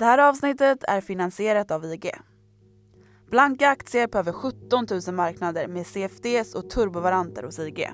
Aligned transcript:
Det 0.00 0.06
här 0.06 0.18
avsnittet 0.18 0.84
är 0.88 1.00
finansierat 1.00 1.70
av 1.70 1.84
IG. 1.84 2.10
Blanka 3.30 3.68
aktier 3.68 4.06
på 4.06 4.18
över 4.18 4.32
17 4.32 4.86
000 5.06 5.14
marknader 5.14 5.68
med 5.68 5.86
CFDs 5.86 6.54
och 6.54 6.70
turbovaranter 6.70 7.42
hos 7.42 7.58
IG. 7.58 7.90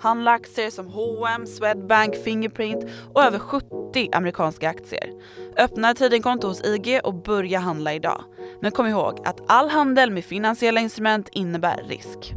Handla 0.00 0.30
aktier 0.30 0.70
som 0.70 0.86
H&M, 0.86 1.46
Swedbank, 1.46 2.14
Fingerprint 2.16 2.84
och 3.14 3.22
över 3.22 3.38
70 3.38 4.08
amerikanska 4.12 4.70
aktier. 4.70 5.10
Öppna 5.56 5.90
ett 5.90 5.98
Tidingkonto 5.98 6.48
hos 6.48 6.64
IG 6.64 7.00
och 7.04 7.14
börja 7.14 7.58
handla 7.58 7.94
idag. 7.94 8.24
Men 8.60 8.72
kom 8.72 8.86
ihåg 8.86 9.20
att 9.24 9.40
all 9.46 9.68
handel 9.68 10.10
med 10.10 10.24
finansiella 10.24 10.80
instrument 10.80 11.28
innebär 11.32 11.84
risk. 11.88 12.34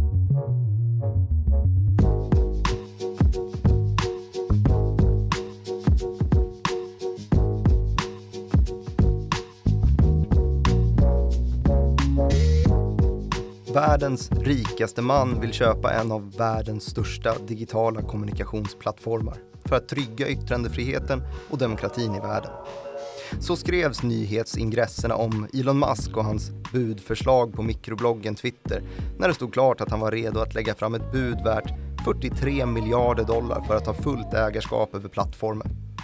Världens 13.76 14.32
rikaste 14.32 15.02
man 15.02 15.42
vill 15.42 15.54
köpa 15.54 15.94
en 15.94 16.12
av 16.12 16.32
världens 16.38 16.84
största 16.84 17.36
digitala 17.48 18.02
kommunikationsplattformar 18.02 19.38
för 19.66 19.76
att 19.76 19.90
trygga 19.90 20.28
yttrandefriheten 20.28 21.24
och 21.50 21.58
demokratin 21.58 22.16
i 22.16 22.20
världen. 22.20 22.52
Så 23.40 23.56
skrevs 23.56 24.04
nyhetsingresserna 24.04 25.16
om 25.16 25.48
Elon 25.54 25.80
Musk 25.80 26.18
och 26.18 26.26
hans 26.26 26.52
budförslag 26.74 27.54
på 27.54 27.64
mikrobloggen 27.64 28.36
Twitter 28.36 28.84
när 29.20 29.28
det 29.28 29.34
stod 29.34 29.54
klart 29.54 29.82
att 29.82 29.92
han 29.92 30.00
var 30.00 30.12
redo 30.12 30.40
att 30.40 30.54
lägga 30.54 30.76
fram 30.76 30.96
ett 30.96 31.12
bud 31.12 31.38
värt 31.44 31.74
43 32.06 32.66
miljarder 32.66 33.24
dollar 33.24 33.62
för 33.62 33.76
att 33.76 33.88
ha 33.88 33.94
fullt 33.94 34.34
ägarskap 34.34 34.96
över 34.96 35.10
plattformen. 35.10 35.95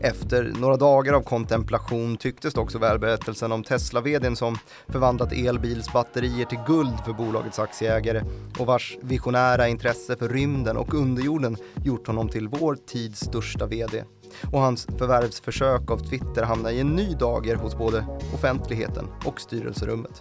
Efter 0.00 0.52
några 0.60 0.76
dagar 0.76 1.12
av 1.12 1.22
kontemplation 1.22 2.16
tycktes 2.16 2.54
det 2.54 2.60
också 2.60 2.78
välberättelsen 2.78 3.52
om 3.52 3.64
Tesla-vdn 3.64 4.36
som 4.36 4.58
förvandlat 4.88 5.32
elbilsbatterier 5.32 6.44
till 6.44 6.58
guld 6.66 7.00
för 7.04 7.12
bolagets 7.12 7.58
aktieägare 7.58 8.22
och 8.58 8.66
vars 8.66 8.98
visionära 9.02 9.68
intresse 9.68 10.16
för 10.16 10.28
rymden 10.28 10.76
och 10.76 10.94
underjorden 10.94 11.56
gjort 11.84 12.06
honom 12.06 12.28
till 12.28 12.48
vår 12.48 12.76
tids 12.86 13.20
största 13.20 13.66
vd. 13.66 14.04
Och 14.52 14.60
hans 14.60 14.86
förvärvsförsök 14.98 15.90
av 15.90 15.98
Twitter 15.98 16.42
hamnar 16.42 16.70
i 16.70 16.80
en 16.80 16.88
ny 16.88 17.14
dager 17.14 17.56
hos 17.56 17.78
både 17.78 18.06
offentligheten 18.34 19.06
och 19.24 19.40
styrelserummet. 19.40 20.20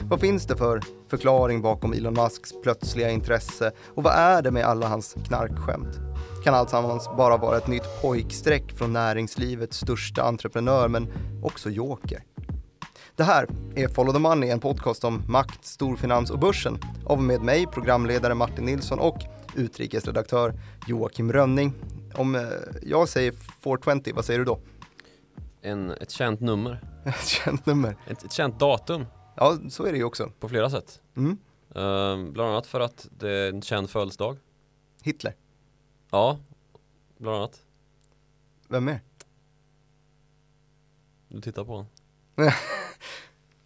Vad 0.00 0.20
finns 0.20 0.46
det 0.46 0.56
för 0.56 0.80
förklaring 1.08 1.62
bakom 1.62 1.92
Elon 1.92 2.14
Musks 2.14 2.52
plötsliga 2.62 3.10
intresse 3.10 3.72
och 3.94 4.02
vad 4.02 4.12
är 4.12 4.42
det 4.42 4.50
med 4.50 4.64
alla 4.64 4.88
hans 4.88 5.16
knarkskämt? 5.26 6.11
Kan 6.44 6.54
alltsammans 6.54 7.08
bara 7.16 7.36
vara 7.36 7.56
ett 7.56 7.66
nytt 7.66 8.02
pojkstreck 8.02 8.72
från 8.72 8.92
näringslivets 8.92 9.76
största 9.76 10.22
entreprenör, 10.22 10.88
men 10.88 11.12
också 11.42 11.70
joker. 11.70 12.24
Det 13.16 13.24
här 13.24 13.46
är 13.74 13.88
Follow 13.88 14.12
the 14.12 14.18
Money, 14.18 14.50
en 14.50 14.60
podcast 14.60 15.04
om 15.04 15.22
makt, 15.28 15.64
storfinans 15.64 16.30
och 16.30 16.38
börsen 16.38 16.78
av 17.06 17.22
med 17.22 17.40
mig, 17.40 17.66
programledare 17.66 18.34
Martin 18.34 18.64
Nilsson 18.64 18.98
och 18.98 19.18
utrikesredaktör 19.56 20.54
Joakim 20.86 21.32
Rönning. 21.32 21.72
Om 22.14 22.34
eh, 22.34 22.42
jag 22.82 23.08
säger 23.08 23.32
420, 23.60 24.12
vad 24.14 24.24
säger 24.24 24.38
du 24.38 24.44
då? 24.44 24.60
En, 25.62 25.90
ett 25.90 26.10
känt 26.10 26.40
nummer. 26.40 26.80
ett 27.04 27.26
känt 27.26 27.66
nummer. 27.66 27.96
Ett, 28.06 28.24
ett 28.24 28.32
känt 28.32 28.58
datum. 28.58 29.06
Ja, 29.36 29.58
så 29.68 29.86
är 29.86 29.92
det 29.92 29.98
ju 29.98 30.04
också. 30.04 30.32
På 30.40 30.48
flera 30.48 30.70
sätt. 30.70 31.00
Mm. 31.16 31.30
Uh, 31.76 32.32
bland 32.32 32.50
annat 32.50 32.66
för 32.66 32.80
att 32.80 33.08
det 33.10 33.30
är 33.30 33.48
en 33.48 33.62
känd 33.62 33.90
födelsedag. 33.90 34.38
Hitler. 35.02 35.34
Ja, 36.14 36.38
bland 37.18 37.36
annat. 37.36 37.62
Vem 38.68 38.88
är? 38.88 39.00
Du 41.28 41.40
tittar 41.40 41.64
på 41.64 41.70
honom. 41.70 41.86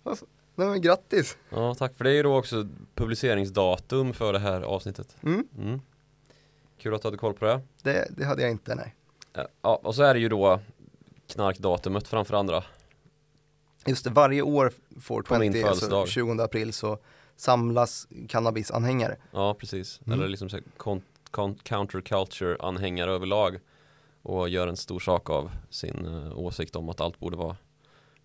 alltså, 0.03 0.27
nej 0.55 0.69
men 0.69 0.81
grattis! 0.81 1.37
Ja, 1.51 1.75
tack. 1.75 1.97
För 1.97 2.05
det 2.05 2.11
är 2.11 2.15
ju 2.15 2.23
då 2.23 2.37
också 2.37 2.69
publiceringsdatum 2.95 4.13
för 4.13 4.33
det 4.33 4.39
här 4.39 4.63
avsnittet. 4.63 5.17
Mm. 5.23 5.49
Mm. 5.59 5.81
Kul 6.79 6.95
att 6.95 7.03
du 7.03 7.09
hade 7.09 7.19
koll 7.19 7.35
på 7.35 7.45
det. 7.45 7.61
Det, 7.83 8.09
det 8.17 8.25
hade 8.25 8.43
jag 8.43 8.51
inte, 8.51 8.75
nej. 8.75 8.95
Ja, 9.63 9.77
och 9.77 9.95
så 9.95 10.03
är 10.03 10.15
det 10.15 10.21
ju 10.21 10.29
då 10.29 10.61
knarkdatumet 11.27 12.09
framför 12.09 12.35
andra. 12.35 12.65
Just 13.87 14.05
det, 14.05 14.11
varje 14.11 14.43
år 14.43 14.73
420, 15.01 15.65
alltså 15.67 16.07
20 16.07 16.43
april 16.43 16.73
så 16.73 16.99
samlas 17.37 18.09
cannabisanhängare. 18.29 19.17
Ja, 19.31 19.55
precis. 19.55 20.01
Mm. 20.07 20.19
Eller 20.19 20.29
liksom 20.29 20.49
så 20.49 20.59
counterculture-anhängare 21.65 23.11
överlag 23.11 23.61
och 24.23 24.49
gör 24.49 24.69
en 24.69 24.77
stor 24.77 25.01
sak 25.01 25.31
av 25.31 25.51
sin 25.71 26.07
uh, 26.07 26.39
åsikt 26.39 26.77
om 26.77 26.89
att 26.89 27.01
allt 27.01 27.19
borde 27.19 27.37
vara 27.37 27.57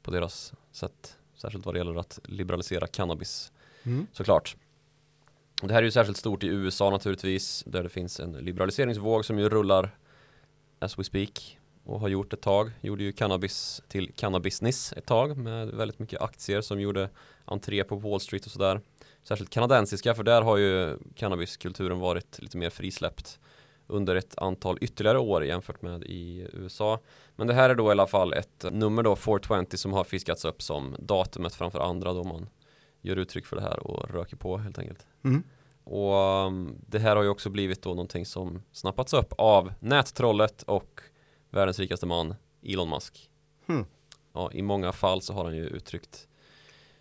på 0.03 0.11
deras 0.11 0.53
sätt. 0.71 1.17
Särskilt 1.35 1.65
vad 1.65 1.75
det 1.75 1.77
gäller 1.77 1.99
att 1.99 2.19
liberalisera 2.23 2.87
cannabis 2.87 3.51
mm. 3.83 4.07
såklart. 4.11 4.55
Det 5.61 5.73
här 5.73 5.79
är 5.79 5.83
ju 5.83 5.91
särskilt 5.91 6.17
stort 6.17 6.43
i 6.43 6.47
USA 6.47 6.89
naturligtvis 6.89 7.63
där 7.67 7.83
det 7.83 7.89
finns 7.89 8.19
en 8.19 8.31
liberaliseringsvåg 8.31 9.25
som 9.25 9.39
ju 9.39 9.49
rullar 9.49 9.97
as 10.79 10.99
we 10.99 11.03
speak 11.03 11.59
och 11.83 11.99
har 11.99 12.07
gjort 12.07 12.33
ett 12.33 12.41
tag. 12.41 12.71
Gjorde 12.81 13.03
ju 13.03 13.11
cannabis 13.11 13.81
till 13.87 14.13
cannabisness 14.13 14.93
ett 14.93 15.05
tag 15.05 15.37
med 15.37 15.67
väldigt 15.67 15.99
mycket 15.99 16.21
aktier 16.21 16.61
som 16.61 16.81
gjorde 16.81 17.09
entré 17.45 17.83
på 17.83 17.95
Wall 17.95 18.19
Street 18.19 18.45
och 18.45 18.51
sådär 18.51 18.81
särskilt 19.23 19.49
kanadensiska 19.49 20.15
för 20.15 20.23
där 20.23 20.41
har 20.41 20.57
ju 20.57 20.97
cannabiskulturen 21.15 21.99
varit 21.99 22.39
lite 22.41 22.57
mer 22.57 22.69
frisläppt 22.69 23.39
under 23.87 24.15
ett 24.15 24.37
antal 24.37 24.77
ytterligare 24.81 25.19
år 25.19 25.45
jämfört 25.45 25.81
med 25.81 26.03
i 26.03 26.47
USA. 26.53 26.99
Men 27.35 27.47
det 27.47 27.53
här 27.53 27.69
är 27.69 27.75
då 27.75 27.87
i 27.87 27.91
alla 27.91 28.07
fall 28.07 28.33
ett 28.33 28.65
nummer 28.71 29.03
då 29.03 29.15
420 29.15 29.65
som 29.75 29.93
har 29.93 30.03
fiskats 30.03 30.45
upp 30.45 30.61
som 30.61 30.95
datumet 30.99 31.55
framför 31.55 31.79
andra 31.79 32.13
då 32.13 32.23
man 32.23 32.49
gör 33.01 33.15
uttryck 33.15 33.45
för 33.45 33.55
det 33.55 33.61
här 33.61 33.87
och 33.87 34.09
röker 34.09 34.37
på 34.37 34.57
helt 34.57 34.79
enkelt. 34.79 35.07
Mm. 35.23 35.43
Och 35.83 36.45
um, 36.45 36.75
det 36.87 36.99
här 36.99 37.15
har 37.15 37.23
ju 37.23 37.29
också 37.29 37.49
blivit 37.49 37.81
då 37.81 37.89
någonting 37.89 38.25
som 38.25 38.61
snappats 38.71 39.13
upp 39.13 39.33
av 39.37 39.73
nättrollet 39.79 40.63
och 40.63 41.01
världens 41.49 41.79
rikaste 41.79 42.05
man 42.05 42.35
Elon 42.63 42.89
Musk. 42.89 43.29
Mm. 43.67 43.85
Ja, 44.33 44.51
I 44.53 44.61
många 44.61 44.91
fall 44.91 45.21
så 45.21 45.33
har 45.33 45.43
han 45.43 45.55
ju 45.55 45.67
uttryckt 45.67 46.27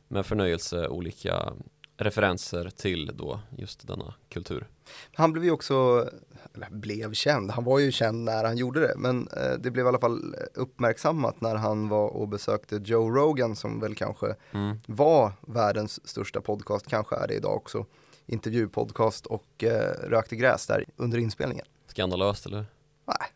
med 0.09 0.27
förnöjelse 0.27 0.89
olika 0.89 1.53
referenser 2.01 2.71
till 2.71 3.11
då 3.15 3.41
just 3.59 3.87
denna 3.87 4.15
kultur. 4.29 4.69
Han 5.15 5.33
blev 5.33 5.45
ju 5.45 5.51
också, 5.51 6.09
eller 6.55 6.71
blev 6.71 7.13
känd, 7.13 7.51
han 7.51 7.65
var 7.65 7.79
ju 7.79 7.93
känd 7.93 8.25
när 8.25 8.45
han 8.45 8.57
gjorde 8.57 8.81
det, 8.81 8.95
men 8.97 9.29
eh, 9.29 9.53
det 9.59 9.71
blev 9.71 9.87
i 9.87 9.89
alla 9.89 9.99
fall 9.99 10.35
uppmärksammat 10.55 11.41
när 11.41 11.55
han 11.55 11.89
var 11.89 12.09
och 12.09 12.29
besökte 12.29 12.81
Joe 12.85 13.11
Rogan 13.11 13.57
som 13.57 13.81
väl 13.81 13.95
kanske 13.95 14.35
mm. 14.53 14.79
var 14.87 15.33
världens 15.41 16.09
största 16.09 16.41
podcast, 16.41 16.87
kanske 16.87 17.17
är 17.17 17.29
det 17.29 17.35
idag 17.35 17.57
också, 17.57 17.87
intervjupodcast 18.27 19.27
och 19.27 19.65
eh, 19.65 19.93
rökte 20.09 20.37
gräs 20.37 20.67
där 20.67 20.85
under 20.97 21.19
inspelningen. 21.19 21.67
Skandalöst 21.87 22.47
eller? 22.47 22.67
Nej. 23.05 23.27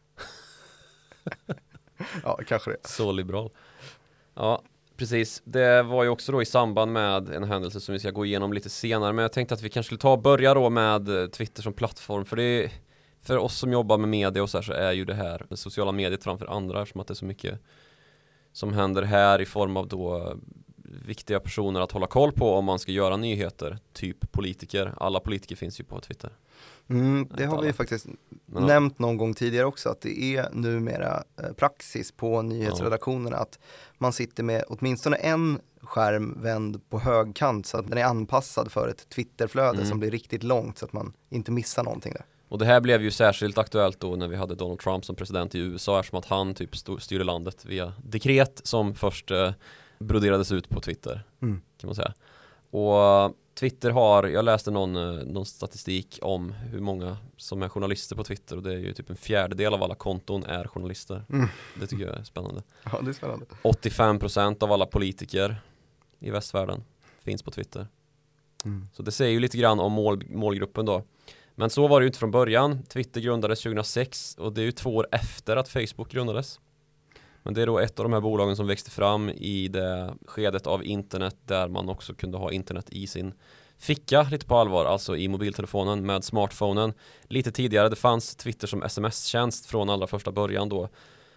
ja, 2.23 2.41
kanske 2.47 2.71
det. 2.71 2.89
Så 2.89 3.13
liberal. 3.13 3.51
Ja, 4.35 4.63
Precis, 4.97 5.43
det 5.45 5.83
var 5.83 6.03
ju 6.03 6.09
också 6.09 6.33
då 6.33 6.43
i 6.43 6.47
samband 6.47 6.93
med 6.93 7.29
en 7.29 7.45
händelse 7.45 7.81
som 7.81 7.93
vi 7.93 7.99
ska 7.99 8.11
gå 8.11 8.27
igenom 8.27 8.53
lite 8.53 8.71
senare 8.71 9.13
men 9.13 9.23
jag 9.23 9.33
tänkte 9.33 9.55
att 9.55 9.63
vi 9.63 9.69
kanske 9.69 9.89
skulle 9.89 10.01
ta 10.01 10.13
och 10.13 10.23
börja 10.23 10.55
då 10.55 10.71
med 10.71 11.09
eh, 11.09 11.27
Twitter 11.27 11.63
som 11.63 11.73
plattform 11.73 12.25
för 12.25 12.37
det 12.37 12.43
är, 12.43 12.71
för 13.23 13.37
oss 13.37 13.59
som 13.59 13.73
jobbar 13.73 13.99
med 13.99 14.09
media 14.09 14.43
och 14.43 14.51
så 14.51 14.59
här 14.59 14.63
så 14.63 14.73
är 14.73 14.93
ju 14.93 15.05
det 15.05 15.15
här 15.15 15.47
det 15.49 15.57
sociala 15.57 15.93
mediet 15.93 16.25
framför 16.25 16.47
andra 16.47 16.83
eftersom 16.83 17.01
att 17.01 17.07
det 17.07 17.13
är 17.13 17.17
så 17.17 17.25
mycket 17.25 17.61
som 18.53 18.73
händer 18.73 19.03
här 19.03 19.41
i 19.41 19.47
form 19.47 19.77
av 19.77 19.89
då 19.89 20.17
eh, 20.17 20.35
viktiga 21.07 21.41
personer 21.41 21.81
att 21.81 21.93
hålla 21.93 22.07
koll 22.07 22.33
på 22.33 22.55
om 22.55 22.65
man 22.65 22.79
ska 22.79 22.93
göra 22.93 23.17
nyheter, 23.17 23.79
typ 23.93 24.33
politiker. 24.33 24.95
Alla 24.97 25.21
politiker 25.21 25.57
finns 25.57 25.81
ju 25.81 25.85
på 25.85 26.01
Twitter. 26.01 26.31
Mm, 26.89 27.29
det 27.37 27.45
har 27.45 27.63
vi 27.63 27.73
faktiskt 27.73 28.07
Men, 28.47 28.67
nämnt 28.67 28.99
någon 28.99 29.17
gång 29.17 29.35
tidigare 29.35 29.67
också 29.67 29.89
att 29.89 30.01
det 30.01 30.37
är 30.37 30.49
numera 30.53 31.25
eh, 31.43 31.53
praxis 31.53 32.13
på 32.13 32.43
nyhetsredaktionerna 32.43 33.37
att 33.37 33.59
man 33.99 34.13
sitter 34.13 34.43
med 34.43 34.65
åtminstone 34.69 35.17
en 35.17 35.61
skärm 35.83 36.43
vänd 36.43 36.91
på 36.91 36.99
högkant 36.99 37.67
så 37.67 37.79
att 37.79 37.89
den 37.89 37.99
är 37.99 38.05
anpassad 38.05 38.73
för 38.73 38.89
ett 38.89 39.09
Twitterflöde 39.09 39.79
mm. 39.79 39.89
som 39.89 39.99
blir 40.01 40.11
riktigt 40.11 40.43
långt 40.43 40.79
så 40.79 40.85
att 40.85 40.93
man 40.93 41.13
inte 41.31 41.51
missar 41.51 41.85
någonting 41.85 42.13
där. 42.13 42.25
Och 42.49 42.59
det 42.59 42.65
här 42.65 42.81
blev 42.81 43.03
ju 43.03 43.11
särskilt 43.11 43.59
aktuellt 43.59 44.01
då 44.01 44.17
när 44.17 44.29
vi 44.29 44.37
hade 44.37 44.55
Donald 44.55 44.81
Trump 44.81 45.05
som 45.05 45.17
president 45.17 45.55
i 45.55 45.59
USA 45.59 46.01
eftersom 46.01 46.19
att 46.19 46.27
han 46.27 46.55
typ 46.55 46.77
styrde 47.01 47.25
landet 47.25 47.65
via 47.65 47.93
dekret 48.05 48.61
som 48.65 48.95
först 48.95 49.31
eh, 49.31 49.53
broderades 49.99 50.53
ut 50.53 50.69
på 50.69 50.81
Twitter 50.81 51.25
mm. 51.43 51.63
kan 51.81 51.89
man 51.89 51.95
säga. 51.95 52.13
Och 52.71 53.35
Twitter 53.55 53.91
har, 53.91 54.25
jag 54.25 54.45
läste 54.45 54.71
någon, 54.71 54.97
eh, 54.97 55.25
någon 55.25 55.47
statistik 55.47 56.19
om 56.23 56.53
hur 56.53 56.81
många 56.81 57.17
som 57.37 57.63
är 57.63 57.69
journalister 57.69 58.17
på 58.17 58.25
Twitter 58.25 58.57
och 58.57 58.63
det 58.63 58.73
är 58.73 58.79
ju 58.79 58.93
typ 58.93 59.11
en 59.11 59.17
fjärdedel 59.17 59.75
av 59.75 59.83
alla 59.83 59.95
konton 59.95 60.45
är 60.45 60.67
journalister. 60.67 61.25
Mm. 61.29 61.49
Det 61.81 61.87
tycker 61.87 62.05
jag 62.05 62.19
är 62.19 62.25
spännande. 62.25 62.63
Ja, 62.93 63.01
det 63.03 63.11
är 63.11 63.13
spännande. 63.13 63.47
85% 63.63 64.63
av 64.65 64.73
alla 64.73 64.87
politiker 64.87 65.57
i 66.19 66.31
västvärlden 66.31 66.85
finns 67.23 67.43
på 67.43 67.51
Twitter. 67.51 67.87
Mm. 68.65 68.89
Så 68.93 69.03
det 69.03 69.13
säger 69.13 69.33
ju 69.33 69.41
lite 69.41 69.59
grann 69.59 69.81
om 69.81 69.93
mål, 69.93 70.25
målgruppen 70.29 70.87
då. 70.87 71.03
Men 71.55 71.71
så 71.71 71.89
var 71.89 72.01
det 72.01 72.05
ju 72.05 72.07
inte 72.07 72.19
från 72.19 72.31
början. 72.31 72.83
Twitter 72.83 73.21
grundades 73.21 73.63
2006 73.63 74.35
och 74.39 74.53
det 74.53 74.61
är 74.61 74.65
ju 74.65 74.73
två 74.73 74.97
år 74.97 75.09
efter 75.13 75.57
att 75.57 75.69
Facebook 75.69 76.11
grundades. 76.11 76.61
Men 77.45 77.55
det 77.55 77.63
är 77.63 77.67
då 77.67 77.79
ett 77.79 77.99
av 77.99 78.05
de 78.05 78.13
här 78.13 78.21
bolagen 78.21 78.57
som 78.57 78.67
växte 78.67 78.91
fram 78.91 79.29
i 79.29 79.69
det 79.69 80.15
skedet 80.27 80.67
av 80.67 80.85
internet 80.85 81.37
där 81.45 81.69
man 81.69 81.89
också 81.89 82.15
kunde 82.15 82.39
ha 82.39 82.53
internet 82.53 82.87
i 82.91 83.07
sin 83.07 83.35
ficka 83.79 84.23
lite 84.23 84.47
på 84.47 84.57
allvar, 84.57 84.85
alltså 84.85 85.17
i 85.17 85.29
mobiltelefonen 85.29 86.07
med 86.07 86.25
smartphonen. 86.25 86.93
Lite 87.23 87.53
tidigare, 87.53 87.89
det 87.89 87.97
fanns 87.97 88.37
Twitter 88.37 88.67
som 88.67 88.83
sms-tjänst 88.83 89.67
från 89.67 89.91
allra 89.91 90.07
första 90.07 90.33
början 90.33 90.69
då. 90.69 90.89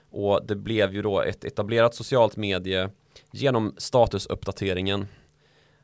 Och 0.09 0.45
det 0.45 0.55
blev 0.55 0.93
ju 0.93 1.01
då 1.01 1.21
ett 1.21 1.43
etablerat 1.43 1.95
socialt 1.95 2.35
medie 2.35 2.89
genom 3.31 3.73
statusuppdateringen. 3.77 5.07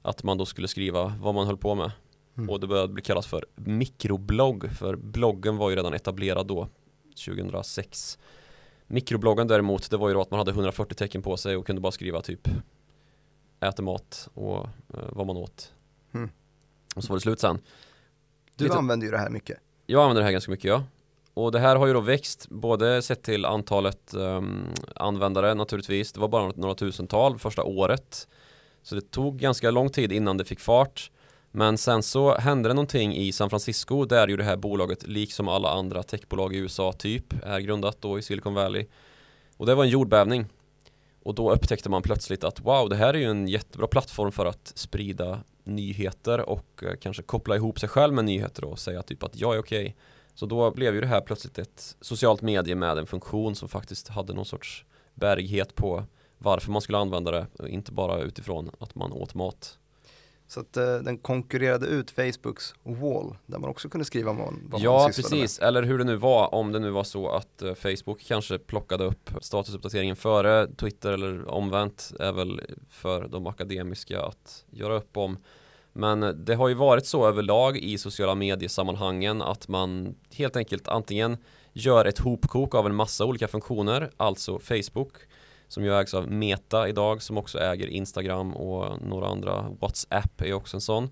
Att 0.02 0.24
man 0.24 0.38
då 0.38 0.46
skulle 0.46 0.68
skriva 0.68 1.14
vad 1.22 1.36
man 1.36 1.48
höll 1.48 1.58
på 1.58 1.76
med. 1.76 1.92
Mm. 2.38 2.50
Och 2.50 2.60
det 2.60 2.68
började 2.68 2.94
bli 2.94 3.04
kallas 3.04 3.28
för 3.28 3.46
mikroblogg, 3.56 4.72
för 4.80 4.96
bloggen 4.96 5.58
var 5.58 5.70
ju 5.70 5.76
redan 5.76 5.94
etablerad 5.94 6.48
då, 6.48 6.68
2006. 7.26 8.18
Mikrobloggen 8.94 9.48
däremot, 9.48 9.90
det 9.90 9.98
var 9.98 10.08
ju 10.08 10.14
då 10.14 10.22
att 10.22 10.32
man 10.32 10.38
hade 10.38 10.52
140 10.52 10.96
tecken 10.96 11.22
på 11.22 11.38
sig 11.38 11.56
och 11.56 11.66
kunde 11.66 11.82
bara 11.82 11.92
skriva 11.92 12.22
typ 12.22 12.48
äter 13.60 13.84
mat 13.84 14.30
och 14.34 14.58
eh, 14.94 15.04
vad 15.10 15.28
man 15.28 15.38
åt. 15.38 15.74
Mm. 16.14 16.30
Och 16.96 17.04
så 17.04 17.10
var 17.10 17.18
det 17.18 17.22
slut 17.22 17.40
sen. 17.40 17.60
Du 18.56 18.64
Lite... 18.64 18.78
använder 18.78 19.06
ju 19.06 19.12
det 19.12 19.18
här 19.18 19.30
mycket. 19.30 19.58
Jag 19.86 20.02
använder 20.02 20.22
det 20.22 20.26
här 20.26 20.32
ganska 20.32 20.52
mycket 20.52 20.66
ja. 20.66 20.84
Och 21.34 21.52
det 21.52 21.60
här 21.60 21.76
har 21.76 21.88
ju 21.88 21.94
då 21.94 22.02
växt, 22.02 22.50
både 22.50 23.02
sett 23.02 23.24
till 23.24 23.46
antalet 23.46 24.14
um, 24.14 24.68
användare 24.96 25.54
naturligtvis. 25.54 26.14
Det 26.14 26.20
var 26.20 26.28
bara 26.28 26.52
några 26.56 26.76
tusental 26.76 27.40
första 27.40 27.64
året. 27.64 28.28
Så 28.84 28.96
det 28.96 29.12
tog 29.12 29.38
ganska 29.38 29.72
lång 29.72 29.90
tid 29.90 30.12
innan 30.12 30.38
det 30.38 30.46
fick 30.46 30.60
fart. 30.60 31.12
Men 31.56 31.78
sen 31.78 32.04
så 32.04 32.36
hände 32.38 32.70
det 32.70 32.74
någonting 32.74 33.16
i 33.16 33.32
San 33.32 33.50
Francisco 33.50 34.06
där 34.06 34.28
ju 34.28 34.38
det 34.38 34.44
här 34.44 34.58
bolaget, 34.58 35.08
liksom 35.08 35.48
alla 35.48 35.70
andra 35.70 36.04
techbolag 36.04 36.56
i 36.56 36.58
USA 36.58 36.94
typ, 36.94 37.34
är 37.44 37.60
grundat 37.60 38.02
då 38.02 38.20
i 38.20 38.22
Silicon 38.22 38.54
Valley. 38.54 38.86
Och 39.58 39.66
det 39.66 39.76
var 39.76 39.84
en 39.84 39.90
jordbävning. 39.90 40.46
Och 41.24 41.36
då 41.36 41.52
upptäckte 41.52 41.90
man 41.90 42.02
plötsligt 42.02 42.44
att 42.44 42.60
wow, 42.60 42.90
det 42.90 42.96
här 42.96 43.14
är 43.14 43.18
ju 43.18 43.26
en 43.26 43.48
jättebra 43.48 43.88
plattform 43.88 44.32
för 44.32 44.46
att 44.46 44.72
sprida 44.76 45.40
nyheter 45.64 46.50
och 46.50 46.84
eh, 46.84 46.94
kanske 47.02 47.24
koppla 47.24 47.56
ihop 47.56 47.80
sig 47.80 47.90
själv 47.90 48.14
med 48.14 48.26
nyheter 48.26 48.64
och 48.64 48.80
säga 48.80 49.04
typ 49.04 49.24
att 49.24 49.36
jag 49.40 49.56
är 49.56 49.60
okej. 49.60 49.82
Okay. 49.82 49.94
Så 50.34 50.46
då 50.46 50.72
blev 50.72 50.96
ju 50.96 51.02
det 51.02 51.08
här 51.08 51.22
plötsligt 51.22 51.58
ett 51.60 51.96
socialt 52.02 52.42
medie 52.42 52.76
med 52.76 52.98
en 52.98 53.08
funktion 53.08 53.56
som 53.56 53.70
faktiskt 53.70 54.08
hade 54.08 54.34
någon 54.34 54.46
sorts 54.46 54.86
bärighet 55.14 55.76
på 55.76 56.04
varför 56.38 56.72
man 56.72 56.82
skulle 56.82 56.98
använda 56.98 57.32
det, 57.32 57.48
inte 57.70 57.92
bara 57.92 58.22
utifrån 58.22 58.72
att 58.80 58.96
man 58.96 59.12
åt 59.12 59.34
mat. 59.34 59.78
Så 60.54 60.60
att 60.60 60.78
uh, 60.78 60.84
den 60.84 61.18
konkurrerade 61.18 61.86
ut 61.86 62.12
Facebooks 62.12 62.74
wall 62.84 63.36
där 63.46 63.60
man 63.60 63.70
också 63.70 63.90
kunde 63.90 64.06
skriva 64.06 64.34
vad, 64.34 64.54
vad 64.64 64.82
ja, 64.82 64.98
man 64.98 65.12
precis, 65.12 65.60
med. 65.60 65.68
eller 65.68 65.84
hur 65.84 65.98
det 65.98 66.04
nu 66.04 66.16
var, 66.16 66.54
om 66.54 66.72
det 66.72 66.80
nu 66.80 66.90
var 66.90 67.04
så 67.04 67.30
att 67.30 67.64
uh, 67.64 67.74
Facebook 67.74 68.22
kanske 68.22 68.58
plockade 68.58 69.04
upp 69.04 69.30
statusuppdateringen 69.42 70.16
före 70.16 70.68
Twitter 70.68 71.12
eller 71.12 71.50
omvänt 71.50 72.14
är 72.20 72.32
väl 72.32 72.62
för 72.90 73.28
de 73.28 73.48
akademiska 73.48 74.22
att 74.22 74.66
göra 74.72 74.96
upp 74.96 75.18
om. 75.18 75.38
Men 75.94 76.46
det 76.46 76.56
har 76.56 76.68
ju 76.68 76.74
varit 76.74 77.06
så 77.06 77.28
överlag 77.28 77.78
i 77.78 77.98
sociala 77.98 78.36
mediesammanhangen 78.36 79.42
att 79.42 79.68
man 79.68 80.16
helt 80.34 80.56
enkelt 80.56 80.88
antingen 80.88 81.38
gör 81.74 82.06
ett 82.06 82.20
hopkok 82.20 82.76
av 82.76 82.86
en 82.86 82.96
massa 82.96 83.26
olika 83.26 83.48
funktioner, 83.48 84.10
alltså 84.18 84.60
Facebook 84.60 85.14
som 85.74 85.86
ju 85.86 86.00
ägs 86.00 86.14
av 86.14 86.32
Meta 86.32 86.88
idag 86.90 87.22
som 87.22 87.38
också 87.38 87.60
äger 87.60 87.88
Instagram 87.88 88.54
och 88.54 89.02
några 89.02 89.28
andra 89.28 89.70
WhatsApp 89.82 90.42
är 90.42 90.54
också 90.54 90.78
en 90.78 90.82
sån. 90.82 91.10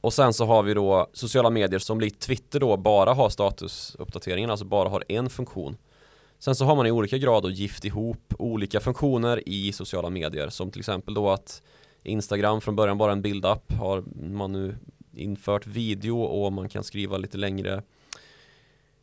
Och 0.00 0.12
sen 0.12 0.32
så 0.32 0.44
har 0.44 0.62
vi 0.62 0.74
då 0.74 1.10
sociala 1.12 1.50
medier 1.50 1.78
som 1.78 2.00
likt 2.00 2.20
Twitter 2.20 2.60
då 2.60 2.76
bara 2.76 3.14
har 3.14 3.28
statusuppdateringen, 3.28 4.50
alltså 4.50 4.64
bara 4.64 4.88
har 4.88 5.04
en 5.08 5.30
funktion. 5.30 5.76
Sen 6.38 6.54
så 6.54 6.64
har 6.64 6.76
man 6.76 6.86
i 6.86 6.90
olika 6.90 7.18
grad 7.18 7.42
då 7.42 7.50
gift 7.50 7.84
ihop 7.84 8.34
olika 8.38 8.80
funktioner 8.80 9.48
i 9.48 9.72
sociala 9.72 10.10
medier 10.10 10.48
som 10.48 10.70
till 10.70 10.80
exempel 10.80 11.14
då 11.14 11.30
att 11.30 11.62
Instagram 12.02 12.60
från 12.60 12.76
början 12.76 12.98
bara 12.98 13.12
en 13.12 13.22
bildapp 13.22 13.72
har 13.72 14.04
man 14.32 14.52
nu 14.52 14.76
infört 15.14 15.66
video 15.66 16.20
och 16.22 16.52
man 16.52 16.68
kan 16.68 16.84
skriva 16.84 17.16
lite 17.16 17.38
längre 17.38 17.82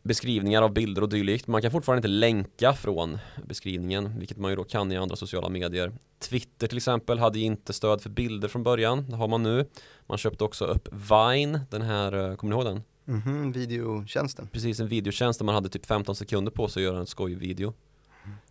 beskrivningar 0.04 0.62
av 0.62 0.74
bilder 0.74 1.02
och 1.02 1.10
dylikt. 1.10 1.48
Man 1.48 1.62
kan 1.62 1.72
fortfarande 1.72 1.98
inte 1.98 2.08
länka 2.08 2.74
från 2.74 3.18
beskrivningen, 3.48 4.20
vilket 4.20 4.38
man 4.38 4.52
ju 4.52 4.56
då 4.56 4.64
kan 4.64 4.92
i 4.92 4.98
andra 4.98 5.16
sociala 5.16 5.50
medier. 5.50 5.92
Twitter 6.20 6.68
till 6.68 6.78
exempel 6.78 7.20
hade 7.20 7.40
inte 7.40 7.74
stöd 7.74 8.02
för 8.02 8.10
bilder 8.10 8.48
från 8.48 8.64
början, 8.64 9.06
det 9.10 9.16
har 9.16 9.28
man 9.28 9.44
nu. 9.44 9.66
Man 10.08 10.18
köpte 10.18 10.44
också 10.44 10.66
upp 10.66 10.90
Vine, 10.92 11.60
den 11.70 11.82
här, 11.82 12.30
eh, 12.30 12.36
kommer 12.36 12.56
ni 12.56 12.62
ihåg 12.62 12.66
den? 12.66 12.84
Mm 13.08 13.22
-hmm, 13.22 13.54
videotjänsten. 13.54 14.48
Precis, 14.52 14.80
en 14.80 14.88
videotjänst 14.88 15.40
där 15.40 15.46
man 15.46 15.56
hade 15.56 15.70
typ 15.70 15.86
15 15.86 16.16
sekunder 16.16 16.52
på 16.52 16.68
sig 16.68 16.82
att 16.82 16.92
göra 16.92 17.00
en 17.00 17.08
skojvideo. 17.08 17.74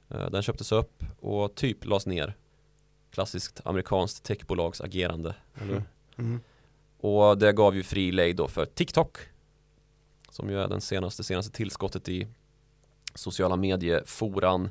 Mm. 0.09 0.33
Den 0.33 0.43
köptes 0.43 0.73
upp 0.73 1.05
och 1.21 1.55
typ 1.55 1.85
lades 1.85 2.07
ner. 2.07 2.37
Klassiskt 3.11 3.61
amerikanskt 3.65 4.25
techbolags 4.25 4.81
agerande, 4.81 5.35
mm. 6.19 6.41
Och 7.01 7.39
det 7.39 7.53
gav 7.53 7.77
ju 7.77 7.83
fri 7.83 8.13
lejd 8.13 8.37
då 8.37 8.49
för 8.49 8.67
TikTok 8.67 9.19
som 10.31 10.51
ju 10.51 10.61
är 10.61 10.69
den 10.69 10.81
senaste, 10.81 11.25
senaste 11.25 11.53
tillskottet 11.53 12.09
i 12.09 12.27
sociala 13.15 13.57
medieforan. 13.57 14.69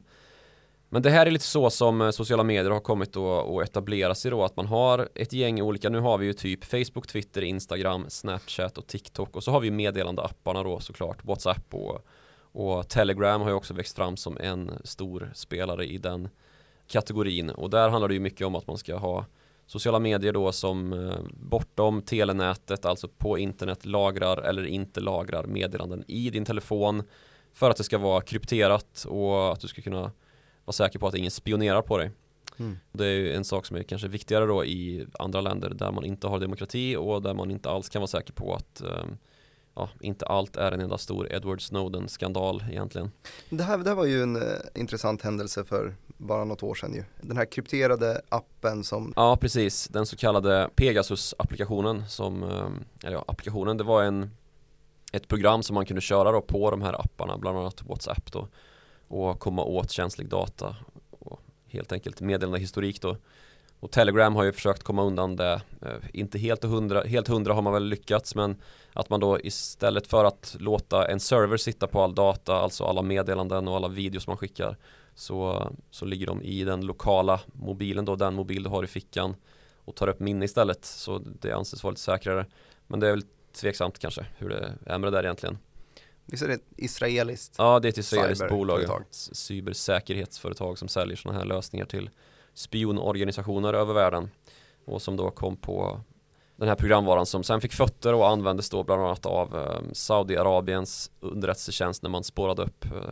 Men 0.89 1.01
det 1.01 1.09
här 1.09 1.25
är 1.25 1.31
lite 1.31 1.45
så 1.45 1.69
som 1.69 2.01
eh, 2.01 2.09
sociala 2.09 2.43
medier 2.43 2.71
har 2.71 2.79
kommit 2.79 3.17
att 3.17 3.63
etablera 3.63 4.15
sig 4.15 4.31
då 4.31 4.43
att 4.43 4.55
man 4.55 4.65
har 4.65 5.09
ett 5.15 5.33
gäng 5.33 5.61
olika, 5.61 5.89
nu 5.89 5.99
har 5.99 6.17
vi 6.17 6.25
ju 6.25 6.33
typ 6.33 6.65
Facebook, 6.65 7.07
Twitter, 7.07 7.43
Instagram, 7.43 8.05
Snapchat 8.09 8.77
och 8.77 8.87
TikTok. 8.87 9.35
Och 9.35 9.43
så 9.43 9.51
har 9.51 9.59
vi 9.59 9.71
meddelandeapparna 9.71 10.63
då 10.63 10.79
såklart, 10.79 11.25
WhatsApp 11.25 11.73
och, 11.73 12.07
och 12.51 12.89
Telegram 12.89 13.41
har 13.41 13.49
ju 13.49 13.55
också 13.55 13.73
växt 13.73 13.95
fram 13.95 14.17
som 14.17 14.37
en 14.37 14.71
stor 14.83 15.31
spelare 15.35 15.85
i 15.85 15.97
den 15.97 16.29
kategorin. 16.87 17.49
Och 17.49 17.69
där 17.69 17.89
handlar 17.89 18.07
det 18.07 18.13
ju 18.13 18.19
mycket 18.19 18.47
om 18.47 18.55
att 18.55 18.67
man 18.67 18.77
ska 18.77 18.97
ha 18.97 19.25
sociala 19.67 19.99
medier 19.99 20.33
då 20.33 20.51
som 20.51 20.93
eh, 20.93 21.15
bortom 21.31 22.01
telenätet, 22.01 22.85
alltså 22.85 23.07
på 23.07 23.37
internet 23.37 23.85
lagrar 23.85 24.37
eller 24.37 24.63
inte 24.63 24.99
lagrar 24.99 25.43
meddelanden 25.43 26.03
i 26.07 26.29
din 26.29 26.45
telefon 26.45 27.03
för 27.53 27.69
att 27.69 27.77
det 27.77 27.83
ska 27.83 27.97
vara 27.97 28.21
krypterat 28.21 29.05
och 29.09 29.53
att 29.53 29.59
du 29.59 29.67
ska 29.67 29.81
kunna 29.81 30.11
vara 30.65 30.73
säker 30.73 30.99
på 30.99 31.07
att 31.07 31.15
ingen 31.15 31.31
spionerar 31.31 31.81
på 31.81 31.97
dig. 31.97 32.11
Mm. 32.59 32.77
Det 32.91 33.05
är 33.05 33.11
ju 33.11 33.33
en 33.33 33.43
sak 33.43 33.65
som 33.65 33.77
är 33.77 33.83
kanske 33.83 34.07
viktigare 34.07 34.45
då 34.45 34.65
i 34.65 35.07
andra 35.19 35.41
länder 35.41 35.69
där 35.69 35.91
man 35.91 36.05
inte 36.05 36.27
har 36.27 36.39
demokrati 36.39 36.95
och 36.95 37.21
där 37.21 37.33
man 37.33 37.51
inte 37.51 37.69
alls 37.69 37.89
kan 37.89 37.99
vara 37.99 38.07
säker 38.07 38.33
på 38.33 38.55
att 38.55 38.81
um, 38.85 39.17
ja, 39.77 39.89
inte 39.99 40.25
allt 40.25 40.57
är 40.57 40.71
en 40.71 40.79
enda 40.79 40.97
stor 40.97 41.33
Edward 41.33 41.61
Snowden-skandal 41.61 42.63
egentligen. 42.69 43.11
Det 43.49 43.63
här, 43.63 43.77
det 43.77 43.89
här 43.89 43.95
var 43.95 44.05
ju 44.05 44.23
en 44.23 44.35
uh, 44.35 44.43
intressant 44.75 45.21
händelse 45.21 45.63
för 45.63 45.95
bara 46.17 46.45
något 46.45 46.63
år 46.63 46.75
sedan 46.75 46.93
ju. 46.93 47.03
Den 47.21 47.37
här 47.37 47.45
krypterade 47.45 48.21
appen 48.29 48.83
som 48.83 49.13
Ja 49.15 49.37
precis, 49.41 49.87
den 49.87 50.05
så 50.05 50.15
kallade 50.15 50.69
Pegasus-applikationen 50.75 52.03
som, 52.07 52.43
uh, 52.43 52.69
eller 53.03 53.17
ja, 53.17 53.25
applikationen, 53.27 53.77
det 53.77 53.83
var 53.83 54.03
en 54.03 54.29
ett 55.11 55.27
program 55.27 55.63
som 55.63 55.73
man 55.73 55.85
kunde 55.85 56.01
köra 56.01 56.31
då 56.31 56.41
på 56.41 56.71
de 56.71 56.81
här 56.81 57.01
apparna, 57.01 57.37
bland 57.37 57.57
annat 57.57 57.81
WhatsApp 57.81 58.31
då 58.31 58.47
och 59.07 59.39
komma 59.39 59.63
åt 59.63 59.91
känslig 59.91 60.29
data 60.29 60.75
och 61.09 61.39
helt 61.67 61.91
enkelt 61.91 62.21
meddelande 62.21 62.59
historik 62.59 63.01
då 63.01 63.17
och 63.79 63.91
Telegram 63.91 64.35
har 64.35 64.43
ju 64.43 64.51
försökt 64.51 64.83
komma 64.83 65.03
undan 65.03 65.35
det, 65.35 65.61
eh, 65.81 65.91
inte 66.13 66.39
helt 66.39 66.63
hundra, 66.63 67.03
helt 67.03 67.27
hundra 67.27 67.53
har 67.53 67.61
man 67.61 67.73
väl 67.73 67.83
lyckats 67.83 68.35
men 68.35 68.55
att 68.93 69.09
man 69.09 69.19
då 69.19 69.39
istället 69.39 70.07
för 70.07 70.25
att 70.25 70.55
låta 70.59 71.07
en 71.07 71.19
server 71.19 71.57
sitta 71.57 71.87
på 71.87 72.01
all 72.01 72.15
data, 72.15 72.55
alltså 72.55 72.83
alla 72.83 73.01
meddelanden 73.01 73.67
och 73.67 73.75
alla 73.75 73.87
videos 73.87 74.27
man 74.27 74.37
skickar 74.37 74.77
så, 75.15 75.71
så 75.91 76.05
ligger 76.05 76.27
de 76.27 76.41
i 76.41 76.63
den 76.63 76.85
lokala 76.85 77.39
mobilen 77.53 78.05
då, 78.05 78.15
den 78.15 78.33
mobil 78.33 78.63
du 78.63 78.69
har 78.69 78.83
i 78.83 78.87
fickan 78.87 79.35
och 79.85 79.95
tar 79.95 80.07
upp 80.07 80.19
minne 80.19 80.45
istället. 80.45 80.85
Så 80.85 81.21
det 81.41 81.51
anses 81.51 81.83
vara 81.83 81.91
lite 81.91 82.01
säkrare. 82.01 82.45
Men 82.87 82.99
det 82.99 83.07
är 83.07 83.11
väl 83.11 83.23
tveksamt 83.51 83.99
kanske 83.99 84.25
hur 84.37 84.49
det 84.49 84.73
är 84.85 84.97
med 84.97 85.11
det 85.13 85.17
där 85.17 85.23
egentligen. 85.23 85.57
Visst 86.25 86.43
är 86.43 86.47
det 86.47 86.53
ett 86.53 86.67
israeliskt 86.77 87.55
Ja 87.57 87.79
det 87.79 87.87
är 87.87 87.89
ett 87.89 87.97
israeliskt 87.97 88.49
bolag, 88.49 89.03
cybersäkerhetsföretag 89.11 90.77
som 90.77 90.87
säljer 90.87 91.17
sådana 91.17 91.39
här 91.39 91.45
lösningar 91.45 91.85
till 91.85 92.09
spionorganisationer 92.57 93.73
över 93.73 93.93
världen 93.93 94.29
och 94.85 95.01
som 95.01 95.15
då 95.15 95.31
kom 95.31 95.55
på 95.57 95.99
den 96.55 96.67
här 96.67 96.75
programvaran 96.75 97.25
som 97.25 97.43
sen 97.43 97.61
fick 97.61 97.73
fötter 97.73 98.13
och 98.13 98.29
användes 98.29 98.69
då 98.69 98.83
bland 98.83 99.01
annat 99.01 99.25
av 99.25 99.57
eh, 99.57 99.93
Saudiarabiens 99.93 101.11
underrättelsetjänst 101.19 102.03
när 102.03 102.09
man 102.09 102.23
spårade 102.23 102.61
upp 102.61 102.85
eh, 102.85 103.11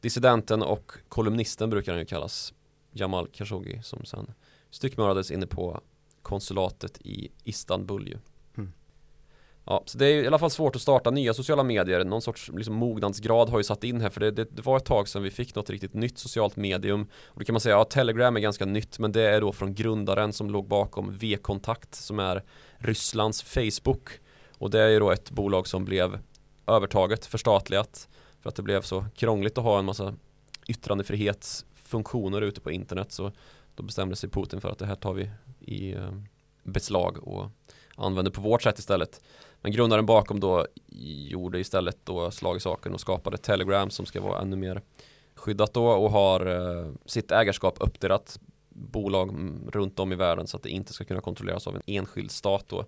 dissidenten 0.00 0.62
och 0.62 0.92
kolumnisten 1.08 1.70
brukar 1.70 1.92
han 1.92 1.98
ju 1.98 2.06
kallas 2.06 2.54
Jamal 2.92 3.28
Khashoggi 3.28 3.80
som 3.82 4.04
sen 4.04 4.34
styckmördades 4.70 5.30
inne 5.30 5.46
på 5.46 5.80
konsulatet 6.22 6.98
i 7.00 7.28
Istanbul 7.44 8.08
ju. 8.08 8.18
Ja, 9.70 9.82
så 9.86 9.98
det 9.98 10.06
är 10.06 10.22
i 10.22 10.26
alla 10.26 10.38
fall 10.38 10.50
svårt 10.50 10.76
att 10.76 10.82
starta 10.82 11.10
nya 11.10 11.34
sociala 11.34 11.62
medier. 11.62 12.04
Någon 12.04 12.22
sorts 12.22 12.50
liksom, 12.54 12.74
mognadsgrad 12.74 13.48
har 13.48 13.58
ju 13.58 13.64
satt 13.64 13.84
in 13.84 14.00
här 14.00 14.10
för 14.10 14.20
det, 14.20 14.30
det, 14.30 14.44
det, 14.56 14.62
var 14.66 14.76
ett 14.76 14.84
tag 14.84 15.08
sedan 15.08 15.22
vi 15.22 15.30
fick 15.30 15.54
något 15.54 15.70
riktigt 15.70 15.94
nytt 15.94 16.18
socialt 16.18 16.56
medium. 16.56 17.06
Och 17.24 17.38
då 17.38 17.44
kan 17.44 17.52
man 17.52 17.60
säga 17.60 17.80
att 17.80 17.80
ja, 17.80 18.00
Telegram 18.00 18.36
är 18.36 18.40
ganska 18.40 18.64
nytt 18.64 18.98
men 18.98 19.12
det 19.12 19.22
är 19.22 19.40
då 19.40 19.52
från 19.52 19.74
grundaren 19.74 20.32
som 20.32 20.50
låg 20.50 20.68
bakom 20.68 21.16
V-kontakt 21.16 21.94
som 21.94 22.18
är 22.18 22.44
Rysslands 22.78 23.42
Facebook. 23.42 24.10
Och 24.58 24.70
det 24.70 24.80
är 24.80 24.88
ju 24.88 24.98
då 24.98 25.10
ett 25.10 25.30
bolag 25.30 25.66
som 25.66 25.84
blev 25.84 26.18
övertaget, 26.66 27.26
förstatligat 27.26 28.08
för 28.40 28.48
att 28.48 28.56
det 28.56 28.62
blev 28.62 28.82
så 28.82 29.04
krångligt 29.14 29.58
att 29.58 29.64
ha 29.64 29.78
en 29.78 29.84
massa 29.84 30.14
Yttrandefrihetsfunktioner 30.68 32.42
ute 32.42 32.60
på 32.60 32.70
internet 32.70 33.12
så 33.12 33.32
då 33.74 33.82
bestämde 33.82 34.16
sig 34.16 34.30
Putin 34.30 34.60
för 34.60 34.68
att 34.68 34.78
det 34.78 34.86
här 34.86 34.94
tar 34.94 35.12
vi 35.12 35.30
i 35.60 35.94
eh, 35.94 36.10
beslag 36.62 37.28
och 37.28 37.50
använder 37.96 38.32
på 38.32 38.40
vårt 38.40 38.62
sätt 38.62 38.78
istället. 38.78 39.20
Men 39.62 39.72
grundaren 39.72 40.06
bakom 40.06 40.40
då 40.40 40.66
gjorde 41.28 41.58
istället 41.58 41.98
då 42.04 42.30
slag 42.30 42.56
i 42.56 42.60
saken 42.60 42.94
och 42.94 43.00
skapade 43.00 43.38
Telegram 43.38 43.90
som 43.90 44.06
ska 44.06 44.20
vara 44.20 44.40
ännu 44.40 44.56
mer 44.56 44.82
skyddat 45.34 45.74
då 45.74 45.86
och 45.86 46.10
har 46.10 46.46
eh, 46.46 46.92
sitt 47.06 47.30
ägarskap 47.30 47.76
uppdelat 47.80 48.40
bolag 48.68 49.28
mm, 49.28 49.70
runt 49.72 49.98
om 49.98 50.12
i 50.12 50.16
världen 50.16 50.46
så 50.46 50.56
att 50.56 50.62
det 50.62 50.70
inte 50.70 50.92
ska 50.92 51.04
kunna 51.04 51.20
kontrolleras 51.20 51.66
av 51.66 51.76
en 51.76 51.82
enskild 51.86 52.30
stat 52.30 52.64
då. 52.68 52.84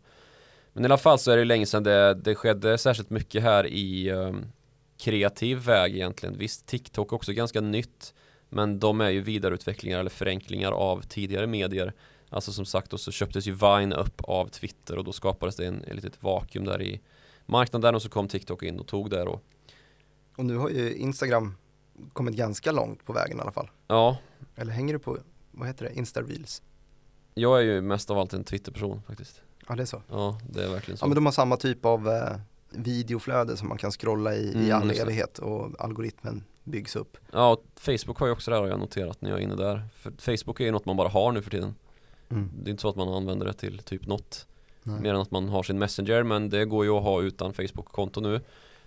Men 0.72 0.84
i 0.84 0.86
alla 0.86 0.98
fall 0.98 1.18
så 1.18 1.30
är 1.30 1.36
det 1.36 1.44
länge 1.44 1.66
sedan 1.66 1.82
det, 1.82 2.14
det 2.14 2.34
skedde 2.34 2.78
särskilt 2.78 3.10
mycket 3.10 3.42
här 3.42 3.66
i 3.66 4.08
eh, 4.08 4.32
kreativ 4.98 5.58
väg 5.58 5.94
egentligen. 5.94 6.38
Visst, 6.38 6.66
TikTok 6.66 7.12
också 7.12 7.32
ganska 7.32 7.60
nytt 7.60 8.14
men 8.48 8.78
de 8.78 9.00
är 9.00 9.10
ju 9.10 9.20
vidareutvecklingar 9.20 10.00
eller 10.00 10.10
förenklingar 10.10 10.72
av 10.72 11.02
tidigare 11.02 11.46
medier. 11.46 11.92
Alltså 12.32 12.52
som 12.52 12.64
sagt, 12.64 12.92
och 12.92 13.00
så 13.00 13.12
köptes 13.12 13.46
ju 13.46 13.52
Vine 13.52 13.94
upp 13.94 14.20
av 14.24 14.46
Twitter 14.48 14.98
och 14.98 15.04
då 15.04 15.12
skapades 15.12 15.56
det 15.56 15.66
en, 15.66 15.84
en 15.84 15.96
litet 15.96 16.22
vakuum 16.22 16.64
där 16.64 16.82
i 16.82 17.00
marknaden 17.46 17.94
och 17.94 18.02
så 18.02 18.08
kom 18.08 18.28
TikTok 18.28 18.62
in 18.62 18.78
och 18.80 18.86
tog 18.86 19.10
det 19.10 19.24
då. 19.24 19.40
Och 20.36 20.44
nu 20.44 20.56
har 20.56 20.68
ju 20.68 20.94
Instagram 20.94 21.54
kommit 22.12 22.34
ganska 22.34 22.72
långt 22.72 23.04
på 23.04 23.12
vägen 23.12 23.38
i 23.38 23.40
alla 23.40 23.52
fall. 23.52 23.70
Ja. 23.88 24.16
Eller 24.56 24.72
hänger 24.72 24.92
du 24.92 24.98
på, 24.98 25.18
vad 25.50 25.68
heter 25.68 25.84
det, 25.84 25.94
Insta 25.94 26.22
Reels? 26.22 26.62
Jag 27.34 27.58
är 27.58 27.62
ju 27.62 27.80
mest 27.80 28.10
av 28.10 28.18
allt 28.18 28.32
en 28.32 28.44
Twitter-person 28.44 29.02
faktiskt. 29.06 29.42
Ja 29.68 29.74
det 29.74 29.82
är 29.82 29.86
så. 29.86 30.02
Ja, 30.08 30.40
det 30.50 30.64
är 30.64 30.68
verkligen 30.68 30.98
så. 30.98 31.04
Ja 31.04 31.08
men 31.08 31.14
de 31.14 31.24
har 31.26 31.32
samma 31.32 31.56
typ 31.56 31.84
av 31.84 32.08
eh, 32.08 32.36
videoflöde 32.70 33.56
som 33.56 33.68
man 33.68 33.78
kan 33.78 33.90
scrolla 33.90 34.34
i, 34.34 34.52
Mm, 34.52 34.66
i 34.66 34.72
all 34.72 34.90
evighet 34.90 35.38
och 35.38 35.84
algoritmen 35.84 36.44
byggs 36.64 36.96
upp. 36.96 37.16
Ja, 37.32 37.52
och 37.52 37.64
Facebook 37.76 38.18
har 38.18 38.26
ju 38.26 38.32
också 38.32 38.50
det 38.50 38.56
här 38.56 38.62
har 38.62 38.68
jag 38.68 38.80
noterat 38.80 39.20
när 39.20 39.30
jag 39.30 39.38
är 39.38 39.42
inne 39.42 39.56
där. 39.56 39.82
För 39.94 40.12
Facebook 40.18 40.60
är 40.60 40.64
ju 40.64 40.70
något 40.70 40.84
man 40.86 40.96
bara 40.96 41.08
har 41.08 41.32
nu 41.32 41.42
för 41.42 41.50
tiden. 41.50 41.74
Mm. 42.32 42.50
Det 42.62 42.68
är 42.68 42.70
inte 42.70 42.80
så 42.80 42.88
att 42.88 42.96
man 42.96 43.08
använder 43.08 43.46
det 43.46 43.52
till 43.52 43.78
typ 43.78 44.06
något 44.06 44.46
Nej. 44.82 45.00
mer 45.00 45.14
än 45.14 45.20
att 45.20 45.30
man 45.30 45.48
har 45.48 45.62
sin 45.62 45.78
Messenger 45.78 46.22
men 46.22 46.48
det 46.48 46.64
går 46.64 46.84
ju 46.84 46.90
att 46.90 47.02
ha 47.02 47.22
utan 47.22 47.52
Facebook-konto 47.52 48.20
nu. 48.20 48.40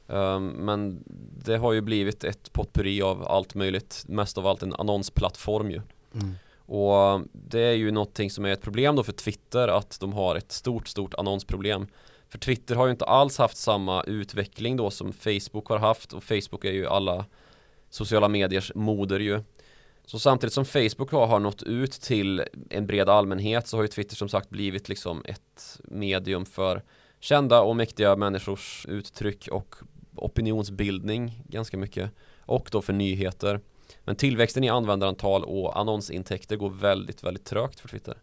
Um, 0.07 0.47
men 0.47 1.03
det 1.45 1.57
har 1.57 1.73
ju 1.73 1.81
blivit 1.81 2.23
ett 2.23 2.53
potpurri 2.53 3.01
av 3.01 3.27
allt 3.27 3.55
möjligt, 3.55 4.05
mest 4.07 4.37
av 4.37 4.47
allt 4.47 4.63
en 4.63 4.73
annonsplattform 4.73 5.71
ju. 5.71 5.81
Mm. 6.13 6.35
Och 6.67 7.21
det 7.31 7.59
är 7.59 7.73
ju 7.73 7.91
någonting 7.91 8.31
som 8.31 8.45
är 8.45 8.49
ett 8.49 8.61
problem 8.61 8.95
då 8.95 9.03
för 9.03 9.11
Twitter 9.11 9.67
att 9.67 9.99
de 9.99 10.13
har 10.13 10.35
ett 10.35 10.51
stort, 10.51 10.87
stort 10.87 11.13
annonsproblem. 11.13 11.87
För 12.29 12.37
Twitter 12.37 12.75
har 12.75 12.85
ju 12.85 12.91
inte 12.91 13.05
alls 13.05 13.37
haft 13.37 13.57
samma 13.57 14.03
utveckling 14.03 14.77
då 14.77 14.91
som 14.91 15.13
Facebook 15.13 15.67
har 15.67 15.77
haft 15.77 16.13
och 16.13 16.23
Facebook 16.23 16.65
är 16.65 16.71
ju 16.71 16.87
alla 16.87 17.25
sociala 17.89 18.27
mediers 18.27 18.71
moder 18.75 19.19
ju. 19.19 19.43
Så 20.05 20.19
samtidigt 20.19 20.53
som 20.53 20.65
Facebook 20.65 21.12
har, 21.12 21.27
har 21.27 21.39
nått 21.39 21.63
ut 21.63 21.91
till 21.91 22.43
en 22.69 22.88
bred 22.88 23.09
allmänhet 23.09 23.67
så 23.67 23.77
har 23.77 23.81
ju 23.81 23.88
Twitter 23.88 24.15
som 24.15 24.29
sagt 24.29 24.50
blivit 24.50 24.89
liksom 24.89 25.24
ett 25.25 25.79
medium 25.83 26.45
för 26.45 26.83
kända 27.19 27.62
och 27.62 27.75
mäktiga 27.75 28.15
människors 28.15 28.85
uttryck 28.89 29.47
och 29.51 29.75
opinionsbildning 30.15 31.43
ganska 31.47 31.77
mycket 31.77 32.12
och 32.39 32.69
då 32.71 32.81
för 32.81 32.93
nyheter. 32.93 33.59
Men 34.03 34.15
tillväxten 34.15 34.63
i 34.63 34.69
användarantal 34.69 35.43
och 35.43 35.79
annonsintäkter 35.79 36.55
går 36.55 36.69
väldigt, 36.69 37.24
väldigt 37.24 37.45
trögt 37.45 37.79
för 37.79 37.88
Twitter. 37.88 38.17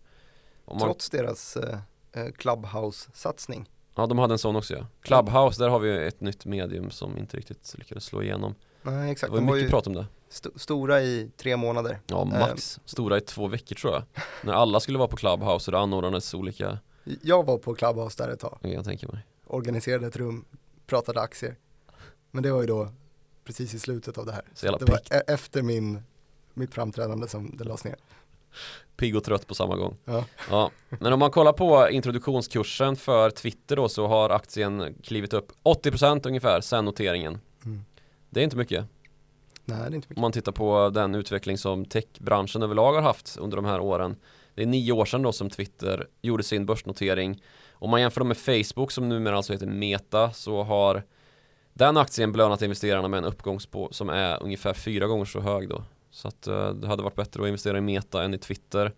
Man, 0.66 0.80
Trots 0.80 1.10
deras 1.10 1.56
eh, 1.56 1.78
eh, 2.12 2.26
Clubhouse-satsning. 2.32 3.70
ja, 3.94 4.06
de 4.06 4.18
hade 4.18 4.34
en 4.34 4.38
sån 4.38 4.56
också 4.56 4.74
ja. 4.74 4.86
Clubhouse, 5.02 5.62
där 5.62 5.68
har 5.68 5.78
vi 5.78 6.06
ett 6.06 6.20
nytt 6.20 6.44
medium 6.44 6.90
som 6.90 7.18
inte 7.18 7.36
riktigt 7.36 7.74
lyckades 7.78 8.04
slå 8.04 8.22
igenom. 8.22 8.54
Nej 8.82 9.06
Det 9.06 9.12
exakt, 9.12 9.30
var 9.30 9.38
de 9.38 9.44
ju 9.44 9.48
var 9.48 9.54
mycket 9.54 9.66
ju 9.66 9.70
prat 9.70 9.86
om 9.86 9.94
det. 9.94 10.06
St- 10.32 10.58
stora 10.58 11.02
i 11.02 11.30
tre 11.36 11.56
månader. 11.56 12.00
Ja, 12.06 12.24
max. 12.24 12.80
Stora 12.84 13.16
i 13.16 13.20
två 13.20 13.46
veckor 13.48 13.76
tror 13.76 13.92
jag. 13.92 14.02
När 14.42 14.52
alla 14.52 14.80
skulle 14.80 14.98
vara 14.98 15.08
på 15.08 15.16
Clubhouse 15.16 15.70
och 15.70 15.72
det 15.72 15.78
anordnades 15.78 16.34
olika, 16.34 16.78
Jag 17.22 17.46
var 17.46 17.58
på 17.58 17.74
Clubhouse 17.74 18.22
där 18.24 18.32
ett 18.32 18.40
tag, 18.40 18.58
jag 18.62 18.84
tänker 18.84 19.08
mig. 19.12 19.26
organiserade 19.46 20.06
ett 20.06 20.16
rum, 20.16 20.44
pratade 20.86 21.20
aktier. 21.20 21.56
Men 22.30 22.42
det 22.42 22.52
var 22.52 22.60
ju 22.60 22.66
då 22.66 22.88
precis 23.44 23.74
i 23.74 23.78
slutet 23.78 24.18
av 24.18 24.26
det 24.26 24.32
här. 24.32 24.44
Så 24.54 24.66
jävla 24.66 24.78
Det 24.78 24.84
var 24.92 24.98
piggt. 24.98 25.12
e- 25.12 25.22
efter 25.26 25.62
min, 25.62 26.02
mitt 26.54 26.74
framträdande 26.74 27.28
som 27.28 27.56
det 27.56 27.64
lades 27.64 27.84
ner. 27.84 27.96
Pigg 28.96 29.16
och 29.16 29.24
trött 29.24 29.46
på 29.46 29.54
samma 29.54 29.76
gång. 29.76 29.96
Ja. 30.04 30.24
Ja, 30.50 30.70
men 30.88 31.12
om 31.12 31.18
man 31.18 31.30
kollar 31.30 31.52
på 31.52 31.88
introduktionskursen 31.90 32.96
för 32.96 33.30
Twitter 33.30 33.76
då 33.76 33.88
så 33.88 34.06
har 34.06 34.30
aktien 34.30 34.94
klivit 35.02 35.32
upp 35.32 35.52
80% 35.62 36.26
ungefär 36.28 36.60
sen 36.60 36.84
noteringen. 36.84 37.40
Mm. 37.64 37.84
Det 38.30 38.40
är 38.40 38.44
inte 38.44 38.56
mycket. 38.56 38.84
Nej 39.64 39.78
det 39.78 39.84
är 39.84 39.94
inte 39.94 40.14
Om 40.16 40.20
man 40.20 40.32
tittar 40.32 40.52
på 40.52 40.90
den 40.94 41.14
utveckling 41.14 41.58
som 41.58 41.84
techbranschen 41.84 42.62
överlag 42.62 42.92
har 42.92 43.02
haft 43.02 43.36
under 43.36 43.56
de 43.56 43.64
här 43.64 43.80
åren. 43.80 44.16
Det 44.54 44.62
är 44.62 44.66
nio 44.66 44.92
år 44.92 45.04
sedan 45.04 45.22
då 45.22 45.32
som 45.32 45.50
Twitter 45.50 46.08
gjorde 46.22 46.42
sin 46.42 46.66
börsnotering. 46.66 47.42
Om 47.72 47.90
man 47.90 48.00
jämför 48.00 48.20
dem 48.20 48.28
med 48.28 48.36
Facebook 48.36 48.90
som 48.90 49.08
numera 49.08 49.36
alltså 49.36 49.52
heter 49.52 49.66
Meta 49.66 50.30
så 50.30 50.62
har 50.62 51.02
den 51.72 51.96
aktien 51.96 52.32
belönat 52.32 52.62
investerarna 52.62 53.08
med 53.08 53.18
en 53.18 53.24
uppgång 53.24 53.60
som 53.90 54.10
är 54.10 54.42
ungefär 54.42 54.74
fyra 54.74 55.06
gånger 55.06 55.24
så 55.24 55.40
hög 55.40 55.68
då. 55.68 55.84
Så 56.10 56.28
att 56.28 56.46
eh, 56.46 56.70
det 56.70 56.86
hade 56.86 57.02
varit 57.02 57.16
bättre 57.16 57.42
att 57.42 57.46
investera 57.46 57.78
i 57.78 57.80
Meta 57.80 58.24
än 58.24 58.34
i 58.34 58.38
Twitter. 58.38 58.92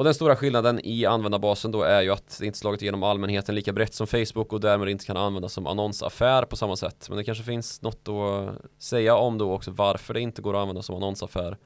Och 0.00 0.04
den 0.04 0.14
stora 0.14 0.36
skillnaden 0.36 0.80
i 0.84 1.06
användarbasen 1.06 1.70
då 1.72 1.82
är 1.82 2.02
ju 2.02 2.10
att 2.10 2.38
det 2.38 2.46
inte 2.46 2.58
slagit 2.58 2.82
igenom 2.82 3.02
allmänheten 3.02 3.54
lika 3.54 3.72
brett 3.72 3.94
som 3.94 4.06
Facebook 4.06 4.52
och 4.52 4.60
därmed 4.60 4.88
inte 4.88 5.04
kan 5.04 5.16
användas 5.16 5.52
som 5.52 5.66
annonsaffär 5.66 6.42
på 6.42 6.56
samma 6.56 6.76
sätt. 6.76 7.06
Men 7.08 7.18
det 7.18 7.24
kanske 7.24 7.44
finns 7.44 7.82
något 7.82 8.08
att 8.08 8.82
säga 8.82 9.16
om 9.16 9.38
då 9.38 9.52
också 9.52 9.70
varför 9.70 10.14
det 10.14 10.20
inte 10.20 10.42
går 10.42 10.54
att 10.54 10.60
använda 10.60 10.82
som 10.82 10.96
annonsaffär 10.96 11.56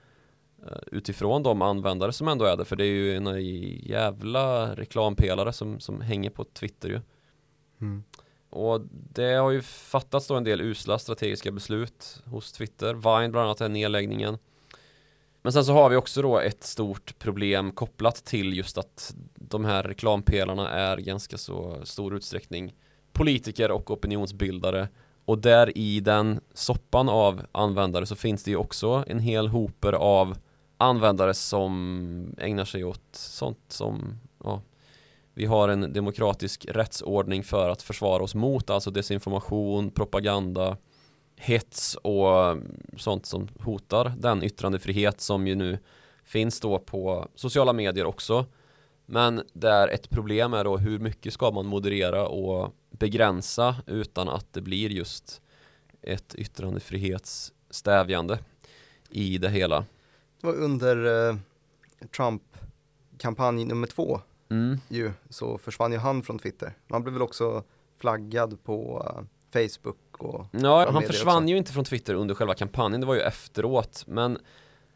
eh, 0.67 0.79
utifrån 0.87 1.43
de 1.43 1.62
användare 1.62 2.12
som 2.12 2.29
ändå 2.29 2.45
är 2.45 2.57
det. 2.57 2.64
För 2.64 2.76
det 2.76 2.85
är 2.85 2.93
ju 2.93 3.17
en 3.17 3.45
jävla 3.83 4.75
reklampelare 4.75 5.53
som, 5.53 5.81
som 5.81 6.00
hänger 6.00 6.31
på 6.31 6.45
Twitter 6.45 6.88
ju. 6.88 7.00
Mm. 7.81 8.05
Och 8.50 8.81
det 8.91 9.35
har 9.35 9.50
ju 9.50 9.62
fattats 9.62 10.26
då 10.26 10.35
en 10.35 10.45
del 10.45 10.61
usla 10.61 10.99
strategiska 10.99 11.53
beslut 11.53 12.23
hos 12.25 12.53
Twitter. 12.53 12.95
Vine 12.95 13.33
bland 13.33 13.47
annat 13.47 13.61
är 13.61 13.69
nedläggningen. 13.69 14.38
Men 15.45 15.53
sen 15.53 15.65
så 15.65 15.73
har 15.73 15.91
vi 15.91 15.97
också 15.97 16.23
då 16.23 16.39
ett 16.39 16.65
stort 16.65 17.19
problem 17.19 17.73
kopplat 17.73 18.25
till 18.25 18.57
just 18.57 18.79
att 18.79 19.15
de 19.35 19.65
här 19.65 19.83
reklampelarna 19.83 20.71
är 20.71 20.97
ganska 20.97 21.39
så 21.39 21.81
stor 21.85 22.17
utsträckning 22.17 22.75
politiker 23.13 23.71
och 23.71 23.91
opinionsbildare. 23.91 24.89
Och 25.25 25.39
där 25.39 25.79
i 25.79 26.01
den 26.01 26.41
soppan 26.55 27.09
av 27.09 27.43
användare 27.53 28.07
så 28.07 28.17
finns 28.17 28.45
det 28.45 28.51
ju 28.51 28.57
också 28.57 29.05
en 29.07 29.19
hel 29.19 29.49
hoper 29.49 29.93
av 29.93 30.37
användare 30.79 31.35
som 31.35 32.35
ägnar 32.39 32.65
sig 32.65 32.85
åt 32.85 33.09
sånt 33.13 33.65
som 33.69 34.19
ja, 34.45 34.63
vi 35.35 35.47
har 35.47 35.69
en 35.69 35.93
demokratisk 35.93 36.67
rättsordning 36.69 37.45
för 37.45 37.71
att 37.71 37.83
försvara 37.83 38.23
oss 38.23 38.35
mot 38.35 38.71
alltså 38.71 38.91
desinformation, 38.91 39.91
propaganda, 39.91 40.77
hets 41.37 41.95
och 41.95 42.57
sånt 42.97 43.26
som 43.26 43.49
hotar 43.61 44.12
den 44.19 44.43
yttrandefrihet 44.43 45.21
som 45.21 45.47
ju 45.47 45.55
nu 45.55 45.79
finns 46.25 46.61
då 46.61 46.79
på 46.79 47.29
sociala 47.35 47.73
medier 47.73 48.05
också. 48.05 48.47
Men 49.07 49.43
där 49.53 49.88
ett 49.88 50.11
problem 50.11 50.55
är 50.55 50.64
då 50.64 50.76
hur 50.76 50.99
mycket 50.99 51.33
ska 51.33 51.50
man 51.50 51.67
moderera 51.67 52.26
och 52.26 52.73
begränsa 52.91 53.76
utan 53.87 54.29
att 54.29 54.53
det 54.53 54.61
blir 54.61 54.91
just 54.91 55.43
ett 56.03 56.35
yttrandefrihetsstävjande 56.35 58.38
i 59.11 59.38
det 59.38 59.50
hela. 59.50 59.85
Det 60.41 60.47
var 60.47 60.55
under 60.55 61.29
eh, 61.29 61.37
Trump-kampanj 62.17 63.64
nummer 63.64 63.87
två 63.87 64.21
Mm. 64.49 64.79
ju, 64.88 65.12
så 65.31 65.59
försvann 65.59 65.93
ju 65.93 65.99
han 65.99 66.23
från 66.23 66.38
Twitter. 66.38 66.73
Han 66.88 67.03
blev 67.03 67.12
väl 67.12 67.23
också 67.23 67.62
flaggad 67.99 68.64
på 68.64 69.07
eh, 69.07 69.23
Facebook 69.53 69.97
och 70.25 70.47
Ja, 70.50 70.90
han 70.90 70.95
medier 70.95 71.09
försvann 71.12 71.49
ju 71.49 71.57
inte 71.57 71.73
från 71.73 71.85
Twitter 71.85 72.14
under 72.14 72.35
själva 72.35 72.54
kampanjen, 72.54 73.00
det 73.00 73.07
var 73.07 73.14
ju 73.14 73.21
efteråt. 73.21 74.04
Men 74.07 74.38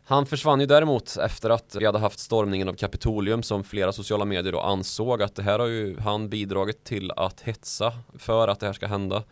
han 0.05 0.27
försvann 0.27 0.61
ju 0.61 0.67
däremot 0.67 1.17
efter 1.17 1.51
att 1.51 1.77
vi 1.79 1.87
hade 1.87 1.99
haft 1.99 2.19
stormningen 2.19 2.69
av 2.69 2.73
Kapitolium 2.73 3.43
som 3.43 3.65
flera 3.65 3.93
sociala 3.93 4.25
medier 4.25 4.53
då 4.53 4.61
ansåg 4.61 5.23
att 5.23 5.35
det 5.35 5.43
här 5.43 5.59
har 5.59 5.67
ju 5.67 5.99
han 5.99 6.29
bidragit 6.29 6.85
till 6.85 7.11
att 7.11 7.41
hetsa 7.41 7.93
för 8.19 8.49
att 8.49 8.61
det 8.61 8.67
här 8.67 8.73
ska 8.73 8.87
hända. 8.87 9.25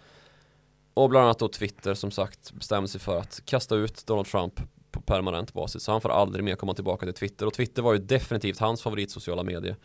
Och 0.95 1.11
bland 1.11 1.25
annat 1.25 1.39
då 1.39 1.49
Twitter 1.49 1.95
som 1.95 2.11
sagt 2.11 2.53
bestämde 2.53 2.89
sig 2.89 3.01
för 3.01 3.19
att 3.19 3.43
kasta 3.45 3.77
ut 3.77 4.07
Donald 4.07 4.27
Trump 4.27 4.61
på 4.91 5.01
permanent 5.01 5.53
basis. 5.53 5.83
Så 5.83 5.93
han 5.93 6.01
får 6.01 6.09
aldrig 6.09 6.45
mer 6.45 6.57
komma 6.57 6.75
tillbaka 6.75 7.07
till 7.07 7.15
Twitter. 7.15 7.47
Och 7.47 7.55
Twitter 7.55 7.83
var 7.83 7.93
ju 7.93 7.99
definitivt 7.99 8.59
hans 8.59 8.83
favoritsociala 8.83 9.43
medie. 9.43 9.77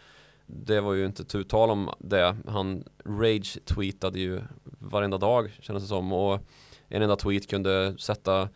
Det 0.54 0.82
var 0.82 0.94
ju 0.94 1.06
inte 1.06 1.24
tu 1.24 1.44
tal 1.44 1.70
om 1.70 1.90
det. 2.00 2.36
Han 2.48 2.84
rage-tweetade 3.06 4.20
ju 4.20 4.42
varenda 4.64 5.18
dag 5.18 5.52
kändes 5.60 5.84
det 5.84 5.88
som. 5.88 6.12
Och 6.12 6.40
en 6.88 7.02
enda 7.02 7.16
tweet 7.16 7.50
kunde 7.50 7.96
sätta 8.00 8.50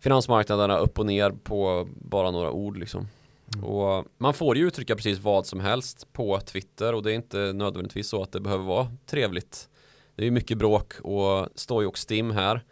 finansmarknaderna 0.00 0.78
upp 0.78 0.98
och 0.98 1.06
ner 1.06 1.30
på 1.30 1.88
bara 1.96 2.30
några 2.30 2.50
ord 2.50 2.76
liksom. 2.76 3.08
Mm. 3.54 3.64
Och 3.64 4.04
man 4.18 4.34
får 4.34 4.56
ju 4.56 4.66
uttrycka 4.66 4.96
precis 4.96 5.18
vad 5.18 5.46
som 5.46 5.60
helst 5.60 6.12
på 6.12 6.40
Twitter 6.40 6.94
och 6.94 7.02
det 7.02 7.12
är 7.12 7.14
inte 7.14 7.52
nödvändigtvis 7.52 8.08
så 8.08 8.22
att 8.22 8.32
det 8.32 8.40
behöver 8.40 8.64
vara 8.64 8.88
trevligt. 9.06 9.68
Det 10.14 10.22
är 10.22 10.24
ju 10.24 10.30
mycket 10.30 10.58
bråk 10.58 10.92
och 11.00 11.48
stoj 11.54 11.86
och 11.86 11.98
stim 11.98 12.30
här. 12.30 12.64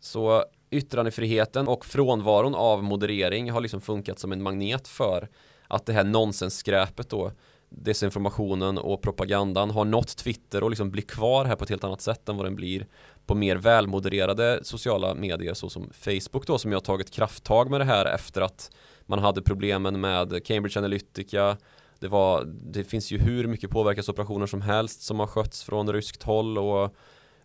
Så 0.00 0.44
yttrandefriheten 0.70 1.68
och 1.68 1.86
frånvaron 1.86 2.54
av 2.54 2.82
moderering 2.82 3.50
har 3.50 3.60
liksom 3.60 3.80
funkat 3.80 4.18
som 4.18 4.32
en 4.32 4.42
magnet 4.42 4.88
för 4.88 5.28
att 5.68 5.86
det 5.86 5.92
här 5.92 6.04
nonsensskräpet 6.04 7.10
då 7.10 7.32
desinformationen 7.70 8.78
och 8.78 9.02
propagandan 9.02 9.70
har 9.70 9.84
nått 9.84 10.16
Twitter 10.16 10.62
och 10.62 10.70
liksom 10.70 10.90
blir 10.90 11.02
kvar 11.02 11.44
här 11.44 11.56
på 11.56 11.64
ett 11.64 11.70
helt 11.70 11.84
annat 11.84 12.00
sätt 12.00 12.28
än 12.28 12.36
vad 12.36 12.46
den 12.46 12.56
blir 12.56 12.86
på 13.26 13.34
mer 13.34 13.56
välmodererade 13.56 14.60
sociala 14.62 15.14
medier 15.14 15.54
såsom 15.54 15.90
Facebook 15.92 16.46
då 16.46 16.58
som 16.58 16.72
jag 16.72 16.76
har 16.76 16.84
tagit 16.84 17.10
krafttag 17.10 17.70
med 17.70 17.80
det 17.80 17.84
här 17.84 18.06
efter 18.06 18.40
att 18.40 18.70
man 19.06 19.18
hade 19.18 19.42
problemen 19.42 20.00
med 20.00 20.44
Cambridge 20.44 20.78
Analytica 20.78 21.56
det, 21.98 22.08
var, 22.08 22.44
det 22.44 22.84
finns 22.84 23.10
ju 23.10 23.18
hur 23.18 23.46
mycket 23.46 23.70
påverkansoperationer 23.70 24.46
som 24.46 24.60
helst 24.60 25.02
som 25.02 25.20
har 25.20 25.26
skötts 25.26 25.62
från 25.62 25.92
ryskt 25.92 26.22
håll 26.22 26.58
och 26.58 26.94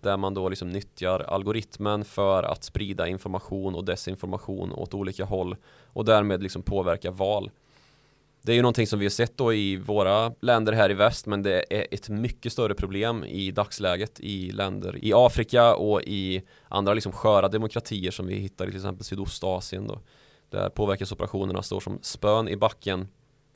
där 0.01 0.17
man 0.17 0.33
då 0.33 0.49
liksom 0.49 0.69
nyttjar 0.69 1.19
algoritmen 1.19 2.05
för 2.05 2.43
att 2.43 2.63
sprida 2.63 3.07
information 3.07 3.75
och 3.75 3.85
desinformation 3.85 4.71
åt 4.71 4.93
olika 4.93 5.25
håll 5.25 5.55
och 5.93 6.05
därmed 6.05 6.43
liksom 6.43 6.61
påverka 6.61 7.11
val. 7.11 7.51
Det 8.45 8.51
är 8.51 8.55
ju 8.55 8.61
någonting 8.61 8.87
som 8.87 8.99
vi 8.99 9.05
har 9.05 9.09
sett 9.09 9.37
då 9.37 9.53
i 9.53 9.77
våra 9.77 10.33
länder 10.41 10.73
här 10.73 10.91
i 10.91 10.93
väst 10.93 11.25
men 11.25 11.43
det 11.43 11.65
är 11.69 11.87
ett 11.91 12.09
mycket 12.09 12.51
större 12.51 12.73
problem 12.73 13.23
i 13.23 13.51
dagsläget 13.51 14.19
i 14.19 14.51
länder 14.51 15.05
i 15.05 15.13
Afrika 15.15 15.75
och 15.75 16.01
i 16.01 16.43
andra 16.67 16.93
liksom 16.93 17.11
sköra 17.11 17.47
demokratier 17.47 18.11
som 18.11 18.27
vi 18.27 18.35
hittar 18.35 18.65
i 18.65 18.67
till 18.67 18.77
exempel 18.77 19.03
Sydostasien 19.03 19.87
då 19.87 19.99
där 20.49 20.69
påverkansoperationerna 20.69 21.61
står 21.61 21.79
som 21.79 21.99
spön 22.01 22.47
i 22.47 22.57
backen. 22.57 23.07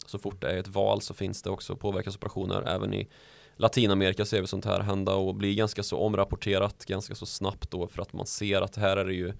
Så 0.05 0.19
fort 0.19 0.41
det 0.41 0.51
är 0.51 0.57
ett 0.57 0.67
val 0.67 1.01
så 1.01 1.13
finns 1.13 1.41
det 1.41 1.49
också 1.49 1.75
påverkansoperationer. 1.75 2.63
Även 2.67 2.93
i 2.93 3.07
Latinamerika 3.55 4.25
ser 4.25 4.41
vi 4.41 4.47
sånt 4.47 4.65
här 4.65 4.79
hända 4.79 5.13
och 5.13 5.35
blir 5.35 5.55
ganska 5.55 5.83
så 5.83 5.97
omrapporterat 5.97 6.85
ganska 6.85 7.15
så 7.15 7.25
snabbt 7.25 7.71
då 7.71 7.87
för 7.87 8.01
att 8.01 8.13
man 8.13 8.25
ser 8.25 8.61
att 8.61 8.75
här 8.75 8.97
är 8.97 9.05
det 9.05 9.13
ju 9.13 9.33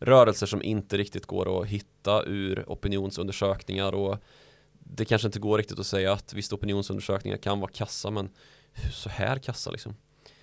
rörelser 0.00 0.46
som 0.46 0.62
inte 0.62 0.96
riktigt 0.96 1.26
går 1.26 1.62
att 1.62 1.66
hitta 1.66 2.22
ur 2.24 2.64
opinionsundersökningar 2.66 3.92
och 3.92 4.18
det 4.84 5.04
kanske 5.04 5.28
inte 5.28 5.38
går 5.38 5.58
riktigt 5.58 5.78
att 5.78 5.86
säga 5.86 6.12
att 6.12 6.32
visst 6.34 6.52
opinionsundersökningar 6.52 7.36
kan 7.36 7.60
vara 7.60 7.70
kassa 7.70 8.10
men 8.10 8.28
så 8.92 9.08
här 9.08 9.38
kassa 9.38 9.70
liksom. 9.70 9.96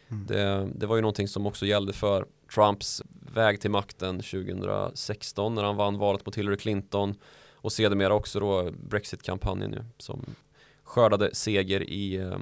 Mm. 0.10 0.26
Det, 0.26 0.70
det, 0.76 0.86
var 0.86 0.96
ju 0.96 1.02
någonting 1.02 1.28
som 1.28 1.48
också 1.48 1.66
gällde 1.66 1.94
för 1.94 2.26
Trumps 2.56 3.02
väg 3.34 3.62
till 3.62 3.72
makten 3.72 4.22
2016 4.22 5.56
när 5.56 5.64
han 5.64 5.76
vann 5.76 5.98
valet 5.98 6.26
mot 6.26 6.38
Hillary 6.38 6.58
Clinton 6.58 7.16
och 7.54 7.72
sedermera 7.72 8.14
också 8.14 8.40
då 8.40 8.72
Brexit-kampanjen 8.72 9.74
ju 9.74 9.84
som 9.98 10.26
skördade 10.84 11.36
seger 11.36 11.90
i 11.90 12.16
eh, 12.16 12.38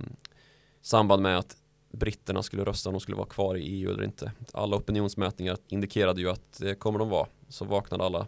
samband 0.82 1.22
med 1.22 1.38
att 1.38 1.58
britterna 1.92 2.44
skulle 2.44 2.64
rösta 2.64 2.90
om 2.90 2.94
de 2.94 3.00
skulle 3.00 3.18
vara 3.18 3.28
kvar 3.28 3.56
i 3.56 3.62
EU 3.62 3.90
eller 3.90 4.04
inte. 4.04 4.32
Alla 4.54 4.76
opinionsmätningar 4.76 5.58
indikerade 5.68 6.22
ju 6.22 6.30
att 6.30 6.60
det 6.60 6.76
kommer 6.76 7.00
de 7.00 7.10
vara. 7.10 7.28
Så 7.50 7.66
vaknade 7.66 8.04
alla 8.04 8.28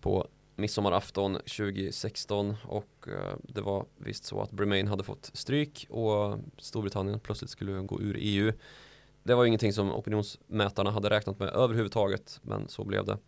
på 0.00 0.26
midsommarafton 0.60 1.34
2016 1.34 2.56
och 2.64 3.08
eh, 3.08 3.36
det 3.42 3.60
var 3.60 3.86
visst 3.96 4.24
så 4.24 4.40
att 4.40 4.50
Bremain 4.50 4.88
hade 4.88 5.04
fått 5.04 5.30
stryk 5.32 5.86
och 5.90 6.38
Storbritannien 6.58 7.20
plötsligt 7.20 7.50
skulle 7.50 7.72
gå 7.72 8.00
ur 8.00 8.16
EU. 8.20 8.52
Det 9.22 9.34
var 9.34 9.42
ju 9.42 9.48
ingenting 9.48 9.72
som 9.72 9.94
opinionsmätarna 9.94 10.90
hade 10.90 11.10
räknat 11.10 11.38
med 11.38 11.48
överhuvudtaget 11.48 12.40
men 12.42 12.68
så 12.68 12.84
blev 12.84 13.04
det. 13.04 13.18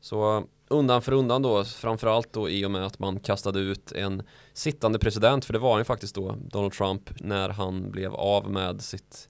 Så 0.00 0.36
eh, 0.36 0.44
undan 0.68 1.02
för 1.02 1.12
undan 1.12 1.42
då, 1.42 1.64
framförallt 1.64 2.32
då 2.32 2.50
i 2.50 2.66
och 2.66 2.70
med 2.70 2.86
att 2.86 2.98
man 2.98 3.20
kastade 3.20 3.60
ut 3.60 3.92
en 3.92 4.22
sittande 4.52 4.98
president, 4.98 5.44
för 5.44 5.52
det 5.52 5.58
var 5.58 5.70
han 5.70 5.80
ju 5.80 5.84
faktiskt 5.84 6.14
då, 6.14 6.36
Donald 6.40 6.72
Trump, 6.72 7.20
när 7.20 7.48
han 7.48 7.90
blev 7.90 8.14
av 8.14 8.50
med 8.50 8.82
sitt 8.82 9.28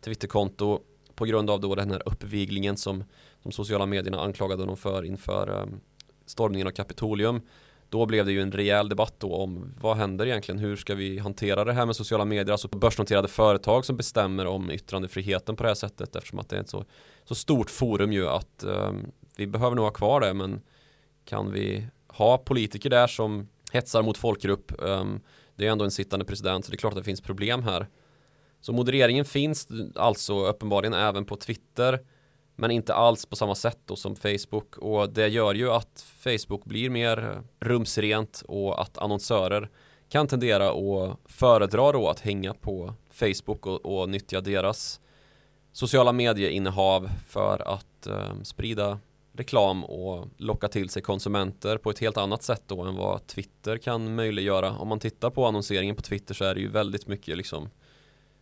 Twitterkonto 0.00 0.80
på 1.14 1.24
grund 1.24 1.50
av 1.50 1.60
då 1.60 1.74
den 1.74 1.90
här 1.90 2.02
uppviglingen 2.06 2.76
som 2.76 3.04
de 3.42 3.52
sociala 3.52 3.86
medierna 3.86 4.20
anklagade 4.20 4.62
honom 4.62 4.76
för 4.76 5.04
inför 5.04 5.50
um, 5.50 5.80
stormningen 6.30 6.66
av 6.66 6.70
Kapitolium. 6.72 7.40
Då 7.88 8.06
blev 8.06 8.26
det 8.26 8.32
ju 8.32 8.42
en 8.42 8.52
rejäl 8.52 8.88
debatt 8.88 9.14
då 9.18 9.34
om 9.34 9.74
vad 9.80 9.96
händer 9.96 10.26
egentligen? 10.26 10.58
Hur 10.58 10.76
ska 10.76 10.94
vi 10.94 11.18
hantera 11.18 11.64
det 11.64 11.72
här 11.72 11.86
med 11.86 11.96
sociala 11.96 12.24
medier? 12.24 12.52
Alltså 12.52 12.68
börsnoterade 12.68 13.28
företag 13.28 13.84
som 13.84 13.96
bestämmer 13.96 14.46
om 14.46 14.70
yttrandefriheten 14.70 15.56
på 15.56 15.62
det 15.62 15.68
här 15.68 15.74
sättet 15.74 16.16
eftersom 16.16 16.38
att 16.38 16.48
det 16.48 16.56
är 16.56 16.60
ett 16.60 16.68
så, 16.68 16.84
så 17.24 17.34
stort 17.34 17.70
forum 17.70 18.12
ju 18.12 18.28
att 18.28 18.64
um, 18.64 19.12
vi 19.36 19.46
behöver 19.46 19.76
nog 19.76 19.84
ha 19.84 19.92
kvar 19.92 20.20
det 20.20 20.34
men 20.34 20.60
kan 21.24 21.52
vi 21.52 21.86
ha 22.08 22.38
politiker 22.38 22.90
där 22.90 23.06
som 23.06 23.48
hetsar 23.72 24.02
mot 24.02 24.18
folkgrupp 24.18 24.72
um, 24.78 25.20
det 25.56 25.66
är 25.66 25.70
ändå 25.70 25.84
en 25.84 25.90
sittande 25.90 26.24
president 26.24 26.64
så 26.64 26.70
det 26.70 26.74
är 26.74 26.78
klart 26.78 26.92
att 26.92 26.98
det 26.98 27.04
finns 27.04 27.20
problem 27.20 27.62
här 27.62 27.86
så 28.60 28.72
modereringen 28.72 29.24
finns 29.24 29.68
alltså 29.94 30.46
uppenbarligen 30.46 30.94
även 30.94 31.24
på 31.24 31.36
Twitter 31.36 32.00
men 32.60 32.70
inte 32.70 32.94
alls 32.94 33.26
på 33.26 33.36
samma 33.36 33.54
sätt 33.54 33.78
då 33.84 33.96
som 33.96 34.16
Facebook 34.16 34.76
och 34.76 35.10
det 35.10 35.28
gör 35.28 35.54
ju 35.54 35.70
att 35.70 36.04
Facebook 36.18 36.64
blir 36.64 36.90
mer 36.90 37.42
rumsrent 37.60 38.42
och 38.48 38.80
att 38.80 38.98
annonsörer 38.98 39.70
kan 40.08 40.26
tendera 40.26 40.70
att 40.70 41.16
föredra 41.24 41.92
då 41.92 42.08
att 42.08 42.20
hänga 42.20 42.54
på 42.54 42.94
Facebook 43.10 43.66
och, 43.66 44.00
och 44.00 44.08
nyttja 44.08 44.40
deras 44.40 45.00
sociala 45.72 46.12
medieinnehav 46.12 47.10
för 47.28 47.74
att 47.74 48.06
eh, 48.06 48.42
sprida 48.42 48.98
reklam 49.32 49.84
och 49.84 50.28
locka 50.36 50.68
till 50.68 50.88
sig 50.88 51.02
konsumenter 51.02 51.78
på 51.78 51.90
ett 51.90 51.98
helt 51.98 52.16
annat 52.16 52.42
sätt 52.42 52.62
då 52.66 52.82
än 52.82 52.96
vad 52.96 53.26
Twitter 53.26 53.78
kan 53.78 54.14
möjliggöra. 54.14 54.78
Om 54.78 54.88
man 54.88 55.00
tittar 55.00 55.30
på 55.30 55.46
annonseringen 55.46 55.96
på 55.96 56.02
Twitter 56.02 56.34
så 56.34 56.44
är 56.44 56.54
det 56.54 56.60
ju 56.60 56.68
väldigt 56.68 57.06
mycket 57.06 57.36
liksom 57.36 57.68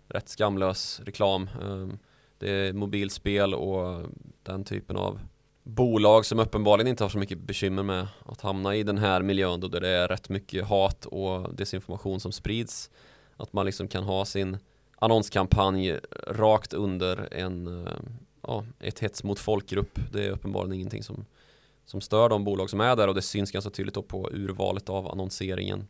rätt 0.08 0.28
skamlös 0.28 1.00
reklam. 1.04 1.42
Eh, 1.62 2.07
det 2.38 2.50
är 2.50 2.66
eh, 2.66 2.72
mobilspel 2.72 3.54
och 3.54 4.06
den 4.42 4.64
typen 4.64 4.96
av 4.96 5.20
bolag 5.62 6.26
som 6.26 6.38
uppenbarligen 6.38 6.88
inte 6.88 7.04
har 7.04 7.08
så 7.08 7.18
mycket 7.18 7.38
bekymmer 7.38 7.82
med 7.82 8.06
att 8.26 8.40
hamna 8.40 8.76
i 8.76 8.82
den 8.82 8.98
här 8.98 9.22
miljön 9.22 9.60
då 9.60 9.68
det 9.68 9.88
är 9.88 10.08
rätt 10.08 10.28
mycket 10.28 10.66
hat 10.66 11.06
och 11.06 11.54
desinformation 11.54 12.20
som 12.20 12.32
sprids. 12.32 12.90
Att 13.36 13.52
man 13.52 13.66
liksom 13.66 13.88
kan 13.88 14.04
ha 14.04 14.24
sin 14.24 14.58
annonskampanj 14.98 15.98
rakt 16.26 16.72
under 16.72 17.34
en 17.34 17.86
eh, 17.86 17.92
ja, 18.42 18.64
ett 18.80 18.98
hets 18.98 19.24
mot 19.24 19.38
folkgrupp. 19.38 19.98
Det 20.12 20.26
är 20.26 20.30
uppenbarligen 20.30 20.74
ingenting 20.74 21.02
som, 21.02 21.24
som 21.84 22.00
stör 22.00 22.28
de 22.28 22.44
bolag 22.44 22.70
som 22.70 22.80
är 22.80 22.96
där 22.96 23.08
och 23.08 23.14
det 23.14 23.22
syns 23.22 23.50
ganska 23.50 23.70
tydligt 23.70 24.08
på 24.08 24.30
urvalet 24.32 24.88
av 24.88 25.08
annonseringen. 25.08 25.88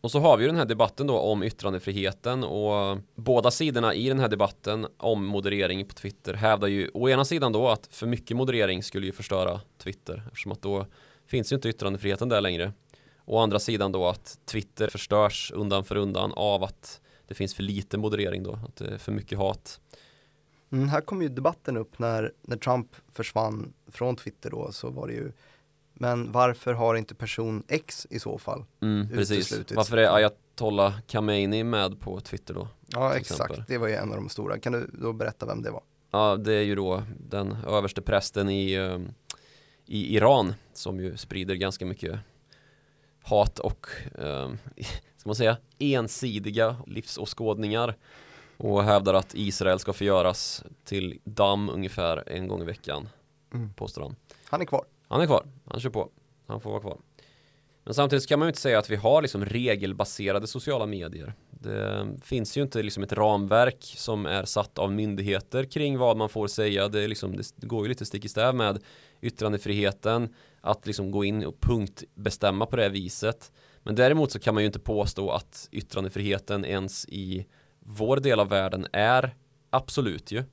Och 0.00 0.10
så 0.10 0.20
har 0.20 0.36
vi 0.36 0.44
ju 0.44 0.48
den 0.48 0.58
här 0.58 0.64
debatten 0.64 1.06
då 1.06 1.18
om 1.18 1.42
yttrandefriheten 1.42 2.44
och 2.44 2.98
båda 3.14 3.50
sidorna 3.50 3.94
i 3.94 4.08
den 4.08 4.18
här 4.18 4.28
debatten 4.28 4.86
om 4.96 5.24
moderering 5.24 5.86
på 5.86 5.94
Twitter 5.94 6.34
hävdar 6.34 6.68
ju 6.68 6.90
å 6.94 7.08
ena 7.08 7.24
sidan 7.24 7.52
då 7.52 7.68
att 7.68 7.86
för 7.86 8.06
mycket 8.06 8.36
moderering 8.36 8.82
skulle 8.82 9.06
ju 9.06 9.12
förstöra 9.12 9.60
Twitter 9.78 10.22
eftersom 10.26 10.52
att 10.52 10.62
då 10.62 10.86
finns 11.26 11.52
ju 11.52 11.56
inte 11.56 11.68
yttrandefriheten 11.68 12.28
där 12.28 12.40
längre. 12.40 12.72
Å 13.24 13.38
andra 13.38 13.58
sidan 13.58 13.92
då 13.92 14.06
att 14.06 14.38
Twitter 14.44 14.88
förstörs 14.88 15.52
undan 15.54 15.84
för 15.84 15.96
undan 15.96 16.32
av 16.32 16.64
att 16.64 17.00
det 17.26 17.34
finns 17.34 17.54
för 17.54 17.62
lite 17.62 17.98
moderering 17.98 18.42
då, 18.42 18.52
att 18.52 18.76
det 18.76 18.86
är 18.86 18.98
för 18.98 19.12
mycket 19.12 19.38
hat. 19.38 19.80
Mm, 20.72 20.88
här 20.88 21.00
kom 21.00 21.22
ju 21.22 21.28
debatten 21.28 21.76
upp 21.76 21.98
när, 21.98 22.32
när 22.42 22.56
Trump 22.56 22.96
försvann 23.12 23.72
från 23.86 24.16
Twitter 24.16 24.50
då 24.50 24.72
så 24.72 24.90
var 24.90 25.06
det 25.06 25.12
ju 25.12 25.32
men 25.98 26.32
varför 26.32 26.74
har 26.74 26.94
inte 26.94 27.14
person 27.14 27.62
X 27.68 28.06
i 28.10 28.18
så 28.18 28.38
fall 28.38 28.64
mm, 28.82 29.08
Precis, 29.08 29.70
varför 29.70 29.96
är 29.96 30.16
Ayatollah 30.16 31.00
Khamenei 31.06 31.64
med 31.64 32.00
på 32.00 32.20
Twitter 32.20 32.54
då? 32.54 32.68
Ja 32.86 33.14
exakt, 33.14 33.40
exempel? 33.40 33.64
det 33.68 33.78
var 33.78 33.88
ju 33.88 33.94
en 33.94 34.10
av 34.10 34.16
de 34.16 34.28
stora. 34.28 34.58
Kan 34.58 34.72
du 34.72 34.90
då 34.92 35.12
berätta 35.12 35.46
vem 35.46 35.62
det 35.62 35.70
var? 35.70 35.82
Ja, 36.10 36.36
det 36.36 36.54
är 36.54 36.62
ju 36.62 36.74
då 36.74 37.02
den 37.30 37.56
överste 37.66 38.02
prästen 38.02 38.50
i, 38.50 38.74
ehm, 38.74 39.08
i 39.86 40.16
Iran 40.16 40.54
som 40.72 41.00
ju 41.00 41.16
sprider 41.16 41.54
ganska 41.54 41.86
mycket 41.86 42.18
hat 43.22 43.58
och, 43.58 43.86
eh, 44.18 44.50
ska 45.16 45.28
man 45.28 45.36
säga, 45.36 45.56
ensidiga 45.78 46.76
livsåskådningar 46.86 47.96
och 48.56 48.84
hävdar 48.84 49.14
att 49.14 49.34
Israel 49.34 49.78
ska 49.78 49.92
förgöras 49.92 50.64
till 50.84 51.20
damm 51.24 51.68
ungefär 51.68 52.24
en 52.26 52.48
gång 52.48 52.62
i 52.62 52.64
veckan 52.64 53.08
mm. 53.54 53.72
påstår 53.72 54.02
han. 54.02 54.16
Han 54.44 54.60
är 54.60 54.64
kvar. 54.64 54.84
Han 55.08 55.20
är 55.20 55.26
kvar, 55.26 55.46
han 55.70 55.80
kör 55.80 55.90
på. 55.90 56.10
Han 56.46 56.60
får 56.60 56.70
vara 56.70 56.80
kvar. 56.80 56.98
Men 57.84 57.94
samtidigt 57.94 58.28
kan 58.28 58.38
man 58.38 58.46
ju 58.46 58.50
inte 58.50 58.60
säga 58.60 58.78
att 58.78 58.90
vi 58.90 58.96
har 58.96 59.22
liksom 59.22 59.44
regelbaserade 59.44 60.46
sociala 60.46 60.86
medier. 60.86 61.34
Det 61.50 62.06
finns 62.22 62.56
ju 62.56 62.62
inte 62.62 62.82
liksom 62.82 63.02
ett 63.02 63.12
ramverk 63.12 63.84
som 63.96 64.26
är 64.26 64.44
satt 64.44 64.78
av 64.78 64.92
myndigheter 64.92 65.64
kring 65.64 65.98
vad 65.98 66.16
man 66.16 66.28
får 66.28 66.46
säga. 66.46 66.88
Det, 66.88 67.04
är 67.04 67.08
liksom, 67.08 67.36
det 67.56 67.66
går 67.66 67.82
ju 67.82 67.88
lite 67.88 68.06
stick 68.06 68.24
i 68.24 68.28
stäv 68.28 68.54
med 68.54 68.82
yttrandefriheten. 69.20 70.34
Att 70.60 70.86
liksom 70.86 71.10
gå 71.10 71.24
in 71.24 71.44
och 71.44 71.60
punktbestämma 71.60 72.66
på 72.66 72.76
det 72.76 72.88
viset. 72.88 73.52
Men 73.82 73.94
däremot 73.94 74.32
så 74.32 74.38
kan 74.38 74.54
man 74.54 74.62
ju 74.62 74.66
inte 74.66 74.78
påstå 74.78 75.30
att 75.30 75.68
yttrandefriheten 75.72 76.64
ens 76.64 77.06
i 77.08 77.46
vår 77.80 78.16
del 78.16 78.40
av 78.40 78.48
världen 78.48 78.86
är 78.92 79.34
absolut 79.70 80.32
ju. 80.32 80.44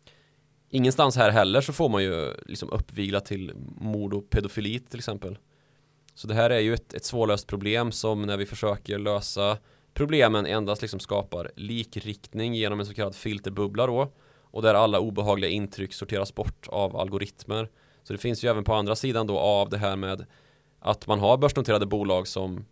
Ingenstans 0.75 1.15
här 1.15 1.29
heller 1.29 1.61
så 1.61 1.73
får 1.73 1.89
man 1.89 2.03
ju 2.03 2.33
liksom 2.45 2.69
uppvigla 2.69 3.19
till 3.19 3.51
mord 3.77 4.13
och 4.13 4.29
pedofili 4.29 4.79
till 4.79 4.99
exempel. 4.99 5.37
Så 6.13 6.27
det 6.27 6.33
här 6.33 6.49
är 6.49 6.59
ju 6.59 6.73
ett, 6.73 6.93
ett 6.93 7.05
svårlöst 7.05 7.47
problem 7.47 7.91
som 7.91 8.21
när 8.21 8.37
vi 8.37 8.45
försöker 8.45 8.99
lösa 8.99 9.57
problemen 9.93 10.45
endast 10.45 10.81
liksom 10.81 10.99
skapar 10.99 11.51
likriktning 11.55 12.53
genom 12.53 12.79
en 12.79 12.85
så 12.85 12.93
kallad 12.93 13.15
filterbubbla 13.15 13.87
då 13.87 14.11
och 14.41 14.61
där 14.61 14.73
alla 14.73 14.99
obehagliga 14.99 15.49
intryck 15.49 15.93
sorteras 15.93 16.35
bort 16.35 16.67
av 16.67 16.97
algoritmer. 16.97 17.69
Så 18.03 18.13
det 18.13 18.19
finns 18.19 18.43
ju 18.43 18.49
även 18.49 18.63
på 18.63 18.73
andra 18.73 18.95
sidan 18.95 19.27
då 19.27 19.39
av 19.39 19.69
det 19.69 19.77
här 19.77 19.95
med 19.95 20.25
att 20.79 21.07
man 21.07 21.19
har 21.19 21.37
börsnoterade 21.37 21.85
bolag 21.85 22.27
som 22.27 22.65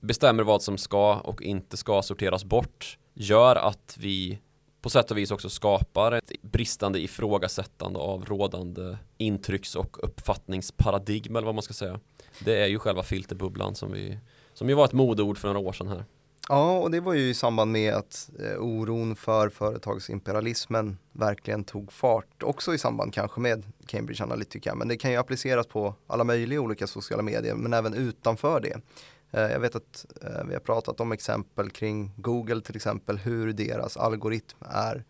bestämmer 0.00 0.42
vad 0.42 0.62
som 0.62 0.78
ska 0.78 1.14
och 1.16 1.42
inte 1.42 1.76
ska 1.76 2.02
sorteras 2.02 2.44
bort 2.44 2.98
gör 3.14 3.56
att 3.56 3.96
vi 4.00 4.38
på 4.82 4.90
sätt 4.90 5.10
och 5.10 5.18
vis 5.18 5.30
också 5.30 5.50
skapar 5.50 6.12
ett 6.12 6.32
bristande 6.42 7.00
ifrågasättande 7.00 7.98
av 7.98 8.24
rådande 8.24 8.96
intrycks 9.18 9.76
och 9.76 10.04
uppfattningsparadigm 10.04 11.36
eller 11.36 11.46
vad 11.46 11.54
man 11.54 11.62
ska 11.62 11.74
säga. 11.74 12.00
Det 12.38 12.62
är 12.62 12.66
ju 12.66 12.78
själva 12.78 13.02
filterbubblan 13.02 13.74
som 13.74 13.92
vi 13.92 14.18
som 14.54 14.68
ju 14.68 14.74
var 14.74 14.84
ett 14.84 14.92
modeord 14.92 15.38
för 15.38 15.48
några 15.48 15.68
år 15.68 15.72
sedan 15.72 15.88
här. 15.88 16.04
Ja, 16.48 16.78
och 16.78 16.90
det 16.90 17.00
var 17.00 17.12
ju 17.12 17.28
i 17.28 17.34
samband 17.34 17.72
med 17.72 17.94
att 17.94 18.30
eh, 18.38 18.58
oron 18.58 19.16
för 19.16 19.48
företagsimperialismen 19.48 20.98
verkligen 21.12 21.64
tog 21.64 21.92
fart. 21.92 22.42
Också 22.42 22.74
i 22.74 22.78
samband 22.78 23.14
kanske 23.14 23.40
med 23.40 23.64
Cambridge 23.86 24.24
Analytica, 24.24 24.74
men 24.74 24.88
det 24.88 24.96
kan 24.96 25.10
ju 25.10 25.16
appliceras 25.16 25.66
på 25.66 25.94
alla 26.06 26.24
möjliga 26.24 26.60
olika 26.60 26.86
sociala 26.86 27.22
medier, 27.22 27.54
men 27.54 27.72
även 27.72 27.94
utanför 27.94 28.60
det. 28.60 28.80
Eh, 29.32 29.40
jag 29.52 29.60
vet 29.60 29.76
att 29.76 30.06
eh, 30.22 30.44
vi 30.44 30.52
har 30.52 30.60
pratat 30.60 31.00
om 31.00 31.12
exempel 31.12 31.70
kring 31.70 32.12
Google 32.16 32.60
till 32.60 32.76
exempel, 32.76 33.18
hur 33.18 33.52
deras 33.52 33.96
algoritm 33.96 34.58
är 34.60 35.04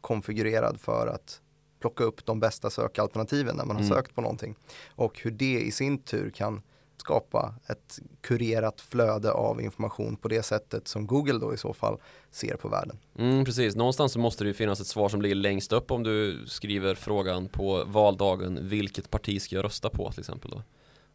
konfigurerad 0.00 0.80
för 0.80 1.06
att 1.06 1.40
plocka 1.80 2.04
upp 2.04 2.26
de 2.26 2.40
bästa 2.40 2.70
sökalternativen 2.70 3.56
när 3.56 3.64
man 3.64 3.76
har 3.76 3.82
mm. 3.82 3.96
sökt 3.96 4.14
på 4.14 4.20
någonting. 4.20 4.54
Och 4.88 5.20
hur 5.20 5.30
det 5.30 5.60
i 5.60 5.70
sin 5.70 5.98
tur 5.98 6.30
kan 6.30 6.62
skapa 6.96 7.54
ett 7.66 7.98
kurerat 8.20 8.80
flöde 8.80 9.32
av 9.32 9.60
information 9.60 10.16
på 10.16 10.28
det 10.28 10.42
sättet 10.42 10.88
som 10.88 11.06
Google 11.06 11.38
då 11.38 11.54
i 11.54 11.56
så 11.56 11.72
fall 11.72 11.98
ser 12.30 12.56
på 12.56 12.68
världen. 12.68 12.98
Mm, 13.18 13.44
precis, 13.44 13.76
någonstans 13.76 14.12
så 14.12 14.18
måste 14.18 14.44
det 14.44 14.48
ju 14.48 14.54
finnas 14.54 14.80
ett 14.80 14.86
svar 14.86 15.08
som 15.08 15.22
ligger 15.22 15.34
längst 15.34 15.72
upp 15.72 15.90
om 15.90 16.02
du 16.02 16.44
skriver 16.46 16.94
frågan 16.94 17.48
på 17.48 17.84
valdagen 17.84 18.58
vilket 18.62 19.10
parti 19.10 19.42
ska 19.42 19.56
jag 19.56 19.64
rösta 19.64 19.90
på 19.90 20.10
till 20.10 20.20
exempel 20.20 20.50
då. 20.50 20.62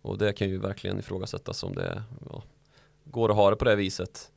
Och 0.01 0.17
det 0.17 0.33
kan 0.33 0.49
ju 0.49 0.57
verkligen 0.57 0.99
ifrågasättas 0.99 1.63
om 1.63 1.75
det 1.75 2.03
ja, 2.29 2.43
går 3.03 3.29
att 3.29 3.35
ha 3.35 3.49
det 3.49 3.55
på 3.55 3.65
det 3.65 3.75
viset. 3.75 4.31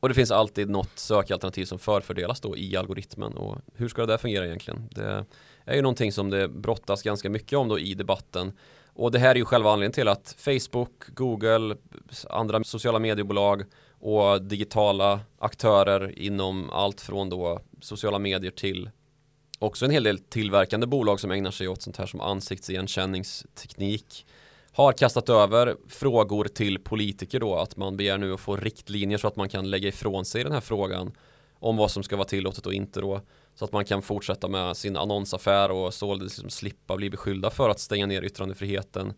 Och 0.00 0.08
det 0.08 0.14
finns 0.14 0.30
alltid 0.30 0.70
något 0.70 0.98
sökalternativ 0.98 1.64
som 1.64 1.78
förfördelas 1.78 2.40
då 2.40 2.56
i 2.56 2.76
algoritmen 2.76 3.32
och 3.32 3.58
hur 3.74 3.88
ska 3.88 4.00
det 4.00 4.12
där 4.12 4.18
fungera 4.18 4.46
egentligen? 4.46 4.88
Det 4.90 5.24
är 5.64 5.74
ju 5.74 5.82
någonting 5.82 6.12
som 6.12 6.30
det 6.30 6.48
brottas 6.48 7.02
ganska 7.02 7.30
mycket 7.30 7.58
om 7.58 7.68
då 7.68 7.78
i 7.78 7.94
debatten 7.94 8.52
och 8.92 9.10
det 9.10 9.18
här 9.18 9.30
är 9.30 9.34
ju 9.34 9.44
själva 9.44 9.70
anledningen 9.70 9.92
till 9.92 10.08
att 10.08 10.36
Facebook, 10.38 11.06
Google, 11.06 11.76
andra 12.30 12.64
sociala 12.64 12.98
mediebolag 12.98 13.64
och 14.00 14.42
digitala 14.42 15.20
aktörer 15.38 16.18
inom 16.18 16.70
allt 16.70 17.00
från 17.00 17.28
då 17.28 17.60
sociala 17.80 18.18
medier 18.18 18.50
till 18.50 18.90
också 19.58 19.84
en 19.84 19.90
hel 19.90 20.04
del 20.04 20.18
tillverkande 20.18 20.86
bolag 20.86 21.20
som 21.20 21.30
ägnar 21.30 21.50
sig 21.50 21.68
åt 21.68 21.82
sånt 21.82 21.96
här 21.96 22.06
som 22.06 22.20
ansiktsigenkänningsteknik 22.20 24.26
har 24.80 24.92
kastat 24.92 25.28
över 25.28 25.76
frågor 25.88 26.44
till 26.44 26.78
politiker 26.78 27.40
då 27.40 27.56
att 27.56 27.76
man 27.76 27.96
begär 27.96 28.18
nu 28.18 28.34
att 28.34 28.40
få 28.40 28.56
riktlinjer 28.56 29.18
så 29.18 29.28
att 29.28 29.36
man 29.36 29.48
kan 29.48 29.70
lägga 29.70 29.88
ifrån 29.88 30.24
sig 30.24 30.44
den 30.44 30.52
här 30.52 30.60
frågan 30.60 31.12
om 31.58 31.76
vad 31.76 31.90
som 31.90 32.02
ska 32.02 32.16
vara 32.16 32.28
tillåtet 32.28 32.66
och 32.66 32.74
inte 32.74 33.00
då 33.00 33.20
så 33.54 33.64
att 33.64 33.72
man 33.72 33.84
kan 33.84 34.02
fortsätta 34.02 34.48
med 34.48 34.76
sin 34.76 34.96
annonsaffär 34.96 35.70
och 35.70 35.94
således 35.94 36.38
liksom 36.38 36.50
slippa 36.50 36.96
bli 36.96 37.10
beskyllda 37.10 37.50
för 37.50 37.70
att 37.70 37.80
stänga 37.80 38.06
ner 38.06 38.22
yttrandefriheten 38.24 39.12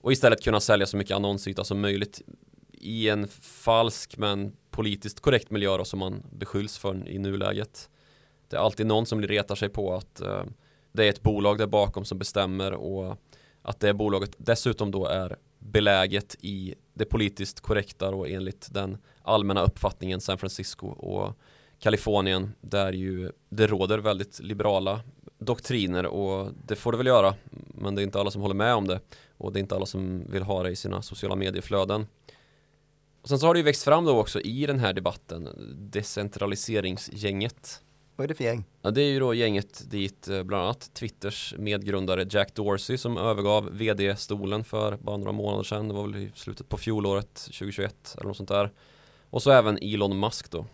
och 0.00 0.12
istället 0.12 0.44
kunna 0.44 0.60
sälja 0.60 0.86
så 0.86 0.96
mycket 0.96 1.16
annonsyta 1.16 1.64
som 1.64 1.80
möjligt 1.80 2.22
i 2.72 3.08
en 3.08 3.28
falsk 3.40 4.16
men 4.16 4.52
politiskt 4.70 5.20
korrekt 5.20 5.50
miljö 5.50 5.76
då, 5.76 5.84
som 5.84 5.98
man 5.98 6.22
beskylls 6.32 6.78
för 6.78 7.08
i 7.08 7.18
nuläget. 7.18 7.90
Det 8.48 8.56
är 8.56 8.60
alltid 8.60 8.86
någon 8.86 9.06
som 9.06 9.22
retar 9.22 9.54
sig 9.54 9.68
på 9.68 9.94
att 9.94 10.20
eh, 10.20 10.44
det 10.92 11.04
är 11.04 11.08
ett 11.08 11.22
bolag 11.22 11.58
där 11.58 11.66
bakom 11.66 12.04
som 12.04 12.18
bestämmer 12.18 12.72
och 12.72 13.18
att 13.62 13.80
det 13.80 13.94
bolaget 13.94 14.34
dessutom 14.38 14.90
då 14.90 15.06
är 15.06 15.36
beläget 15.58 16.36
i 16.40 16.74
det 16.94 17.04
politiskt 17.04 17.60
korrekta 17.60 18.08
och 18.08 18.28
enligt 18.28 18.68
den 18.74 18.98
allmänna 19.22 19.62
uppfattningen 19.62 20.20
San 20.20 20.38
Francisco 20.38 20.86
och 20.86 21.38
Kalifornien 21.78 22.52
där 22.60 22.92
ju 22.92 23.30
det 23.48 23.66
råder 23.66 23.98
väldigt 23.98 24.40
liberala 24.40 25.00
doktriner 25.38 26.06
och 26.06 26.52
det 26.66 26.76
får 26.76 26.92
det 26.92 26.98
väl 26.98 27.06
göra 27.06 27.34
men 27.74 27.94
det 27.94 28.02
är 28.02 28.04
inte 28.04 28.20
alla 28.20 28.30
som 28.30 28.42
håller 28.42 28.54
med 28.54 28.74
om 28.74 28.88
det 28.88 29.00
och 29.36 29.52
det 29.52 29.58
är 29.58 29.60
inte 29.60 29.74
alla 29.74 29.86
som 29.86 30.24
vill 30.30 30.42
ha 30.42 30.62
det 30.62 30.70
i 30.70 30.76
sina 30.76 31.02
sociala 31.02 31.36
medieflöden. 31.36 32.06
Och 33.22 33.28
sen 33.28 33.38
så 33.38 33.46
har 33.46 33.54
det 33.54 33.58
ju 33.60 33.64
växt 33.64 33.84
fram 33.84 34.04
då 34.04 34.18
också 34.18 34.40
i 34.40 34.66
den 34.66 34.78
här 34.78 34.92
debatten 34.92 35.48
decentraliseringsgänget. 35.92 37.82
Vad 38.16 38.24
är 38.24 38.28
det 38.28 38.34
för 38.34 38.44
gäng? 38.44 38.64
Ja, 38.82 38.90
det 38.90 39.02
är 39.02 39.10
ju 39.10 39.20
då 39.20 39.34
gänget 39.34 39.90
dit 39.90 40.28
eh, 40.28 40.42
bland 40.42 40.64
annat 40.64 40.90
Twitters 40.94 41.54
medgrundare 41.58 42.26
Jack 42.30 42.54
Dorsey 42.54 42.98
som 42.98 43.18
övergav 43.18 43.68
vd-stolen 43.72 44.64
för 44.64 44.96
bara 44.96 45.16
några 45.16 45.32
månader 45.32 45.64
sedan. 45.64 45.88
Det 45.88 45.94
var 45.94 46.02
väl 46.02 46.16
i 46.16 46.32
slutet 46.34 46.68
på 46.68 46.76
fjolåret 46.76 47.34
2021 47.34 48.14
eller 48.18 48.28
något 48.28 48.36
sånt 48.36 48.48
där. 48.48 48.72
Och 49.30 49.42
så 49.42 49.50
även 49.50 49.78
Elon 49.82 50.20
Musk 50.20 50.50
då 50.50 50.66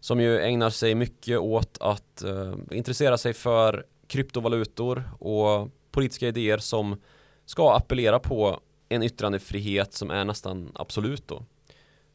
som 0.00 0.20
ju 0.20 0.40
ägnar 0.40 0.70
sig 0.70 0.94
mycket 0.94 1.38
åt 1.38 1.78
att 1.80 2.22
eh, 2.22 2.54
intressera 2.70 3.18
sig 3.18 3.32
för 3.32 3.86
kryptovalutor 4.06 5.10
och 5.18 5.68
politiska 5.90 6.28
idéer 6.28 6.58
som 6.58 7.00
ska 7.44 7.76
appellera 7.76 8.18
på 8.18 8.60
en 8.88 9.02
yttrandefrihet 9.02 9.92
som 9.92 10.10
är 10.10 10.24
nästan 10.24 10.72
absolut 10.74 11.28
då. 11.28 11.44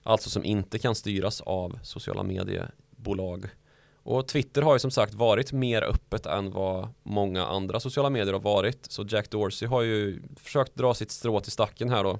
Alltså 0.03 0.29
som 0.29 0.45
inte 0.45 0.79
kan 0.79 0.95
styras 0.95 1.41
av 1.41 1.79
sociala 1.83 2.23
mediebolag. 2.23 3.45
Och 4.05 4.27
Twitter 4.27 4.61
har 4.61 4.73
ju 4.73 4.79
som 4.79 4.91
sagt 4.91 5.13
varit 5.13 5.51
mer 5.51 5.81
öppet 5.81 6.25
än 6.25 6.51
vad 6.51 6.89
många 7.03 7.45
andra 7.45 7.79
sociala 7.79 8.09
medier 8.09 8.33
har 8.33 8.39
varit. 8.39 8.91
Så 8.91 9.05
Jack 9.07 9.29
Dorsey 9.29 9.67
har 9.67 9.81
ju 9.81 10.21
försökt 10.35 10.75
dra 10.75 10.93
sitt 10.93 11.11
strå 11.11 11.39
till 11.39 11.51
stacken 11.51 11.89
här 11.89 12.03
då 12.03 12.19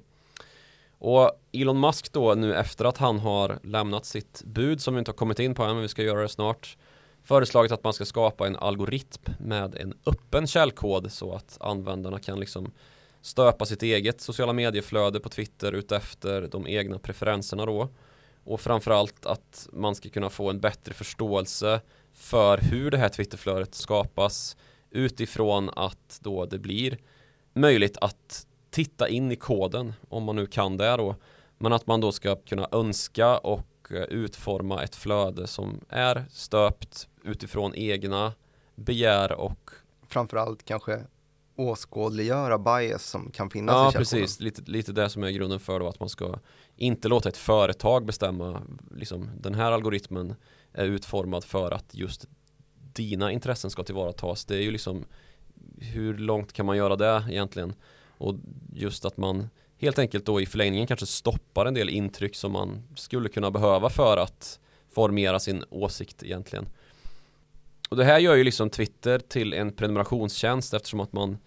och 0.97 1.31
Elon 1.51 1.79
Musk 1.79 2.11
då 2.11 2.33
nu 2.33 2.55
efter 2.55 2.85
att 2.85 2.97
han 2.97 3.19
har 3.19 3.59
lämnat 3.63 4.05
sitt 4.05 4.43
bud 4.45 4.81
som 4.81 4.93
vi 4.93 4.99
inte 4.99 5.11
har 5.11 5.15
kommit 5.15 5.39
in 5.39 5.55
på 5.55 5.63
än 5.63 5.73
men 5.73 5.81
vi 5.81 5.87
ska 5.87 6.03
göra 6.03 6.21
det 6.21 6.29
snart 6.29 6.77
föreslagit 7.23 7.71
att 7.71 7.83
man 7.83 7.93
ska 7.93 8.05
skapa 8.05 8.47
en 8.47 8.55
algoritm 8.55 9.23
med 9.39 9.75
en 9.75 9.93
öppen 10.05 10.47
källkod 10.47 11.11
så 11.11 11.33
att 11.33 11.57
användarna 11.59 12.19
kan 12.19 12.39
liksom 12.39 12.71
stöpa 13.21 13.65
sitt 13.65 13.83
eget 13.83 14.21
sociala 14.21 14.53
medieflöde 14.53 15.19
på 15.19 15.29
Twitter 15.29 15.71
utefter 15.71 16.47
de 16.51 16.67
egna 16.67 16.99
preferenserna 16.99 17.65
då 17.65 17.89
och 18.45 18.61
framförallt 18.61 19.25
att 19.25 19.69
man 19.73 19.95
ska 19.95 20.09
kunna 20.09 20.29
få 20.29 20.49
en 20.49 20.59
bättre 20.59 20.93
förståelse 20.93 21.81
för 22.13 22.57
hur 22.57 22.91
det 22.91 22.97
här 22.97 23.09
Twitterflödet 23.09 23.75
skapas 23.75 24.57
utifrån 24.89 25.69
att 25.75 26.19
då 26.21 26.45
det 26.45 26.59
blir 26.59 26.97
möjligt 27.53 27.97
att 28.01 28.47
titta 28.69 29.09
in 29.09 29.31
i 29.31 29.35
koden 29.35 29.93
om 30.09 30.23
man 30.23 30.35
nu 30.35 30.45
kan 30.45 30.77
det 30.77 30.97
då. 30.97 31.15
Men 31.57 31.73
att 31.73 31.87
man 31.87 32.01
då 32.01 32.11
ska 32.11 32.35
kunna 32.35 32.67
önska 32.71 33.37
och 33.37 33.91
eh, 33.91 34.03
utforma 34.03 34.83
ett 34.83 34.95
flöde 34.95 35.47
som 35.47 35.79
är 35.89 36.25
stöpt 36.31 37.07
utifrån 37.23 37.75
egna 37.75 38.33
begär 38.75 39.31
och 39.31 39.71
framförallt 40.07 40.65
kanske 40.65 41.03
åskådliggöra 41.55 42.57
bias 42.57 43.05
som 43.05 43.31
kan 43.31 43.49
finnas 43.49 43.73
ja, 43.73 43.89
i 43.89 43.91
källkoden. 43.91 44.21
precis, 44.21 44.39
lite, 44.39 44.61
lite 44.71 44.91
det 44.91 45.09
som 45.09 45.23
är 45.23 45.29
grunden 45.29 45.59
för 45.59 45.79
då 45.79 45.87
att 45.87 45.99
man 45.99 46.09
ska 46.09 46.39
inte 46.77 47.07
låta 47.07 47.29
ett 47.29 47.37
företag 47.37 48.05
bestämma 48.05 48.61
liksom 48.95 49.29
den 49.39 49.55
här 49.55 49.71
algoritmen 49.71 50.35
är 50.73 50.85
utformad 50.85 51.43
för 51.43 51.71
att 51.71 51.95
just 51.95 52.27
dina 52.93 53.31
intressen 53.31 53.71
ska 53.71 53.83
tillvaratas. 53.83 54.45
Det 54.45 54.55
är 54.55 54.61
ju 54.61 54.71
liksom 54.71 55.05
hur 55.79 56.17
långt 56.17 56.53
kan 56.53 56.65
man 56.65 56.77
göra 56.77 56.95
det 56.95 57.25
egentligen? 57.29 57.73
Och 58.17 58.35
just 58.73 59.05
att 59.05 59.17
man 59.17 59.49
helt 59.77 59.99
enkelt 59.99 60.25
då 60.25 60.41
i 60.41 60.45
förlängningen 60.45 60.87
kanske 60.87 61.05
stoppar 61.05 61.65
en 61.65 61.73
del 61.73 61.89
intryck 61.89 62.35
som 62.35 62.51
man 62.51 62.83
skulle 62.95 63.29
kunna 63.29 63.51
behöva 63.51 63.89
för 63.89 64.17
att 64.17 64.59
formera 64.89 65.39
sin 65.39 65.63
åsikt 65.69 66.23
egentligen. 66.23 66.65
Och 67.89 67.97
det 67.97 68.03
här 68.03 68.19
gör 68.19 68.35
ju 68.35 68.43
liksom 68.43 68.69
Twitter 68.69 69.19
till 69.19 69.53
en 69.53 69.71
prenumerationstjänst 69.71 70.73
eftersom 70.73 70.99
att 70.99 71.13
man 71.13 71.37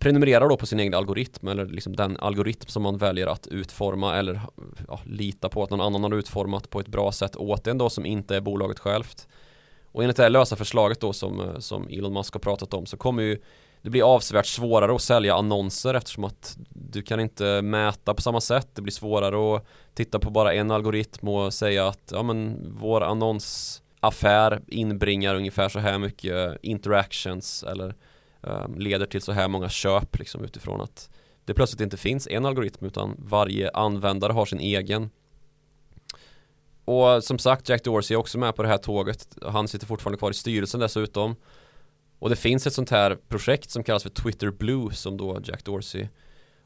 prenumererar 0.00 0.48
då 0.48 0.56
på 0.56 0.66
sin 0.66 0.80
egen 0.80 0.94
algoritm 0.94 1.48
eller 1.48 1.66
liksom 1.66 1.96
den 1.96 2.16
algoritm 2.16 2.68
som 2.68 2.82
man 2.82 2.98
väljer 2.98 3.26
att 3.26 3.46
utforma 3.46 4.16
eller 4.16 4.40
ja, 4.88 5.00
lita 5.04 5.48
på 5.48 5.62
att 5.62 5.70
någon 5.70 5.80
annan 5.80 6.02
har 6.02 6.18
utformat 6.18 6.70
på 6.70 6.80
ett 6.80 6.88
bra 6.88 7.12
sätt 7.12 7.36
åt 7.36 7.66
en 7.66 7.78
då 7.78 7.90
som 7.90 8.06
inte 8.06 8.36
är 8.36 8.40
bolaget 8.40 8.78
självt. 8.78 9.28
Och 9.92 10.02
enligt 10.02 10.16
det 10.16 10.22
här 10.22 10.30
lösa 10.30 10.56
förslaget 10.56 11.00
då 11.00 11.12
som, 11.12 11.56
som 11.58 11.88
Elon 11.88 12.12
Musk 12.12 12.34
har 12.34 12.40
pratat 12.40 12.74
om 12.74 12.86
så 12.86 12.96
kommer 12.96 13.22
ju 13.22 13.38
det 13.82 13.90
blir 13.90 14.14
avsevärt 14.14 14.46
svårare 14.46 14.94
att 14.94 15.02
sälja 15.02 15.34
annonser 15.34 15.94
eftersom 15.94 16.24
att 16.24 16.58
du 16.68 17.02
kan 17.02 17.20
inte 17.20 17.62
mäta 17.62 18.14
på 18.14 18.22
samma 18.22 18.40
sätt. 18.40 18.68
Det 18.74 18.82
blir 18.82 18.92
svårare 18.92 19.56
att 19.56 19.66
titta 19.94 20.18
på 20.18 20.30
bara 20.30 20.54
en 20.54 20.70
algoritm 20.70 21.28
och 21.28 21.54
säga 21.54 21.88
att 21.88 22.12
ja, 22.12 22.22
men 22.22 22.66
vår 22.80 23.00
annonsaffär 23.00 24.60
inbringar 24.66 25.34
ungefär 25.34 25.68
så 25.68 25.78
här 25.78 25.98
mycket 25.98 26.58
interactions 26.62 27.62
eller 27.62 27.94
Ehm, 28.42 28.78
leder 28.78 29.06
till 29.06 29.22
så 29.22 29.32
här 29.32 29.48
många 29.48 29.68
köp 29.68 30.18
liksom 30.18 30.44
utifrån 30.44 30.80
att 30.80 31.10
det 31.44 31.54
plötsligt 31.54 31.80
inte 31.80 31.96
finns 31.96 32.28
en 32.30 32.46
algoritm 32.46 32.86
utan 32.86 33.16
varje 33.18 33.70
användare 33.70 34.32
har 34.32 34.46
sin 34.46 34.60
egen. 34.60 35.10
Och 36.84 37.24
som 37.24 37.38
sagt 37.38 37.68
Jack 37.68 37.84
Dorsey 37.84 38.14
är 38.14 38.18
också 38.18 38.38
med 38.38 38.56
på 38.56 38.62
det 38.62 38.68
här 38.68 38.78
tåget. 38.78 39.36
Han 39.42 39.68
sitter 39.68 39.86
fortfarande 39.86 40.18
kvar 40.18 40.30
i 40.30 40.34
styrelsen 40.34 40.80
dessutom. 40.80 41.36
Och 42.18 42.30
det 42.30 42.36
finns 42.36 42.66
ett 42.66 42.72
sånt 42.72 42.90
här 42.90 43.18
projekt 43.28 43.70
som 43.70 43.84
kallas 43.84 44.02
för 44.02 44.10
Twitter 44.10 44.50
Blue 44.50 44.92
som 44.92 45.16
då 45.16 45.40
Jack 45.44 45.64
Dorsey 45.64 46.08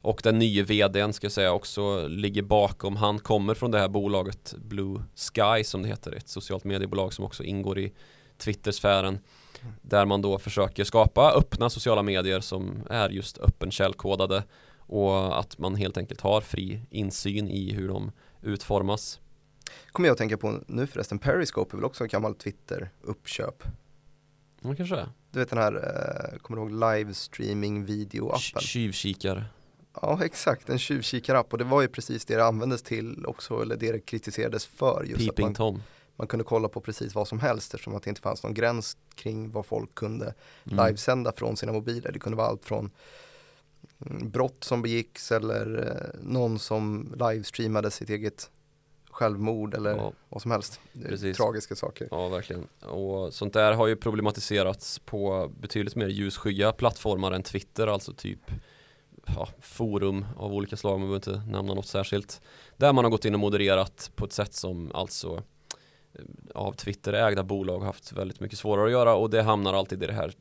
och 0.05 0.21
den 0.25 0.39
nya 0.39 0.63
vdn 0.63 1.13
ska 1.13 1.25
jag 1.25 1.33
säga 1.33 1.53
också 1.53 2.09
ligger 2.09 2.43
bakom. 2.43 2.97
Han 2.97 3.19
kommer 3.19 3.55
från 3.55 3.71
det 3.71 3.79
här 3.79 3.89
bolaget 3.89 4.55
Blue 4.59 5.03
Sky 5.15 5.65
som 5.65 5.83
det 5.83 5.89
heter. 5.89 6.13
Ett 6.13 6.29
socialt 6.29 6.65
mediebolag 6.65 7.13
som 7.13 7.25
också 7.25 7.43
ingår 7.45 7.79
i 7.79 7.93
Twittersfären. 8.39 9.19
Där 9.83 10.07
man 10.07 10.23
då 10.23 10.39
försöker 10.39 10.85
skapa 10.85 11.33
öppna 11.33 11.71
sociala 11.71 12.03
medier 12.03 12.41
som 12.41 12.83
är 12.91 13.09
just 13.11 13.39
öppen 13.39 13.71
källkodade. 13.71 14.45
Och 14.87 15.39
att 15.39 15.59
man 15.59 15.75
helt 15.75 15.97
enkelt 15.97 16.21
har 16.21 16.41
fri 16.41 16.81
insyn 16.91 17.49
i 17.49 17.73
hur 17.73 17.89
de 17.89 18.13
utformas. 18.43 19.21
Kommer 19.93 20.09
jag 20.09 20.13
att 20.13 20.19
tänka 20.19 20.37
på 20.37 20.61
nu 20.67 20.87
förresten, 20.87 21.19
Periscope 21.19 21.75
är 21.75 21.77
väl 21.77 21.85
också 21.85 22.05
en 22.05 22.09
gammal 22.09 22.35
Twitter-uppköp? 22.35 23.63
Ja, 24.61 24.75
kanske 24.75 24.97
är. 24.97 25.09
Du 25.31 25.39
vet 25.39 25.51
den 25.51 25.59
här, 25.59 25.73
eh, 25.75 26.39
kommer 26.39 26.61
du 26.61 26.67
ihåg 26.67 26.97
livestreaming 26.97 27.85
video-appen? 27.85 28.61
Tjuvkikar. 28.61 29.45
Ja 30.03 30.25
exakt, 30.25 30.69
en 30.69 30.79
tjuvkikarapp 30.79 31.53
och 31.53 31.59
det 31.59 31.65
var 31.65 31.83
ju 31.83 31.89
precis 31.89 32.25
det 32.25 32.37
det 32.37 32.45
användes 32.45 32.83
till 32.83 33.27
också, 33.27 33.63
eller 33.63 33.77
det 33.77 33.93
det 33.93 34.01
kritiserades 34.01 34.67
för. 34.67 35.05
Just 35.05 35.19
Peeping 35.19 35.31
att 35.31 35.39
man, 35.39 35.55
Tom. 35.55 35.83
Man 36.17 36.27
kunde 36.27 36.45
kolla 36.45 36.69
på 36.69 36.81
precis 36.81 37.15
vad 37.15 37.29
som 37.29 37.39
helst 37.41 37.75
eftersom 37.75 37.95
att 37.95 38.03
det 38.03 38.09
inte 38.11 38.21
fanns 38.23 38.43
någon 38.43 38.55
gräns 38.55 38.97
kring 39.15 39.51
vad 39.51 39.67
folk 39.67 39.95
kunde 39.95 40.35
Mm. 40.71 40.87
livesända 40.87 41.33
från 41.33 41.57
sina 41.57 41.73
mobiler. 41.73 42.13
Det 42.13 42.19
kunde 42.19 42.37
vara 42.39 42.47
allt 42.49 42.65
från 42.65 42.91
mm, 44.07 44.31
brott 44.31 44.65
som 44.65 44.83
begicks 44.83 45.33
eller 45.33 45.87
eh, 46.15 46.21
någon 46.23 46.59
som 46.59 47.15
livestreamade 47.19 47.91
sitt 47.91 48.11
eget 48.11 48.51
självmord 49.11 49.75
eller 49.75 49.97
Ja. 49.97 50.13
vad 50.29 50.43
som 50.43 50.51
helst. 50.51 50.81
Precis. 51.03 51.37
tragiska 51.37 51.75
saker. 51.77 52.09
Ja, 52.11 52.29
verkligen. 52.29 52.67
Och 52.81 53.35
sånt 53.35 53.53
där 53.53 53.73
har 53.73 53.87
ju 53.87 53.97
problematiserats 53.97 54.99
på 54.99 55.51
betydligt 55.61 55.97
mer 55.97 56.07
ljusskygga 56.09 56.73
plattformar 56.73 57.33
än 57.33 57.43
Twitter, 57.43 57.87
alltså 57.87 58.13
typ 58.13 58.41
ja, 59.27 59.49
forum 59.61 60.27
av 60.37 60.53
olika 60.55 60.77
slag, 60.77 61.01
man 61.01 61.09
behöver 61.09 61.17
inte 61.41 61.51
nämna 61.53 61.75
något 61.75 61.87
särskilt. 61.87 62.41
Där 62.77 62.93
man 62.93 63.05
har 63.05 63.11
gått 63.11 63.25
in 63.25 63.35
och 63.35 63.41
modererat 63.41 64.11
på 64.15 64.25
ett 64.25 64.33
sätt 64.33 64.55
som 64.55 64.91
alltså 64.95 65.43
av 66.55 66.73
Twitter 66.73 67.13
ägda 67.13 67.43
bolag 67.43 67.81
haft 67.81 68.13
väldigt 68.13 68.41
mycket 68.41 68.59
svårare 68.59 68.87
att 68.87 68.93
göra 68.93 69.15
och 69.15 69.31
det 69.31 69.43
hamnar 69.43 69.75
alltid 69.75 70.03
i 70.03 70.07
det 70.07 70.13
här 70.13 70.33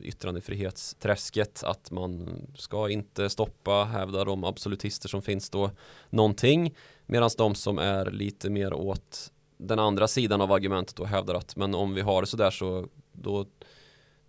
yttrandefrihetsträsket 0.00 1.62
att 1.64 1.90
man 1.90 2.40
ska 2.56 2.90
inte 2.90 3.30
stoppa, 3.30 3.84
hävda 3.84 4.24
de 4.24 4.44
absolutister 4.44 5.08
som 5.08 5.22
finns 5.22 5.50
då 5.50 5.70
någonting. 6.10 6.74
Medan 7.06 7.30
de 7.38 7.54
som 7.54 7.78
är 7.78 8.10
lite 8.10 8.50
mer 8.50 8.74
åt 8.74 9.32
den 9.56 9.78
andra 9.78 10.08
sidan 10.08 10.40
av 10.40 10.52
argumentet 10.52 10.96
då 10.96 11.04
hävdar 11.04 11.34
att 11.34 11.56
men 11.56 11.74
om 11.74 11.94
vi 11.94 12.00
har 12.00 12.20
det 12.20 12.26
sådär 12.26 12.50
så 12.50 12.86
då 13.12 13.46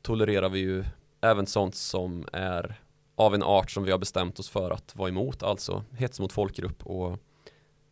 tolererar 0.01 0.49
vi 0.49 0.59
ju 0.59 0.83
även 1.21 1.45
sånt 1.45 1.75
som 1.75 2.25
är 2.33 2.81
av 3.15 3.35
en 3.35 3.43
art 3.43 3.71
som 3.71 3.83
vi 3.83 3.91
har 3.91 3.97
bestämt 3.97 4.39
oss 4.39 4.49
för 4.49 4.71
att 4.71 4.95
vara 4.95 5.09
emot, 5.09 5.43
alltså 5.43 5.83
hets 5.97 6.19
mot 6.19 6.31
folkgrupp 6.31 6.85
och 6.85 7.17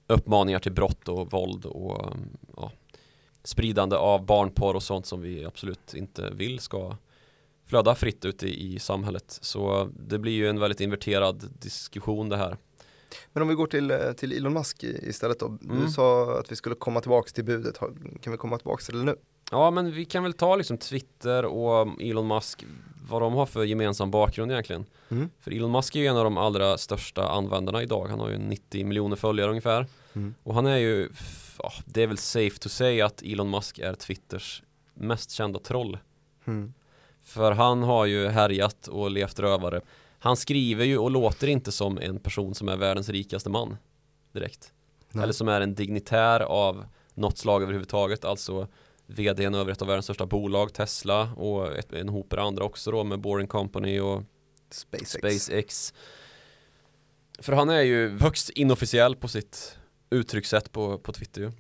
uppmaningar 0.07 0.59
till 0.59 0.71
brott 0.71 1.07
och 1.07 1.31
våld 1.31 1.65
och 1.65 2.13
ja, 2.55 2.71
spridande 3.43 3.95
av 3.95 4.25
barnporr 4.25 4.75
och 4.75 4.83
sånt 4.83 5.05
som 5.05 5.21
vi 5.21 5.45
absolut 5.45 5.93
inte 5.93 6.29
vill 6.29 6.59
ska 6.59 6.97
flöda 7.65 7.95
fritt 7.95 8.25
ute 8.25 8.47
i, 8.47 8.79
samhället. 8.79 9.39
Så 9.41 9.89
det 10.07 10.19
blir 10.19 10.31
ju 10.33 10.47
en 10.49 10.59
väldigt 10.59 10.81
inverterad 10.81 11.49
diskussion 11.59 12.29
det 12.29 12.37
här. 12.37 12.57
Men 13.33 13.43
om 13.43 13.49
vi 13.49 13.55
går 13.55 13.67
till, 13.67 13.91
eh, 13.91 13.97
till 14.17 14.31
Elon 14.31 14.53
Musk 14.53 14.83
istället 14.83 15.39
då. 15.39 15.57
Du 15.61 15.73
Mm. 15.75 15.89
sa 15.89 16.39
att 16.39 16.51
vi 16.51 16.55
skulle 16.55 16.75
komma 16.75 17.01
tillbaka 17.01 17.29
till 17.31 17.43
budet. 17.45 17.79
Kan 18.21 18.31
vi 18.31 18.37
komma 18.37 18.57
tillbaka 18.57 18.83
till 18.83 18.97
det 18.97 19.03
nu? 19.03 19.15
Ja 19.51 19.71
men 19.71 19.91
vi 19.91 20.05
kan 20.05 20.23
väl 20.23 20.33
ta 20.33 20.55
liksom 20.55 20.77
Twitter 20.77 21.45
och 21.45 22.01
Elon 22.01 22.27
Musk 22.27 22.65
vad 23.09 23.21
de 23.21 23.33
har 23.33 23.45
för 23.45 23.63
gemensam 23.63 24.11
bakgrund 24.11 24.51
egentligen. 24.51 24.85
Mm. 25.09 25.29
För 25.39 25.51
Elon 25.51 25.71
Musk 25.71 25.95
är 25.95 25.99
ju 25.99 26.07
en 26.07 26.17
av 26.17 26.23
de 26.23 26.37
allra 26.37 26.77
största 26.77 27.27
användarna 27.29 27.83
idag. 27.83 28.07
Han 28.09 28.19
har 28.19 28.29
ju 28.29 28.37
90 28.37 28.85
miljoner 28.85 29.15
följare 29.15 29.49
ungefär. 29.49 29.87
Mm. 30.13 30.35
Och 30.43 30.55
han 30.55 30.65
är 30.65 30.77
ju, 30.77 31.09
ja, 31.63 31.73
det 31.85 32.03
är 32.03 32.07
väl 32.07 32.17
safe 32.17 32.57
to 32.57 32.69
say 32.69 33.01
att 33.01 33.21
Elon 33.21 33.49
Musk 33.49 33.79
är 33.79 33.93
Twitters 33.93 34.63
mest 34.93 35.31
kända 35.31 35.59
troll. 35.59 35.97
Mm. 36.45 36.73
För 37.21 37.51
han 37.51 37.83
har 37.83 38.05
ju 38.05 38.27
härjat 38.27 38.87
och 38.87 39.11
levt 39.11 39.39
rövare. 39.39 39.81
Han 40.19 40.37
skriver 40.37 40.85
ju 40.85 40.97
och 40.97 41.11
låter 41.11 41.47
inte 41.47 41.71
som 41.71 41.97
en 41.97 42.19
person 42.19 42.55
som 42.55 42.69
är 42.69 42.77
världens 42.77 43.09
rikaste 43.09 43.49
man 43.49 43.77
direkt. 44.31 44.73
Nej. 45.09 45.23
Eller 45.23 45.33
som 45.33 45.47
är 45.47 45.61
en 45.61 45.75
dignitär 45.75 46.39
av 46.39 46.85
något 47.13 47.37
slag 47.37 47.63
överhuvudtaget. 47.63 48.25
Alltså 48.25 48.67
vdn 49.05 49.55
över 49.55 49.71
ett 49.71 49.81
av 49.81 49.87
världens 49.87 50.05
största 50.05 50.25
bolag, 50.25 50.73
Tesla 50.73 51.33
och 51.33 51.77
ett, 51.77 51.93
en 51.93 52.09
hop 52.09 52.33
andra 52.33 52.63
också 52.63 52.91
då 52.91 53.03
med 53.03 53.19
Boring 53.19 53.47
Company 53.47 53.99
och 53.99 54.23
SpaceX. 54.69 55.11
SpaceX. 55.11 55.93
För 57.39 57.53
han 57.53 57.69
är 57.69 57.81
ju 57.81 58.19
högst 58.19 58.49
inofficiell 58.49 59.15
på 59.15 59.27
sitt 59.27 59.77
uttryckssätt 60.13 60.71
på, 60.71 60.97
på 60.97 61.13
Twitter 61.13 61.41
ju. 61.41 61.51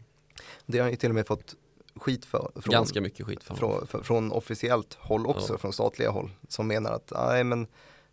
Det 0.65 0.77
har 0.77 0.83
han 0.83 0.91
ju 0.91 0.97
till 0.97 1.09
och 1.09 1.15
med 1.15 1.27
fått 1.27 1.55
skit 1.95 2.25
för. 2.25 2.51
Från, 2.61 2.71
Ganska 2.71 3.01
mycket 3.01 3.25
skit 3.25 3.43
för 3.43 3.55
från, 3.55 3.87
för, 3.87 4.03
från 4.03 4.31
officiellt 4.31 4.93
håll 4.93 5.27
också, 5.27 5.53
Ja. 5.53 5.57
från 5.57 5.73
statliga 5.73 6.09
håll. 6.09 6.31
Som 6.47 6.67
menar 6.67 6.91
att 6.91 7.11
nej 7.15 7.43
men 7.43 7.67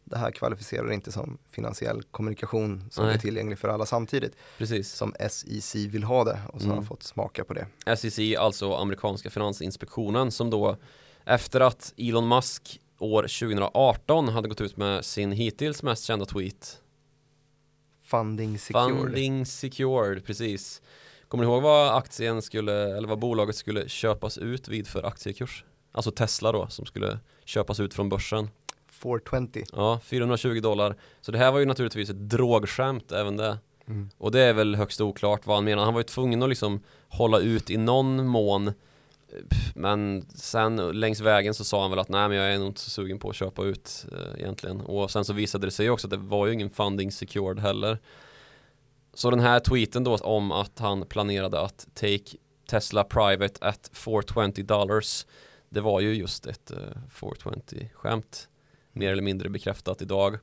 det 0.05 0.19
här 0.19 0.31
kvalificerar 0.31 0.93
inte 0.93 1.13
som 1.13 1.39
finansiell 1.51 2.03
kommunikation 2.03 2.85
som 2.91 3.05
Nej. 3.07 3.15
är 3.15 3.19
tillgänglig 3.19 3.59
för 3.59 3.69
alla 3.69 3.87
samtidigt. 3.87 4.37
Precis. 4.59 4.93
Som 4.93 5.15
SEC 5.31 5.75
vill 5.75 6.05
ha 6.05 6.25
det 6.25 6.41
och 6.49 6.61
så 6.61 6.67
har 6.67 6.73
Mm. 6.73 6.77
han 6.77 6.87
fått 6.87 7.03
smaka 7.03 7.45
på 7.45 7.55
det. 7.55 7.97
SEC, 7.97 8.19
alltså 8.39 8.75
amerikanska 8.75 9.31
finansinspektionen 9.31 10.31
som 10.31 10.51
då 10.51 10.77
efter 11.25 11.61
att 11.61 11.95
Elon 11.97 12.29
Musk 12.29 12.81
år 12.99 13.23
2018 13.23 14.29
hade 14.29 14.49
gått 14.49 14.61
ut 14.61 14.77
med 14.77 15.05
sin 15.05 15.33
hittills 15.33 15.83
mest 15.83 16.05
kända 16.05 16.25
tweet 16.25 16.81
Funding 18.11 18.59
secured. 18.59 18.97
Funding 18.97 19.47
secured, 19.47 20.25
precis 20.25 20.83
Kommer 21.29 21.45
ni 21.45 21.51
ihåg 21.51 21.63
vad 21.63 21.97
aktien 21.97 22.43
skulle, 22.43 22.97
eller 22.97 23.09
vad 23.09 23.19
bolaget 23.19 23.57
skulle 23.57 23.89
köpas 23.89 24.39
ut 24.39 24.69
vid 24.69 24.87
för 24.87 25.07
aktiekurs? 25.07 25.65
Alltså 25.93 26.11
Tesla 26.11 26.53
då, 26.53 26.67
som 26.69 26.87
skulle 26.87 27.19
köpas 27.45 27.81
ut 27.81 27.95
från 27.95 28.09
börsen 28.09 28.49
420. 28.89 29.63
Ja, 29.73 30.01
420 30.05 30.61
dollar 30.61 30.97
Så 31.21 31.33
det 31.33 31.39
här 31.39 31.53
var 31.53 31.59
ju 31.59 31.65
naturligtvis 31.65 32.11
ett 32.11 32.29
drogskämt 32.31 33.13
även 33.13 33.37
det 33.37 33.59
Mm. 33.91 34.11
Och 34.19 34.33
det 34.33 34.41
är 34.41 34.53
väl 34.53 34.75
högst 34.75 35.01
oklart 35.01 35.47
vad 35.47 35.57
han 35.57 35.65
menar. 35.65 35.85
Han 35.85 35.95
var 35.95 36.01
ju 36.01 36.05
tvungen 36.05 36.43
att 36.43 36.49
liksom 36.49 36.81
hålla 37.09 37.39
ut 37.39 37.71
i 37.71 37.77
någon 37.77 38.27
mån 38.27 38.73
men 39.75 40.27
sen 40.35 40.77
längs 40.77 41.21
vägen 41.21 41.55
så 41.55 41.65
sa 41.65 41.83
han 41.83 41.91
väl 41.91 41.99
att 41.99 42.09
nej 42.09 42.29
men 42.29 42.37
jag 42.37 42.55
är 42.55 42.59
nog 42.59 42.67
inte 42.67 42.81
så 42.81 42.91
sugen 42.91 43.19
på 43.19 43.31
att 43.31 43.37
köpa 43.37 43.65
ut 43.65 44.07
eh, 44.13 44.41
egentligen. 44.41 44.81
Och 44.81 45.11
sen 45.11 45.25
så 45.25 45.33
visade 45.33 45.67
det 45.67 45.71
sig 45.71 45.91
också 45.91 46.07
att 46.07 46.11
det 46.11 46.17
var 46.17 46.47
ju 46.47 46.53
ingen 46.53 46.71
funding 46.71 47.13
secured 47.13 47.59
heller. 47.59 47.99
Så 49.15 49.31
den 49.31 49.41
här 49.41 49.61
tweeten 49.61 50.05
då 50.05 50.17
om 50.17 50.53
att 50.53 50.79
han 50.79 51.07
planerade 51.07 51.61
att 51.61 51.89
take 51.95 52.37
Tesla 52.71 53.05
private 53.05 53.67
at 53.67 53.91
420 53.93 54.63
dollars 54.63 55.27
Det 55.69 55.81
var 55.81 56.01
ju 56.01 56.15
just 56.15 56.47
ett 56.47 56.71
eh, 56.71 56.79
420 57.11 57.89
skämt 57.95 58.49
Mer 58.93 59.13
eller 59.13 59.23
mindre 59.23 59.49
bekräftat 59.49 60.03
idag. 60.03 60.39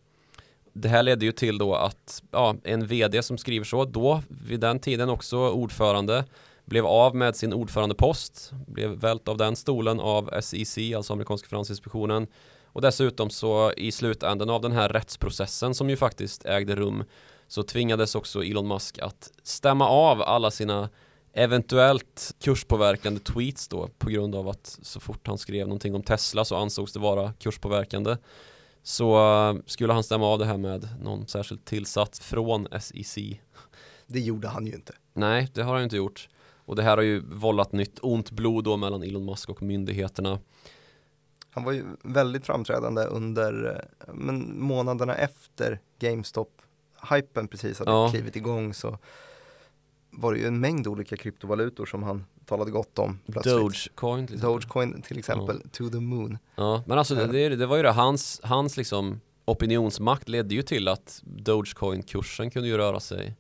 Det 0.74 0.90
här 0.90 1.04
ledde 1.04 1.26
ju 1.26 1.32
till 1.32 1.58
då 1.58 1.76
att 1.76 2.24
ja, 2.32 2.56
en 2.64 2.88
vd 2.88 3.24
som 3.24 3.38
skriver 3.38 3.66
så, 3.66 3.86
då 3.86 4.24
vid 4.28 4.60
den 4.60 4.80
tiden 4.80 5.10
också 5.10 5.38
ordförande, 5.38 6.26
blev 6.68 6.86
av 6.86 7.16
med 7.16 7.36
sin 7.36 7.54
ordförandepost, 7.54 8.52
blev 8.68 8.90
vält 8.90 9.28
av 9.28 9.38
den 9.38 9.56
stolen 9.56 10.00
av 10.00 10.42
SEC, 10.42 10.78
alltså 10.96 11.14
amerikanska 11.14 11.48
finansinspektionen. 11.48 12.28
Och 12.66 12.82
dessutom 12.82 13.30
så 13.30 13.74
i 13.78 13.92
slutändan 13.92 14.50
av 14.50 14.62
den 14.62 14.72
här 14.72 14.90
rättsprocessen 14.90 15.76
som 15.76 15.90
ju 15.90 15.98
faktiskt 15.98 16.46
ägde 16.46 16.76
rum 16.76 17.04
så 17.48 17.64
tvingades 17.64 18.16
också 18.16 18.44
Elon 18.44 18.68
Musk 18.68 19.00
att 19.00 19.32
stämma 19.44 19.88
av 19.88 20.22
alla 20.22 20.52
sina 20.52 20.90
eventuellt 21.34 22.36
kurspåverkande 22.40 23.20
tweets 23.20 23.68
då 23.68 23.90
på 23.98 24.10
grund 24.10 24.36
av 24.36 24.48
att 24.48 24.80
så 24.82 25.00
fort 25.00 25.28
han 25.28 25.38
skrev 25.38 25.68
någonting 25.68 25.96
om 25.96 26.04
Tesla 26.04 26.46
så 26.46 26.56
ansågs 26.56 26.94
det 26.94 27.00
vara 27.00 27.34
kurspåverkande. 27.34 28.18
Så 28.84 29.18
eh, 29.18 29.56
skulle 29.66 29.94
han 29.94 30.04
stämma 30.04 30.26
av 30.26 30.40
det 30.40 30.46
här 30.46 30.58
med 30.58 30.90
någon 31.02 31.28
särskild 31.28 31.66
tillsats 31.66 32.20
från 32.20 32.68
SEC? 32.82 33.18
Det 34.08 34.20
gjorde 34.20 34.48
han 34.48 34.68
ju 34.68 34.74
inte. 34.74 34.94
Nej, 35.14 35.50
det 35.54 35.62
har 35.64 35.74
han 35.74 35.84
inte 35.84 35.98
gjort. 35.98 36.30
Och 36.68 36.76
det 36.76 36.84
här 36.84 36.98
har 36.98 37.04
ju 37.04 37.20
vållat 37.20 37.72
nytt 37.72 38.00
ont 38.02 38.32
blod 38.32 38.64
då 38.64 38.78
mellan 38.78 39.04
Elon 39.04 39.26
Musk 39.26 39.50
och 39.50 39.62
myndigheterna. 39.62 40.40
Han 41.50 41.64
var 41.64 41.72
ju 41.72 41.84
väldigt 42.04 42.46
framträdande 42.46 43.02
under 43.02 43.82
eh, 44.08 44.14
men, 44.14 44.60
månaderna 44.62 45.16
efter 45.16 45.80
GameStop-hypen 46.00 47.48
precis 47.48 47.80
hade 47.80 47.92
Ja. 47.92 48.10
klivit 48.12 48.36
igång 48.36 48.74
så 48.74 48.98
var 50.10 50.34
det 50.34 50.40
ju 50.40 50.48
en 50.48 50.60
mängd 50.60 50.88
olika 50.88 51.18
kryptovalutor 51.18 51.86
som 51.86 52.04
han 52.04 52.26
talade 52.46 52.72
gott 52.72 53.00
om 53.00 53.20
plötsligt. 53.32 53.56
Dogecoin 53.56 54.28
till 54.28 54.36
exempel. 54.36 54.52
Dogecoin 54.52 55.02
till 55.02 55.20
exempel, 55.20 55.62
to 55.72 55.90
the 55.90 56.00
moon. 56.00 56.38
Ja, 56.56 56.84
men 56.88 56.98
alltså 56.98 57.16
det, 57.16 57.28
det, 57.28 57.56
det 57.56 57.66
var 57.66 57.78
ju 57.78 57.84
det, 57.84 57.92
hans, 57.92 58.42
hans 58.44 58.78
liksom 58.78 59.22
opinionsmakt 59.46 60.30
ledde 60.30 60.56
ju 60.56 60.62
till 60.62 60.88
att 60.88 61.22
Dogecoin-kursen 61.24 62.50
kunde 62.52 62.68
ju 62.70 62.78
röra 62.78 63.00
sig 63.00 63.36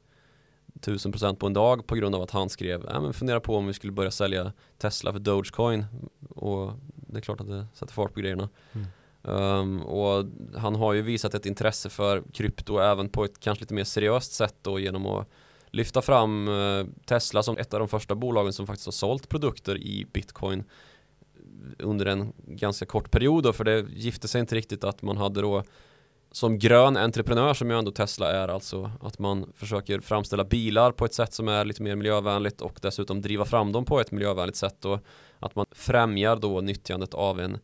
1000% 0.81 1.35
på 1.35 1.47
en 1.47 1.53
dag 1.53 1.87
på 1.87 1.95
grund 1.95 2.15
av 2.15 2.21
att 2.21 2.31
han 2.31 2.49
skrev, 2.49 2.85
ja 2.89 3.01
men 3.01 3.13
fundera 3.13 3.39
på 3.39 3.55
om 3.55 3.67
vi 3.67 3.73
skulle 3.73 3.93
börja 3.93 4.11
sälja 4.11 4.53
Tesla 4.77 5.13
för 5.13 5.19
Dogecoin 5.19 5.85
och 6.29 6.71
det 6.95 7.17
är 7.17 7.21
klart 7.21 7.41
att 7.41 7.47
det 7.47 7.67
sätter 7.73 7.93
fart 7.93 8.13
på 8.13 8.19
grejerna. 8.19 8.49
Mm. 8.73 8.87
Um, 9.21 9.81
och 9.81 10.25
han 10.55 10.75
har 10.75 10.93
ju 10.93 11.01
visat 11.01 11.33
ett 11.33 11.45
intresse 11.45 11.89
för 11.89 12.23
krypto 12.33 12.77
även 12.77 13.09
på 13.09 13.25
ett 13.25 13.39
kanske 13.39 13.63
lite 13.63 13.73
mer 13.73 13.83
seriöst 13.83 14.31
sätt 14.33 14.55
då 14.61 14.79
genom 14.79 15.05
att 15.05 15.27
lyfta 15.71 16.01
fram 16.01 16.47
uh, 16.47 16.85
Tesla 17.05 17.43
som 17.43 17.57
ett 17.57 17.73
av 17.73 17.79
de 17.79 17.87
första 17.87 18.15
bolagen 18.15 18.53
som 18.53 18.67
faktiskt 18.67 18.87
har 18.87 18.91
sålt 18.91 19.29
produkter 19.29 19.77
i 19.77 20.07
bitcoin 20.13 20.63
under 21.79 22.05
en 22.05 22.33
ganska 22.47 22.85
kort 22.85 23.11
period 23.11 23.43
då, 23.43 23.53
för 23.53 23.63
det 23.63 23.85
gifte 23.89 24.27
sig 24.27 24.41
inte 24.41 24.55
riktigt 24.55 24.83
att 24.83 25.01
man 25.01 25.17
hade 25.17 25.41
då 25.41 25.63
som 26.31 26.59
grön 26.59 26.97
entreprenör 26.97 27.53
som 27.53 27.69
ju 27.69 27.77
ändå 27.77 27.91
Tesla 27.91 28.31
är 28.31 28.47
alltså 28.47 28.91
att 29.01 29.19
man 29.19 29.51
försöker 29.55 29.99
framställa 29.99 30.43
bilar 30.43 30.91
på 30.91 31.05
ett 31.05 31.13
sätt 31.13 31.33
som 31.33 31.47
är 31.47 31.65
lite 31.65 31.83
mer 31.83 31.95
miljövänligt 31.95 32.61
och 32.61 32.79
dessutom 32.81 33.21
driva 33.21 33.45
fram 33.45 33.71
dem 33.71 33.85
på 33.85 33.99
ett 33.99 34.11
miljövänligt 34.11 34.55
sätt 34.55 34.85
och 34.85 34.99
att 35.39 35.55
man 35.55 35.65
främjar 35.71 36.35
då 36.35 36.61
nyttjandet 36.61 37.13
av 37.13 37.39
en 37.39 37.57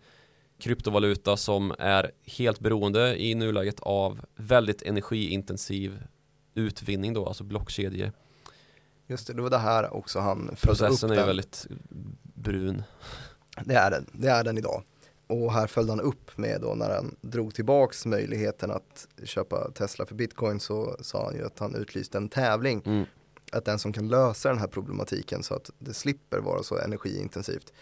kryptovaluta 0.59 1.37
som 1.37 1.75
är 1.79 2.11
helt 2.25 2.59
beroende 2.59 3.23
i 3.23 3.35
nuläget 3.35 3.79
av 3.79 4.19
väldigt 4.35 4.81
energiintensiv 4.81 6.03
utvinning 6.55 7.13
då, 7.13 7.25
alltså 7.27 7.43
blockkedje. 7.43 8.11
Just 9.07 9.27
det, 9.27 9.33
det 9.33 9.41
var 9.41 9.49
det 9.49 9.57
här 9.57 9.93
också 9.93 10.19
han 10.19 10.55
Processen 10.61 11.09
upp 11.09 11.13
är 11.13 11.19
den. 11.19 11.27
väldigt 11.27 11.67
brun. 12.21 12.83
Det 13.65 13.73
är 13.73 13.91
den, 13.91 14.09
det 14.13 14.27
är 14.27 14.43
den 14.43 14.57
idag. 14.57 14.83
Och 15.33 15.53
här 15.53 15.67
följde 15.67 15.91
han 15.91 16.01
upp 16.01 16.37
med 16.37 16.61
då 16.61 16.75
när 16.75 16.95
han 16.95 17.15
drog 17.21 17.53
tillbaks 17.53 18.05
möjligheten 18.05 18.71
att 18.71 19.07
köpa 19.23 19.71
Tesla 19.71 20.05
för 20.05 20.15
bitcoin 20.15 20.59
så 20.59 20.97
sa 20.99 21.25
han 21.25 21.35
ju 21.35 21.45
att 21.45 21.59
han 21.59 21.75
utlyste 21.75 22.17
en 22.17 22.29
tävling. 22.29 22.81
Mm. 22.85 23.05
Att 23.51 23.65
den 23.65 23.79
som 23.79 23.93
kan 23.93 24.07
lösa 24.07 24.49
den 24.49 24.57
här 24.57 24.67
problematiken 24.67 25.43
så 25.43 25.55
att 25.55 25.69
det 25.79 25.93
slipper 25.93 26.39
vara 26.39 26.63
så 26.63 26.77
energiintensivt 26.77 27.73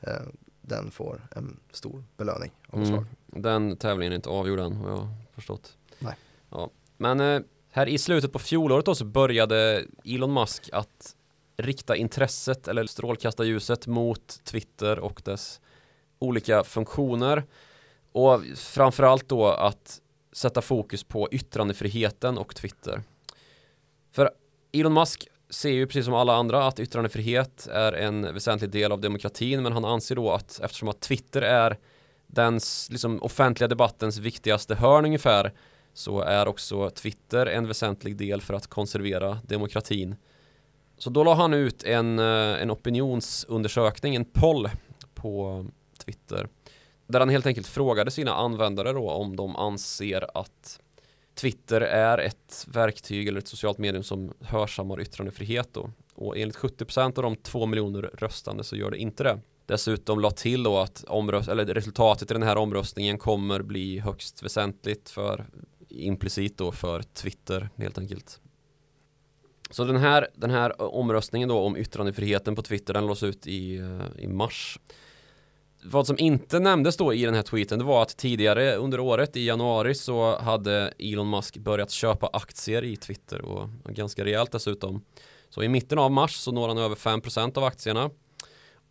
eh, 0.00 0.22
den 0.60 0.90
får 0.90 1.28
en 1.36 1.60
stor 1.70 2.04
belöning 2.16 2.50
av 2.66 2.78
mm. 2.78 2.88
slag. 2.88 3.04
Den 3.26 3.76
tävlingen 3.76 4.12
är 4.12 4.16
inte 4.16 4.28
avgjord 4.28 4.58
än 4.58 4.72
har 4.72 4.90
jag 4.90 5.08
förstått. 5.34 5.76
Nej. 5.98 6.14
Ja. 6.50 6.70
Men 6.96 7.20
eh, 7.20 7.42
här 7.70 7.86
i 7.86 7.98
slutet 7.98 8.32
på 8.32 8.38
fjolåret 8.38 8.86
då 8.86 8.94
så 8.94 9.04
började 9.04 9.86
Elon 10.04 10.34
Musk 10.34 10.68
att 10.72 11.16
rikta 11.56 11.96
intresset 11.96 12.68
eller 12.68 12.86
strålkastarljuset 12.86 13.86
mot 13.86 14.40
Twitter 14.44 14.98
och 14.98 15.22
dess 15.24 15.60
olika 16.22 16.64
funktioner 16.64 17.44
och 18.12 18.40
framförallt 18.56 19.28
då 19.28 19.46
att 19.46 20.00
sätta 20.32 20.62
fokus 20.62 21.04
på 21.04 21.28
yttrandefriheten 21.32 22.38
och 22.38 22.56
Twitter. 22.56 23.02
För 24.12 24.30
Elon 24.72 24.94
Musk 24.94 25.28
ser 25.50 25.70
ju 25.70 25.86
precis 25.86 26.04
som 26.04 26.14
alla 26.14 26.34
andra 26.34 26.66
att 26.66 26.80
yttrandefrihet 26.80 27.66
är 27.72 27.92
en 27.92 28.34
väsentlig 28.34 28.70
del 28.70 28.92
av 28.92 29.00
demokratin 29.00 29.62
men 29.62 29.72
han 29.72 29.84
anser 29.84 30.16
då 30.16 30.30
att 30.30 30.60
eftersom 30.60 30.88
att 30.88 31.00
Twitter 31.00 31.42
är 31.42 31.78
den 32.26 32.60
liksom, 32.90 33.22
offentliga 33.22 33.68
debattens 33.68 34.18
viktigaste 34.18 34.74
hörn 34.74 35.04
ungefär 35.04 35.52
så 35.94 36.20
är 36.20 36.48
också 36.48 36.90
Twitter 36.90 37.46
en 37.46 37.68
väsentlig 37.68 38.16
del 38.16 38.40
för 38.40 38.54
att 38.54 38.66
konservera 38.66 39.38
demokratin. 39.46 40.16
Så 40.98 41.10
då 41.10 41.24
la 41.24 41.34
han 41.34 41.54
ut 41.54 41.84
en, 41.84 42.18
eh, 42.18 42.62
en 42.62 42.70
opinionsundersökning, 42.70 44.14
en 44.14 44.24
poll 44.24 44.70
på 45.14 45.66
Twitter 46.04 46.48
där 47.06 47.20
han 47.20 47.28
helt 47.28 47.46
enkelt 47.46 47.66
frågade 47.66 48.10
sina 48.10 48.34
användare 48.34 48.92
då 48.92 49.10
om 49.10 49.36
de 49.36 49.56
anser 49.56 50.38
att 50.38 50.80
Twitter 51.34 51.80
är 51.80 52.18
ett 52.18 52.66
verktyg 52.68 53.28
eller 53.28 53.38
ett 53.38 53.48
socialt 53.48 53.78
medium 53.78 54.02
som 54.02 54.32
hörsammar 54.40 55.00
yttrandefrihet 55.00 55.68
då. 55.72 55.90
Och 56.14 56.38
enligt 56.38 56.56
70% 56.56 57.18
av 57.18 57.22
de 57.22 57.36
2 57.36 57.66
miljoner 57.66 58.02
röstande 58.02 58.64
så 58.64 58.76
gör 58.76 58.90
det 58.90 58.98
inte 58.98 59.22
det. 59.22 59.40
Dessutom 59.66 60.20
la 60.20 60.30
till 60.30 60.62
då 60.62 60.78
att 60.78 61.04
eller 61.48 61.64
resultatet 61.64 62.30
i 62.30 62.34
den 62.34 62.42
här 62.42 62.56
omröstningen 62.56 63.18
kommer 63.18 63.62
bli 63.62 63.98
högst 63.98 64.42
väsentligt 64.42 65.10
för 65.10 65.46
implicit 65.88 66.58
då 66.58 66.72
för 66.72 67.02
Twitter 67.02 67.68
helt 67.76 67.98
enkelt. 67.98 68.40
Så 69.70 69.84
den 69.84 69.96
här, 69.96 70.28
den 70.34 70.50
här 70.50 70.82
omröstningen 70.82 71.48
då 71.48 71.58
om 71.58 71.76
yttrandefriheten 71.76 72.56
på 72.56 72.62
Twitter 72.62 72.94
den 72.94 73.06
lås 73.06 73.22
ut 73.22 73.46
i, 73.46 73.76
eh, 73.76 74.24
i 74.24 74.26
mars 74.26 74.78
vad 75.84 76.06
som 76.06 76.18
inte 76.18 76.58
nämndes 76.58 76.96
då 76.96 77.14
i 77.14 77.24
den 77.24 77.34
här 77.34 77.42
tweeten 77.42 77.78
det 77.78 77.84
var 77.84 78.02
att 78.02 78.16
tidigare 78.16 78.76
under 78.76 79.00
året 79.00 79.36
i 79.36 79.46
januari 79.46 79.94
så 79.94 80.38
hade 80.38 80.92
Elon 80.98 81.30
Musk 81.30 81.56
börjat 81.56 81.90
köpa 81.90 82.30
aktier 82.32 82.84
i 82.84 82.96
Twitter 82.96 83.42
och 83.42 83.68
ganska 83.84 84.24
rejält 84.24 84.52
dessutom. 84.52 85.04
Så 85.50 85.62
i 85.62 85.68
mitten 85.68 85.98
av 85.98 86.10
mars 86.10 86.34
så 86.34 86.52
når 86.52 86.68
han 86.68 86.78
över 86.78 86.96
5% 86.96 87.58
av 87.58 87.64
aktierna 87.64 88.10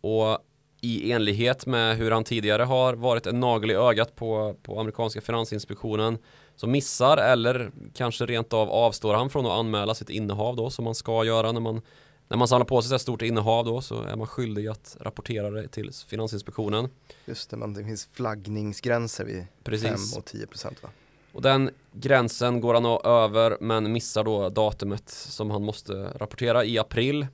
och 0.00 0.38
i 0.80 1.12
enlighet 1.12 1.66
med 1.66 1.96
hur 1.96 2.10
han 2.10 2.24
tidigare 2.24 2.62
har 2.62 2.94
varit 2.94 3.26
en 3.26 3.40
nagel 3.40 3.70
i 3.70 3.74
ögat 3.74 4.16
på, 4.16 4.56
på 4.62 4.80
amerikanska 4.80 5.20
finansinspektionen 5.20 6.18
så 6.56 6.66
missar 6.66 7.16
eller 7.16 7.70
kanske 7.94 8.26
rent 8.26 8.52
av 8.52 8.70
avstår 8.70 9.14
han 9.14 9.30
från 9.30 9.46
att 9.46 9.52
anmäla 9.52 9.94
sitt 9.94 10.10
innehav 10.10 10.56
då 10.56 10.70
som 10.70 10.84
man 10.84 10.94
ska 10.94 11.24
göra 11.24 11.52
när 11.52 11.60
man 11.60 11.82
när 12.32 12.36
man 12.36 12.48
samlar 12.48 12.66
på 12.66 12.82
sig 12.82 12.94
ett 12.94 13.02
stort 13.02 13.22
innehav 13.22 13.64
då 13.64 13.80
så 13.80 14.02
är 14.02 14.16
man 14.16 14.26
skyldig 14.26 14.66
att 14.66 14.96
rapportera 15.00 15.50
det 15.50 15.68
till 15.68 15.90
Finansinspektionen. 16.06 16.88
Just 17.24 17.50
det, 17.50 17.56
men 17.56 17.74
det 17.74 17.84
finns 17.84 18.08
flaggningsgränser 18.12 19.24
vid 19.24 19.46
Precis. 19.64 20.12
5 20.12 20.18
och 20.18 20.24
10 20.24 20.46
procent 20.46 20.82
va? 20.82 20.88
Och 21.32 21.42
den 21.42 21.70
gränsen 21.92 22.60
går 22.60 22.74
han 22.74 22.84
över 23.04 23.56
men 23.60 23.92
missar 23.92 24.24
då 24.24 24.48
datumet 24.48 25.08
som 25.08 25.50
han 25.50 25.64
måste 25.64 25.92
rapportera 25.92 26.64
i 26.64 26.78
april. 26.78 27.26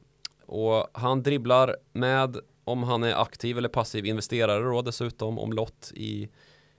Och 0.47 0.87
han 0.93 1.23
dribblar 1.23 1.77
med 1.93 2.37
om 2.65 2.83
han 2.83 3.05
är 3.05 3.23
aktiv 3.23 3.59
eller 3.59 3.69
passiv 3.69 4.07
investerare 4.07 4.65
då 4.65 4.83
dessutom 4.83 5.39
om 5.39 5.53
lott 5.53 5.93
i 5.95 6.29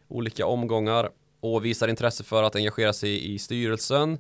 olika 0.08 0.46
omgångar 0.46 1.10
och 1.40 1.66
visar 1.66 1.88
intresse 1.88 2.24
för 2.24 2.44
att 2.44 2.56
engagera 2.56 2.94
sig 2.94 3.34
i 3.34 3.40
styrelsen 3.40 4.18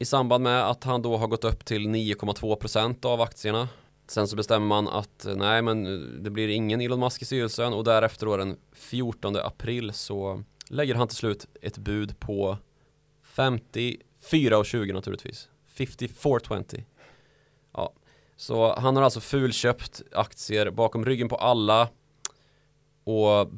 i 0.00 0.04
samband 0.04 0.44
med 0.44 0.70
att 0.70 0.84
han 0.84 1.02
då 1.02 1.16
har 1.16 1.26
gått 1.26 1.44
upp 1.44 1.64
till 1.64 1.88
9,2% 1.88 3.06
av 3.06 3.20
aktierna. 3.20 3.68
Sen 4.06 4.28
så 4.28 4.36
bestämmer 4.36 4.66
man 4.66 4.88
att 4.88 5.26
eh, 5.26 5.36
nej 5.36 5.62
men 5.62 5.86
eh, 5.86 5.92
det 6.22 6.30
blir 6.30 6.48
ingen 6.48 6.80
Elon 6.80 7.00
Musk 7.00 7.22
i 7.22 7.24
styrelsen 7.24 7.72
och 7.72 7.84
därefter 7.84 8.26
då 8.26 8.36
den 8.36 8.56
14 8.72 9.36
april 9.36 9.92
så 9.92 10.44
lägger 10.68 10.94
han 10.94 11.08
till 11.08 11.16
slut 11.16 11.46
ett 11.62 11.78
bud 11.78 12.20
på 12.20 12.58
54,20 13.36 14.92
naturligtvis. 14.92 15.48
54,20. 15.76 16.84
Ja, 17.72 17.92
så 18.36 18.74
han 18.78 18.96
har 18.96 19.02
alltså 19.02 19.20
fulköpt 19.20 20.02
aktier 20.12 20.70
bakom 20.70 21.04
ryggen 21.04 21.28
på 21.28 21.36
alla 21.36 21.88
och 23.04 23.50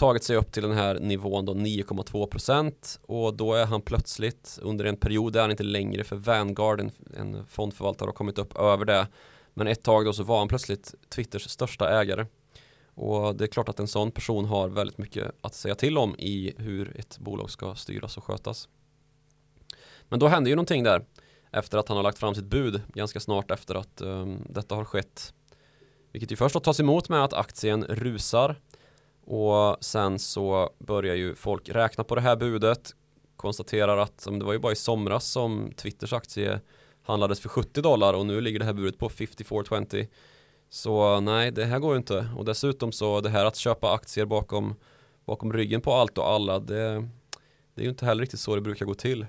tagit 0.00 0.24
sig 0.24 0.36
upp 0.36 0.52
till 0.52 0.62
den 0.62 0.72
här 0.72 0.98
nivån 0.98 1.44
då 1.44 1.54
9,2% 1.54 2.98
och 3.02 3.34
då 3.34 3.54
är 3.54 3.66
han 3.66 3.82
plötsligt 3.82 4.58
under 4.62 4.84
en 4.84 4.96
period 4.96 5.32
där 5.32 5.40
han 5.40 5.50
inte 5.50 5.62
längre 5.62 6.04
för 6.04 6.16
Vanguard, 6.16 6.80
en, 6.80 6.90
en 7.16 7.46
fondförvaltare, 7.46 8.08
har 8.08 8.12
kommit 8.12 8.38
upp 8.38 8.56
över 8.56 8.84
det. 8.84 9.06
Men 9.54 9.66
ett 9.66 9.82
tag 9.82 10.04
då 10.04 10.12
så 10.12 10.22
var 10.22 10.38
han 10.38 10.48
plötsligt 10.48 10.94
Twitters 11.08 11.48
största 11.48 12.00
ägare. 12.00 12.26
Och 12.94 13.36
det 13.36 13.44
är 13.44 13.48
klart 13.48 13.68
att 13.68 13.80
en 13.80 13.88
sån 13.88 14.10
person 14.10 14.44
har 14.44 14.68
väldigt 14.68 14.98
mycket 14.98 15.30
att 15.40 15.54
säga 15.54 15.74
till 15.74 15.98
om 15.98 16.14
i 16.18 16.54
hur 16.56 16.96
ett 17.00 17.18
bolag 17.18 17.50
ska 17.50 17.74
styras 17.74 18.16
och 18.16 18.24
skötas. 18.24 18.68
Men 20.08 20.18
då 20.18 20.28
händer 20.28 20.48
ju 20.48 20.56
någonting 20.56 20.84
där 20.84 21.04
efter 21.52 21.78
att 21.78 21.88
han 21.88 21.96
har 21.96 22.04
lagt 22.04 22.18
fram 22.18 22.34
sitt 22.34 22.44
bud 22.44 22.82
ganska 22.94 23.20
snart 23.20 23.50
efter 23.50 23.74
att 23.74 24.00
um, 24.02 24.46
detta 24.48 24.74
har 24.74 24.84
skett. 24.84 25.34
Vilket 26.12 26.32
ju 26.32 26.36
först 26.36 26.52
då 26.52 26.60
tas 26.60 26.80
emot 26.80 27.08
med 27.08 27.24
att 27.24 27.32
aktien 27.32 27.84
rusar 27.84 28.56
och 29.30 29.84
sen 29.84 30.18
så 30.18 30.70
börjar 30.78 31.14
ju 31.14 31.34
folk 31.34 31.68
räkna 31.68 32.04
på 32.04 32.14
det 32.14 32.20
här 32.20 32.36
budet 32.36 32.94
konstaterar 33.36 33.96
att 33.96 34.28
det 34.30 34.44
var 34.44 34.52
ju 34.52 34.58
bara 34.58 34.72
i 34.72 34.76
somras 34.76 35.26
som 35.26 35.72
Twitters 35.76 36.12
aktie 36.12 36.60
handlades 37.02 37.40
för 37.40 37.48
70 37.48 37.82
dollar 37.82 38.14
och 38.14 38.26
nu 38.26 38.40
ligger 38.40 38.58
det 38.58 38.64
här 38.64 38.72
budet 38.72 38.98
på 38.98 39.08
5420 39.08 40.06
så 40.70 41.20
nej 41.20 41.50
det 41.50 41.64
här 41.64 41.78
går 41.78 41.92
ju 41.92 41.96
inte. 41.96 42.28
Och 42.36 42.44
dessutom 42.44 42.92
så 42.92 43.20
det 43.20 43.28
här 43.28 43.44
att 43.44 43.56
köpa 43.56 43.92
aktier 43.92 44.26
bakom 44.26 44.74
bakom 45.24 45.52
ryggen 45.52 45.80
på 45.80 45.92
allt 45.92 46.18
och 46.18 46.28
alla 46.28 46.58
det, 46.58 47.08
det 47.74 47.82
är 47.82 47.84
ju 47.84 47.90
inte 47.90 48.06
heller 48.06 48.20
riktigt 48.20 48.40
så 48.40 48.54
det 48.54 48.60
brukar 48.60 48.86
gå 48.86 48.94
till. 48.94 49.26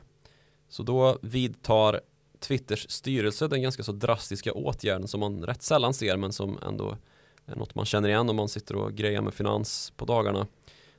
Så 0.69 0.83
då 0.83 1.17
vidtar 1.21 2.01
Twitters 2.39 2.89
styrelse 2.89 3.47
den 3.47 3.61
ganska 3.61 3.83
så 3.83 3.91
drastiska 3.91 4.53
åtgärden 4.53 5.07
som 5.07 5.19
man 5.19 5.45
rätt 5.45 5.61
sällan 5.61 5.93
ser 5.93 6.17
men 6.17 6.33
som 6.33 6.59
ändå 6.67 6.97
något 7.45 7.75
man 7.75 7.85
känner 7.85 8.09
igen 8.09 8.29
om 8.29 8.35
man 8.35 8.49
sitter 8.49 8.75
och 8.75 8.93
grejar 8.93 9.21
med 9.21 9.33
finans 9.33 9.93
på 9.97 10.05
dagarna. 10.05 10.47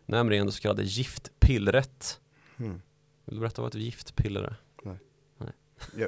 Nämligen 0.07 0.47
det 0.47 0.53
så 0.53 0.61
kallade 0.61 0.83
giftpillret. 0.83 2.21
Mm. 2.57 2.83
Vill 3.25 3.35
du 3.35 3.41
berätta 3.41 3.63
vad 3.63 3.75
ett 3.75 3.81
giftpiller 3.81 4.43
är? 4.43 4.57
Nej. 4.83 4.97
Nej. 5.39 5.53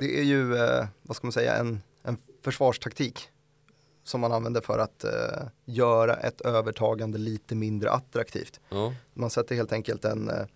Det 0.01 0.19
är 0.19 0.25
ju, 0.25 0.57
eh, 0.57 0.87
vad 1.03 1.17
ska 1.17 1.27
man 1.27 1.33
säga, 1.33 1.57
en, 1.57 1.83
en 2.03 2.17
försvarstaktik 2.43 3.29
som 4.05 4.21
man 4.21 4.33
använder 4.33 4.61
för 4.61 4.79
att 4.79 5.05
eh, 5.05 5.47
göra 5.65 6.15
ett 6.15 6.41
övertagande 6.41 7.19
lite 7.19 7.55
mindre 7.55 7.91
attraktivt. 7.91 8.61
Ja. 8.69 8.95
Man 9.15 9.31
sätter 9.31 9.55
helt 9.55 9.73
enkelt 9.73 10.05
en 10.05 10.31
eh, 10.31 10.47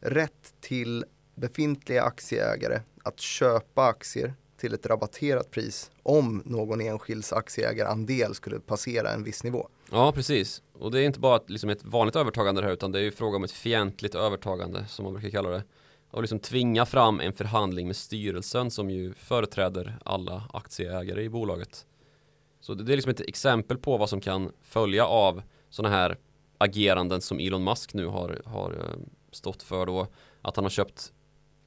rätt 0.00 0.54
till 0.60 1.04
befintliga 1.34 2.02
aktieägare 2.02 2.80
att 3.02 3.20
köpa 3.20 3.86
aktier 3.86 4.34
till 4.56 4.74
ett 4.74 4.86
rabatterat 4.86 5.50
pris 5.50 5.90
om 6.02 6.42
någon 6.44 6.80
enskilds 6.80 7.32
aktieägarandel 7.32 8.34
skulle 8.34 8.60
passera 8.60 9.10
en 9.10 9.24
viss 9.24 9.44
nivå. 9.44 9.68
Ja, 9.90 10.12
precis. 10.12 10.62
Och 10.72 10.90
det 10.90 11.00
är 11.00 11.04
inte 11.04 11.20
bara 11.20 11.36
ett, 11.36 11.50
liksom 11.50 11.70
ett 11.70 11.84
vanligt 11.84 12.16
övertagande 12.16 12.62
här 12.62 12.72
utan 12.72 12.92
det 12.92 12.98
är 12.98 13.02
ju 13.02 13.10
fråga 13.10 13.36
om 13.36 13.44
ett 13.44 13.52
fientligt 13.52 14.14
övertagande 14.14 14.86
som 14.88 15.04
man 15.04 15.12
brukar 15.12 15.30
kalla 15.30 15.48
det. 15.48 15.64
Och 16.10 16.22
liksom 16.22 16.38
tvinga 16.38 16.86
fram 16.86 17.20
en 17.20 17.32
förhandling 17.32 17.86
med 17.86 17.96
styrelsen 17.96 18.70
som 18.70 18.90
ju 18.90 19.14
företräder 19.14 19.98
alla 20.04 20.44
aktieägare 20.52 21.22
i 21.22 21.28
bolaget. 21.28 21.86
Så 22.60 22.74
det 22.74 22.92
är 22.92 22.96
liksom 22.96 23.10
ett 23.10 23.20
exempel 23.20 23.78
på 23.78 23.96
vad 23.96 24.08
som 24.08 24.20
kan 24.20 24.52
följa 24.62 25.06
av 25.06 25.42
sådana 25.70 25.94
här 25.94 26.18
ageranden 26.58 27.20
som 27.20 27.38
Elon 27.38 27.64
Musk 27.64 27.94
nu 27.94 28.06
har, 28.06 28.40
har 28.44 28.72
eh, 28.72 28.98
stått 29.32 29.62
för 29.62 29.86
då. 29.86 30.06
Att 30.42 30.56
han 30.56 30.64
har 30.64 30.70
köpt 30.70 31.12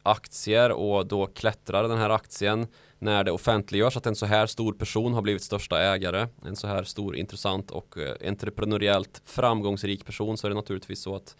aktier 0.09 0.71
och 0.71 1.07
då 1.07 1.25
klättrar 1.25 1.87
den 1.87 1.97
här 1.97 2.09
aktien 2.09 2.67
när 2.99 3.23
det 3.23 3.31
offentliggörs 3.31 3.97
att 3.97 4.05
en 4.05 4.15
så 4.15 4.25
här 4.25 4.47
stor 4.47 4.73
person 4.73 5.13
har 5.13 5.21
blivit 5.21 5.43
största 5.43 5.81
ägare, 5.81 6.27
en 6.45 6.55
så 6.55 6.67
här 6.67 6.83
stor, 6.83 7.15
intressant 7.15 7.71
och 7.71 7.97
eh, 7.97 8.27
entreprenöriellt 8.27 9.21
framgångsrik 9.25 10.05
person 10.05 10.37
så 10.37 10.47
är 10.47 10.49
det 10.49 10.55
naturligtvis 10.55 11.01
så 11.01 11.15
att, 11.15 11.35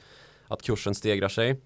att 0.47 0.61
kursen 0.61 0.95
stegrar 0.95 1.29
sig. 1.29 1.61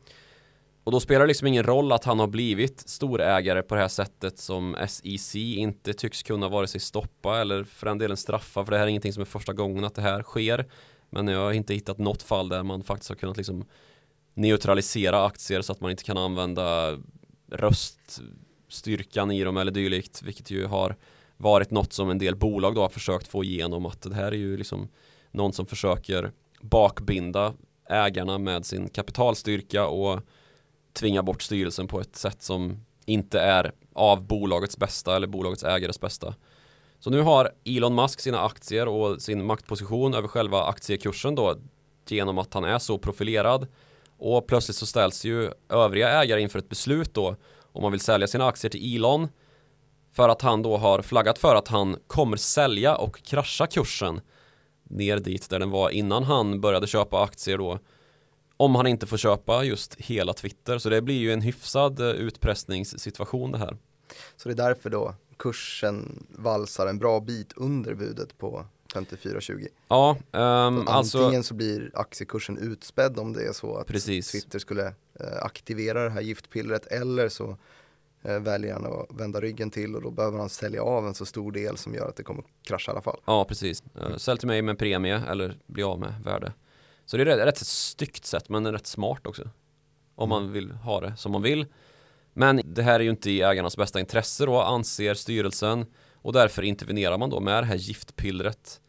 Och 0.84 0.91
då 0.91 0.99
spelar 0.99 1.22
det 1.22 1.28
liksom 1.28 1.47
ingen 1.47 1.64
roll 1.64 1.91
att 1.91 2.04
han 2.04 2.20
har 2.20 2.28
blivit 2.28 2.80
storägare 2.80 3.62
på 3.62 3.76
det 3.76 3.82
här 3.82 3.88
sättet 3.88 4.39
som 4.39 4.76
SEC 4.88 5.36
inte 5.36 5.93
tycks 5.93 6.24
kunna 6.24 6.49
vare 6.49 6.68
sig 6.68 6.82
stoppa 6.82 7.41
eller 7.41 7.64
för 7.64 7.86
den 7.86 7.97
delen 7.97 8.18
straffa 8.18 8.66
för 8.66 8.72
det 8.72 8.78
här 8.78 8.86
är 8.86 8.89
ingenting 8.89 9.14
som 9.14 9.22
är 9.22 9.26
första 9.26 9.54
gången 9.54 9.84
att 9.84 9.95
det 9.95 10.01
här 10.01 10.24
sker. 10.24 10.66
Men 11.10 11.28
jag 11.28 11.39
har 11.39 11.51
inte 11.51 11.74
hittat 11.74 11.97
något 11.97 12.22
fall 12.22 12.49
där 12.49 12.64
man 12.64 12.84
faktiskt 12.84 13.10
har 13.10 13.16
kunnat 13.16 13.38
liksom 13.38 13.66
neutralisera 14.34 15.26
aktier 15.26 15.62
så 15.62 15.72
att 15.72 15.82
man 15.82 15.92
inte 15.92 16.04
kan 16.04 16.18
använda 16.18 16.98
röststyrkan 17.52 19.32
i 19.32 19.44
dem 19.44 19.58
eller 19.58 19.72
dylikt 19.72 20.22
vilket 20.22 20.52
ju 20.52 20.66
har 20.66 20.96
varit 21.38 21.72
något 21.72 21.94
som 21.94 22.10
en 22.10 22.18
del 22.18 22.36
bolag 22.36 22.76
då 22.76 22.82
har 22.82 22.90
försökt 22.90 23.28
få 23.28 23.44
igenom 23.44 23.86
att 23.86 24.02
det 24.02 24.16
här 24.16 24.32
är 24.32 24.38
ju 24.38 24.58
liksom 24.58 24.88
någon 25.32 25.54
som 25.54 25.66
försöker 25.66 26.32
bakbinda 26.62 27.54
ägarna 27.90 28.38
med 28.38 28.66
sin 28.66 28.90
kapitalstyrka 28.90 29.88
och 29.88 30.20
tvinga 30.94 31.24
bort 31.24 31.42
styrelsen 31.42 31.88
på 31.88 32.02
ett 32.02 32.16
sätt 32.16 32.42
som 32.42 32.86
inte 33.06 33.40
är 33.40 33.72
av 33.94 34.28
bolagets 34.28 34.78
bästa 34.78 35.16
eller 35.16 35.28
bolagets 35.28 35.64
ägares 35.64 36.00
bästa. 36.00 36.36
Så 37.00 37.10
nu 37.10 37.22
har 37.22 37.52
Elon 37.66 37.96
Musk 37.96 38.20
sina 38.20 38.42
aktier 38.42 38.88
och 38.88 39.22
sin 39.22 39.46
maktposition 39.46 40.14
över 40.14 40.28
själva 40.28 40.64
aktiekursen 40.64 41.36
då 41.36 41.56
genom 42.08 42.38
att 42.38 42.54
han 42.54 42.64
är 42.64 42.80
så 42.80 42.98
profilerad 42.98 43.68
och 44.18 44.47
plötsligt 44.47 44.78
så 44.78 44.86
ställs 44.86 45.26
ju 45.26 45.51
övriga 45.70 46.09
ägare 46.09 46.41
inför 46.41 46.59
ett 46.59 46.70
beslut 46.70 47.14
då 47.14 47.36
om 47.61 47.82
man 47.82 47.91
vill 47.91 48.01
sälja 48.01 48.28
sina 48.28 48.47
aktier 48.47 48.72
till 48.72 48.95
Elon 48.95 49.28
för 50.14 50.30
att 50.30 50.41
han 50.41 50.61
då 50.61 50.78
har 50.78 51.01
flaggat 51.01 51.38
för 51.38 51.55
att 51.55 51.68
han 51.68 51.97
kommer 52.07 52.38
sälja 52.38 52.95
och 52.95 53.24
krascha 53.24 53.68
kursen 53.68 54.22
ner 54.84 55.18
dit 55.18 55.49
där 55.49 55.59
den 55.59 55.70
var 55.70 55.89
innan 55.89 56.24
han 56.24 56.61
började 56.61 56.88
köpa 56.88 57.24
aktier 57.24 57.57
då 57.57 57.80
om 58.57 58.76
han 58.76 58.88
inte 58.88 59.07
får 59.07 59.18
köpa 59.18 59.64
just 59.64 59.95
hela 59.95 60.34
Twitter 60.34 60.78
så 60.78 60.89
det 60.89 61.01
blir 61.01 61.20
ju 61.20 61.34
en 61.34 61.41
hyfsad 61.41 61.99
eh, 61.99 62.07
utpressningssituation 62.07 63.51
det 63.51 63.57
här. 63.57 63.78
Så 64.36 64.49
det 64.49 64.53
är 64.53 64.68
därför 64.68 64.89
då 64.89 65.16
kursen 65.38 66.28
valsar 66.30 66.88
en 66.88 66.99
bra 66.99 67.20
bit 67.20 67.53
under 67.55 67.93
budet 67.93 68.38
på 68.38 68.66
54,20. 68.94 69.68
Ja, 69.88 70.18
um, 70.32 70.88
alltså 70.88 71.18
Antingen 71.18 71.44
så 71.44 71.54
blir 71.54 71.91
aktiekursen 71.94 72.58
utspädd 72.58 73.20
om 73.20 73.34
det 73.34 73.48
är 73.48 73.54
så 73.54 73.78
att 73.78 73.88
precis. 73.88 74.32
Twitter 74.32 74.60
skulle 74.60 74.86
eh, 75.20 75.41
aktivera 75.41 76.04
det 76.04 76.10
här 76.10 76.22
giftpillret 76.22 76.86
eller 76.86 77.30
så 77.30 77.58
eh, 78.22 78.39
väljer 78.39 78.74
han 78.74 78.86
att 78.86 79.20
vända 79.20 79.41
ryggen 79.41 79.70
till 79.70 79.96
och 79.96 80.02
då 80.02 80.12
behöver 80.12 80.39
han 80.39 80.50
sälja 80.50 80.84
av 80.84 81.08
en 81.08 81.14
så 81.14 81.26
stor 81.26 81.52
del 81.52 81.78
som 81.78 81.96
gör 81.96 82.10
att 82.10 82.16
det 82.16 82.24
kommer 82.24 82.44
krascha 82.64 82.91
i 82.91 82.94
alla 82.94 83.02
fall. 83.02 83.20
Ja, 83.26 83.46
precis. 83.46 83.84
Uh, 83.98 84.18
sälj 84.18 84.39
till 84.39 84.48
mig 84.48 84.62
med 84.62 84.80
premie 84.80 85.22
eller 85.30 85.58
bli 85.68 85.84
av 85.84 86.00
med 86.00 86.14
värde. 86.24 86.54
Så 87.06 87.18
det 87.18 87.24
är 87.24 87.38
ett 87.38 87.48
rätt 87.48 87.58
styggt 87.58 88.26
sätt 88.26 88.50
men 88.50 88.72
rätt 88.72 88.88
smart 88.88 89.28
också. 89.28 89.50
Om 90.16 90.30
man 90.30 90.41
mm. 90.41 90.54
vill 90.54 90.72
ha 90.72 91.02
det 91.02 91.18
som 91.18 91.32
man 91.32 91.41
vill. 91.41 91.66
Men 92.34 92.62
det 92.66 92.84
här 92.84 93.00
är 93.00 93.04
ju 93.04 93.10
inte 93.10 93.32
i 93.32 93.41
ägarnas 93.41 93.78
bästa 93.78 94.00
intresse 94.00 94.46
då 94.46 94.62
anser 94.62 95.14
styrelsen 95.14 95.86
och 96.24 96.34
därför 96.34 96.62
intervenerar 96.62 97.18
man 97.18 97.30
då 97.30 97.40
med 97.40 97.64
det 97.64 97.68
här 97.68 97.76
giftpillret. 97.76 98.82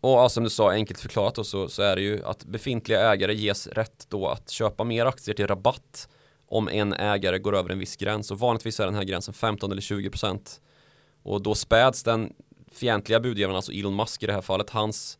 Och 0.00 0.10
ja, 0.10 0.28
som 0.28 0.44
du 0.44 0.50
sa, 0.50 0.72
enkelt 0.72 1.00
förklarat 1.00 1.34
då, 1.34 1.44
så, 1.44 1.68
så 1.68 1.82
är 1.82 1.96
det 1.96 2.02
ju 2.02 2.24
att 2.24 2.44
befintliga 2.44 3.12
ägare 3.12 3.34
ges 3.34 3.66
rätt 3.66 4.06
då 4.08 4.28
att 4.28 4.50
köpa 4.50 4.84
mer 4.84 5.06
aktier 5.06 5.34
till 5.34 5.46
rabatt 5.46 6.08
om 6.46 6.68
en 6.68 6.92
ägare 6.92 7.38
går 7.38 7.56
över 7.56 7.70
en 7.70 7.78
viss 7.78 7.96
gräns 7.96 8.30
och 8.30 8.38
vanligtvis 8.38 8.80
är 8.80 8.84
den 8.84 8.94
här 8.94 9.04
gränsen 9.04 9.34
15 9.34 9.72
eller 9.72 9.82
20 9.82 10.10
procent. 10.10 10.60
Och 11.22 11.42
då 11.42 11.54
späds 11.54 12.02
den 12.02 12.32
fientliga 12.72 13.20
budgivaren, 13.20 13.56
alltså 13.56 13.72
Elon 13.72 13.96
Musk 13.96 14.22
i 14.22 14.26
det 14.26 14.32
här 14.32 14.40
fallet, 14.40 14.70
hans 14.70 15.18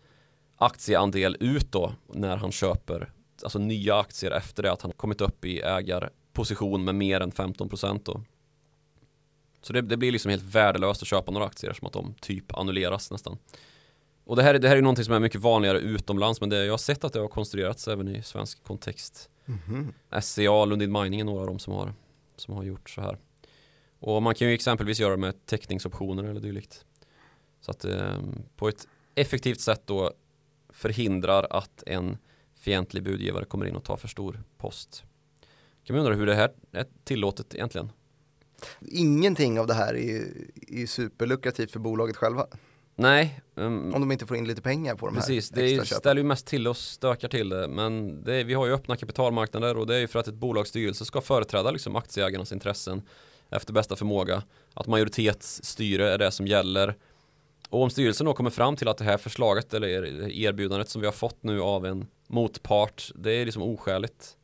aktieandel 0.57 1.37
ut 1.41 1.73
då 1.73 1.93
när 2.15 2.37
han 2.37 2.53
köper 2.53 3.13
alltså 3.43 3.59
nya 3.59 3.97
aktier 3.97 4.31
efter 4.31 4.63
det 4.63 4.73
att 4.73 4.83
han 4.83 4.93
kommit 4.93 5.21
upp 5.21 5.45
i 5.45 5.61
ägarposition 5.61 6.85
med 6.85 6.95
mer 6.95 7.21
än 7.21 7.33
15 7.33 7.69
procent 7.69 8.05
då. 8.05 8.21
Så 9.63 9.73
det, 9.73 9.81
det, 9.81 9.97
blir 9.97 10.13
liksom 10.13 10.31
helt 10.31 10.43
värdelöst 10.43 11.03
att 11.03 11.09
köpa 11.09 11.33
några 11.33 11.47
aktier 11.47 11.73
som 11.73 11.87
att 11.87 11.93
de 11.93 12.15
typ 12.21 12.55
annulleras 12.55 13.11
nästan. 13.11 13.39
Och 14.25 14.37
det 14.37 14.43
här, 14.43 14.59
det 14.59 14.69
här 14.69 14.77
är 14.77 14.83
någonting 14.83 15.05
som 15.05 15.15
är 15.15 15.21
mycket 15.21 15.41
vanligare 15.41 15.79
utomlands 15.79 16.41
men 16.41 16.51
det, 16.51 16.65
jag 16.65 16.73
har 16.73 16.79
sett 16.79 17.05
att 17.05 17.13
det 17.13 17.21
har 17.21 17.29
konstruerats 17.29 17.89
även 17.89 18.09
i 18.17 18.23
svensk 18.23 18.65
kontext. 18.65 19.31
Mm 19.47 19.61
-hmm. 20.11 20.21
SCA, 20.21 20.65
Lundin 20.65 20.93
Mining 20.93 21.21
är 21.21 21.25
några 21.25 21.41
av 21.41 21.47
dem 21.47 21.59
som 21.59 21.73
har, 21.73 21.95
som 22.37 22.55
har 22.55 22.65
gjort 22.65 22.91
så 22.91 23.01
här. 23.01 23.19
Och 23.99 24.23
man 24.23 24.35
kan 24.35 24.49
ju 24.49 24.55
exempelvis 24.55 25.01
göra 25.01 25.17
med 25.17 25.47
teckningsoptioner 25.47 26.25
eller 26.25 26.41
dylikt. 26.41 26.85
Så 27.61 27.71
att 27.71 27.85
eh, 27.85 28.19
på 28.57 28.69
ett 28.69 28.89
effektivt 29.15 29.61
sätt 29.61 29.83
då 29.85 30.13
förhindrar 30.69 31.47
att 31.51 31.83
en 31.87 32.19
fientlig 32.57 33.03
budgivare 33.03 33.45
kommer 33.45 33.67
in 33.67 33.77
och 33.77 33.85
tar 33.85 33.97
för 33.97 34.09
stor 34.09 34.43
post. 34.59 35.05
Kan 35.85 35.97
man 35.97 36.05
undra 36.07 36.19
hur 36.19 36.27
det 36.27 36.35
här 36.35 36.53
är 36.73 36.87
tillåtet 37.05 37.55
egentligen? 37.55 37.91
Ingenting 38.89 39.61
av 39.61 39.67
det 39.67 39.75
här 39.75 39.95
är 39.95 40.03
ju, 40.03 40.49
är 40.69 40.87
superlukrativt 40.87 41.71
för 41.71 41.79
bolaget 41.79 42.17
själva. 42.17 42.47
Nej. 42.95 43.41
Um, 43.55 43.95
Om 43.95 44.01
de 44.01 44.13
inte 44.13 44.27
får 44.27 44.37
in 44.37 44.47
lite 44.47 44.63
pengar 44.63 44.95
på 44.95 45.07
de 45.07 45.15
precis, 45.15 45.51
här 45.51 45.63
Precis, 45.63 45.91
det 45.91 45.97
ställer 45.97 46.21
ju 46.21 46.27
mest 46.27 46.47
till 46.47 46.69
och 46.69 46.77
stökar 46.77 47.29
till 47.29 47.49
det. 47.49 47.69
Men 47.69 48.25
det, 48.25 48.45
vi 48.45 48.55
har 48.55 48.67
ju 48.67 48.73
öppna 48.73 48.97
kapitalmarknader 48.97 49.77
och 49.77 49.87
det 49.87 49.95
är 49.95 50.01
ju 50.01 50.09
för 50.09 50.19
att 50.19 50.29
ett 50.29 50.35
bolagsstyrelse 50.35 51.05
ska 51.05 51.21
företräda 51.21 51.71
liksom 51.71 51.97
aktieägarnas 51.97 52.53
intressen 52.53 53.03
efter 53.51 53.73
bästa 53.73 53.97
förmåga. 53.97 54.43
Att 54.75 54.87
majoritetsstyre 54.87 56.11
är 56.11 56.19
det 56.19 56.31
som 56.31 56.47
gäller. 56.47 56.97
Och 57.69 57.83
om 57.83 57.91
styrelsen 57.91 58.27
då 58.27 58.35
kommer 58.35 58.51
fram 58.51 58.77
till 58.77 58.89
att 58.89 58.99
det 58.99 59.05
här 59.05 59.19
förslaget 59.19 59.75
eller 59.75 59.89
erbjudandet 60.31 60.89
som 60.89 61.01
vi 61.01 61.07
har 61.07 61.13
fått 61.13 61.43
nu 61.43 61.61
av 61.61 61.87
en 61.87 62.07
motpart, 62.29 63.11
det 63.15 63.33
är 63.33 63.45
liksom 63.45 63.63
oskäligt. 63.63 64.37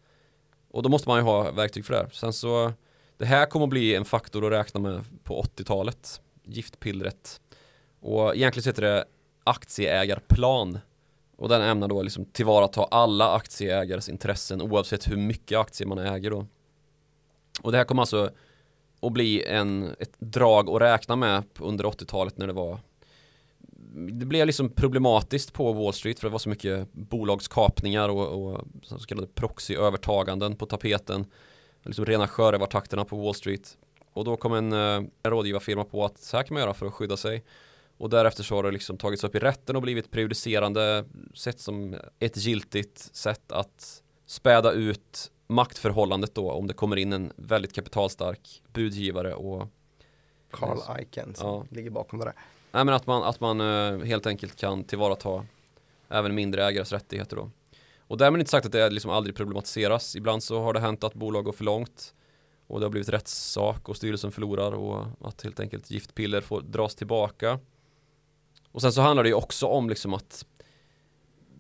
Och 0.71 0.83
då 0.83 0.89
måste 0.89 1.09
man 1.09 1.19
ju 1.19 1.25
ha 1.25 1.51
verktyg 1.51 1.85
för 1.85 1.95
det 1.95 2.01
här. 2.01 2.09
Sen 2.13 2.33
så, 2.33 2.73
det 3.19 3.27
här 3.27 3.47
kommer 3.47 3.67
att 3.67 3.71
bli 3.71 3.95
en 3.95 4.05
faktor 4.05 4.47
att 4.47 4.53
räkna 4.53 4.81
med 4.81 5.05
på 5.25 5.43
80-talet. 5.43 6.21
Giftpillret. 6.45 7.41
Och 8.01 8.37
egentligen 8.37 8.63
så 8.63 8.69
heter 8.69 8.83
det 8.83 9.05
aktieägarplan. 9.45 10.79
Och 11.37 11.49
den 11.49 11.63
ämnar 11.63 11.89
då 11.89 12.03
liksom 12.03 12.25
tillvarata 12.25 12.85
alla 12.85 13.35
aktieägares 13.35 14.09
intressen 14.09 14.63
oavsett 14.63 15.11
hur 15.11 15.17
mycket 15.17 15.59
aktier 15.59 15.89
man 15.89 15.99
äger 15.99 16.31
då. 16.31 16.47
Och 17.63 17.73
det 17.73 17.79
här 17.79 17.85
kommer 17.85 18.03
alltså 18.03 18.31
att 19.03 19.13
bli 19.13 19.45
en, 19.45 19.95
ett 19.99 20.13
drag 20.19 20.69
att 20.69 20.81
räkna 20.83 21.17
med 21.17 21.43
under 21.59 21.85
80-talet 21.85 22.39
när 22.39 22.47
det 22.47 22.53
var 22.53 22.81
det 23.95 24.27
blev 24.27 24.47
liksom 24.47 24.71
problematiskt 24.71 25.53
på 25.53 25.73
Wall 25.73 25.93
Street 25.93 26.21
för 26.21 26.29
det 26.29 26.33
var 26.33 26.39
så 26.39 26.49
mycket 26.49 26.93
bolagskapningar 26.93 28.09
och, 28.09 28.53
och 28.53 28.65
så 28.83 28.99
kallade 28.99 29.27
proxyövertaganden 29.27 30.57
på 30.57 30.67
tapeten. 30.67 31.27
Liksom 31.83 32.05
rena 32.05 32.29
sjörövartakterna 32.29 33.05
på 33.05 33.17
Wall 33.17 33.35
Street. 33.35 33.79
Och 34.13 34.25
då 34.25 34.37
kom 34.37 34.53
en, 34.53 34.73
eh, 34.73 34.79
en 35.23 35.31
rådgivarfirma 35.31 35.85
på 35.85 36.05
att 36.05 36.19
så 36.19 36.37
här 36.37 36.45
kan 36.45 36.55
man 36.55 36.63
göra 36.63 36.75
för 36.75 36.87
att 36.87 36.93
skydda 36.93 37.17
sig. 37.17 37.45
Och 37.97 38.11
därefter 38.11 38.43
så 38.43 38.55
har 38.55 38.63
det 38.63 38.71
liksom 38.71 38.97
tagits 38.97 39.25
upp 39.25 39.35
i 39.35 39.39
rätten 39.39 39.77
och 39.77 39.83
blivit 39.83 40.11
prejudicerande 40.11 41.05
sett 41.35 41.61
som 41.61 41.97
ett 42.19 42.37
giltigt 42.37 42.99
sätt 42.99 43.53
att 43.53 44.03
späda 44.27 44.73
ut 44.73 45.31
maktförhållandet 45.47 46.35
då 46.35 46.51
om 46.51 46.67
det 46.67 46.75
kommer 46.75 46.97
in 46.97 47.13
en 47.13 47.33
väldigt 47.37 47.73
kapitalstark 47.73 48.63
budgivare 48.73 49.35
och 49.35 49.69
Carl 50.51 51.01
Icahn 51.01 51.35
som 51.35 51.49
ja. 51.49 51.67
ligger 51.71 51.91
bakom 51.91 52.19
det 52.19 52.25
där. 52.25 52.35
Nej 52.73 52.85
men 52.85 52.95
att 52.95 53.07
man, 53.07 53.23
att 53.23 53.41
man 53.41 53.61
uh, 53.61 54.05
helt 54.05 54.27
enkelt 54.27 54.57
kan 54.57 54.85
tillvarata 54.85 55.47
även 56.09 56.35
mindre 56.35 56.65
ägares 56.65 56.93
rättigheter 56.93 57.37
då. 57.37 57.51
Och 58.09 58.19
därmed 58.19 58.41
inte 58.41 58.51
sagt 58.51 58.67
att 58.67 58.73
det 58.73 58.91
liksom 58.91 59.11
aldrig 59.11 59.37
problematiseras. 59.37 60.17
Ibland 60.17 60.43
så 60.43 60.61
har 60.63 60.73
det 60.73 60.81
hänt 60.81 61.05
att 61.05 61.15
bolag 61.15 61.45
går 61.45 61.53
för 61.53 61.65
långt 61.65 62.15
och 62.67 62.81
det 62.81 62.87
har 62.87 62.91
blivit 62.91 63.09
rättssak 63.09 63.89
och 63.89 63.97
styrelsen 63.97 64.33
förlorar 64.33 64.73
och 64.73 65.07
att 65.21 65.43
helt 65.43 65.61
enkelt 65.61 65.91
giftpiller 65.91 66.41
får 66.41 66.61
dras 66.61 66.95
tillbaka. 66.95 67.59
Och 68.73 68.83
sen 68.83 68.93
så 68.93 69.01
handlar 69.01 69.23
det 69.23 69.29
ju 69.29 69.35
också 69.35 69.67
om 69.67 69.89
liksom 69.89 70.15
att 70.15 70.47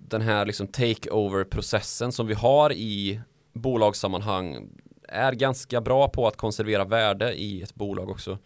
den 0.09 0.21
här 0.21 0.47
liksom 0.47 0.67
takeover-processen 0.67 2.13
som 2.13 2.27
vi 2.27 2.35
har 2.35 2.73
i 2.73 3.21
bolagssammanhang 3.53 4.69
är 5.09 5.33
ganska 5.33 5.81
bra 5.81 6.09
på 6.09 6.27
att 6.27 6.37
konservera 6.37 6.85
värde 6.85 7.33
i 7.33 7.63
ett 7.63 7.75
bolag 7.75 8.11
också. 8.11 8.39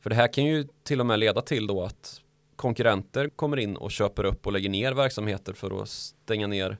För 0.00 0.10
det 0.10 0.16
här 0.16 0.32
kan 0.32 0.44
ju 0.44 0.68
till 0.82 1.00
och 1.00 1.06
med 1.06 1.18
leda 1.18 1.42
till 1.42 1.66
då 1.66 1.82
att 1.82 2.20
konkurrenter 2.56 3.28
kommer 3.28 3.56
in 3.56 3.76
och 3.76 3.90
köper 3.90 4.24
upp 4.24 4.46
och 4.46 4.52
lägger 4.52 4.68
ner 4.68 4.92
verksamheter 4.92 5.52
för 5.52 5.82
att 5.82 5.88
stänga 5.88 6.46
ner 6.46 6.78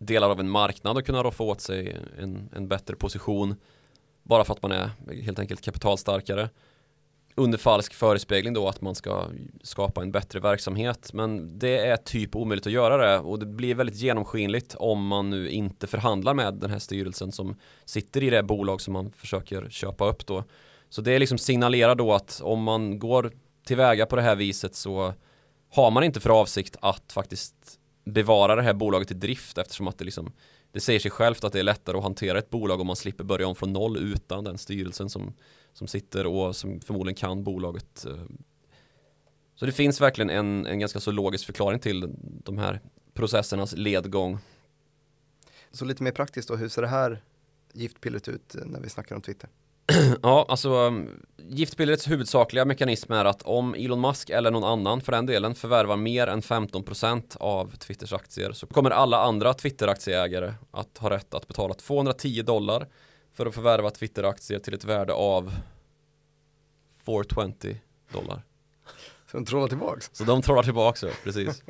delar 0.00 0.30
av 0.30 0.40
en 0.40 0.50
marknad 0.50 0.96
och 0.96 1.06
kunna 1.06 1.22
roffa 1.22 1.44
åt 1.44 1.60
sig 1.60 1.96
en, 2.18 2.48
en 2.56 2.68
bättre 2.68 2.96
position. 2.96 3.54
Bara 4.22 4.44
för 4.44 4.54
att 4.54 4.62
man 4.62 4.72
är 4.72 4.90
helt 5.22 5.38
enkelt 5.38 5.60
kapitalstarkare. 5.60 6.48
Under 7.34 7.58
falsk 7.58 7.94
förespegling 7.94 8.54
då 8.54 8.68
att 8.68 8.80
man 8.80 8.94
ska 8.94 9.26
skapa 9.62 10.02
en 10.02 10.12
bättre 10.12 10.40
verksamhet. 10.40 11.12
Men 11.12 11.58
det 11.58 11.86
är 11.86 11.96
typ 11.96 12.36
omöjligt 12.36 12.66
att 12.66 12.72
göra 12.72 12.96
det. 12.96 13.18
Och 13.18 13.38
det 13.38 13.46
blir 13.46 13.74
väldigt 13.74 13.96
genomskinligt 13.96 14.74
om 14.78 15.06
man 15.06 15.30
nu 15.30 15.50
inte 15.50 15.86
förhandlar 15.86 16.34
med 16.34 16.54
den 16.54 16.70
här 16.70 16.78
styrelsen 16.78 17.32
som 17.32 17.56
sitter 17.84 18.22
i 18.22 18.30
det 18.30 18.42
bolag 18.42 18.80
som 18.80 18.92
man 18.92 19.12
försöker 19.12 19.68
köpa 19.70 20.08
upp 20.08 20.26
då. 20.26 20.44
Så 20.88 21.02
det 21.02 21.12
är 21.12 21.18
liksom 21.18 21.38
signalerar 21.38 21.94
då 21.94 22.12
att 22.12 22.40
om 22.44 22.62
man 22.62 22.98
går 22.98 23.32
tillväga 23.66 24.06
på 24.06 24.16
det 24.16 24.22
här 24.22 24.36
viset 24.36 24.74
så 24.74 25.14
har 25.70 25.90
man 25.90 26.04
inte 26.04 26.20
för 26.20 26.30
avsikt 26.30 26.76
att 26.80 27.12
faktiskt 27.12 27.79
bevara 28.04 28.56
det 28.56 28.62
här 28.62 28.74
bolaget 28.74 29.10
i 29.10 29.14
drift 29.14 29.58
eftersom 29.58 29.88
att 29.88 29.98
det 29.98 30.04
liksom 30.04 30.32
det 30.72 30.80
säger 30.80 31.00
sig 31.00 31.10
självt 31.10 31.44
att 31.44 31.52
det 31.52 31.58
är 31.58 31.62
lättare 31.62 31.96
att 31.96 32.02
hantera 32.02 32.38
ett 32.38 32.50
bolag 32.50 32.80
om 32.80 32.86
man 32.86 32.96
slipper 32.96 33.24
börja 33.24 33.46
om 33.46 33.54
från 33.54 33.72
noll 33.72 33.96
utan 33.96 34.44
den 34.44 34.58
styrelsen 34.58 35.10
som, 35.10 35.32
som 35.72 35.86
sitter 35.86 36.26
och 36.26 36.56
som 36.56 36.80
förmodligen 36.80 37.16
kan 37.16 37.44
bolaget. 37.44 38.06
Eh. 38.06 38.24
Så 39.54 39.66
det 39.66 39.72
finns 39.72 40.00
verkligen 40.00 40.30
en, 40.30 40.66
en 40.66 40.78
ganska 40.78 41.00
så 41.00 41.10
logisk 41.10 41.46
förklaring 41.46 41.80
till 41.80 42.14
de 42.44 42.58
här 42.58 42.80
processernas 43.14 43.72
ledgång. 43.76 44.38
Så 45.70 45.84
lite 45.84 46.02
mer 46.02 46.12
praktiskt 46.12 46.48
då, 46.48 46.56
hur 46.56 46.68
ser 46.68 46.82
det 46.82 46.88
här 46.88 47.22
giftpillret 47.72 48.28
ut 48.28 48.56
när 48.66 48.80
vi 48.80 48.88
snackar 48.88 49.16
om 49.16 49.22
Twitter? 49.22 49.50
ja, 50.22 50.46
alltså 50.48 50.86
um, 50.86 51.08
giftpillrets 51.36 52.10
huvudsakliga 52.10 52.64
mekanism 52.64 53.12
är 53.12 53.24
att 53.24 53.42
om 53.42 53.74
Elon 53.74 54.00
Musk 54.00 54.30
eller 54.30 54.50
någon 54.50 54.64
annan 54.64 55.00
för 55.00 55.12
den 55.12 55.26
delen 55.26 55.54
förvärvar 55.54 55.96
mer 55.96 56.26
än 56.26 56.42
15% 56.42 57.36
av 57.40 57.76
Twitters 57.76 58.12
aktier 58.12 58.52
så 58.52 58.66
kommer 58.66 58.90
alla 58.90 59.22
andra 59.22 59.54
Twitter-aktieägare 59.54 60.54
att 60.70 60.98
ha 60.98 61.10
rätt 61.10 61.34
att 61.34 61.48
betala 61.48 61.74
210 61.74 62.42
dollar 62.42 62.88
för 63.32 63.46
att 63.46 63.54
förvärva 63.54 63.90
Twitter-aktier 63.90 64.58
till 64.58 64.74
ett 64.74 64.84
värde 64.84 65.12
av 65.12 65.52
420 67.06 67.74
dollar. 68.12 68.42
Så 69.30 69.36
de 69.36 69.44
trollar 69.44 69.68
tillbaks? 69.68 70.10
Så 70.12 70.24
de 70.24 70.42
trollar 70.42 70.62
tillbaks, 70.62 71.02
ja, 71.02 71.08
precis. 71.24 71.62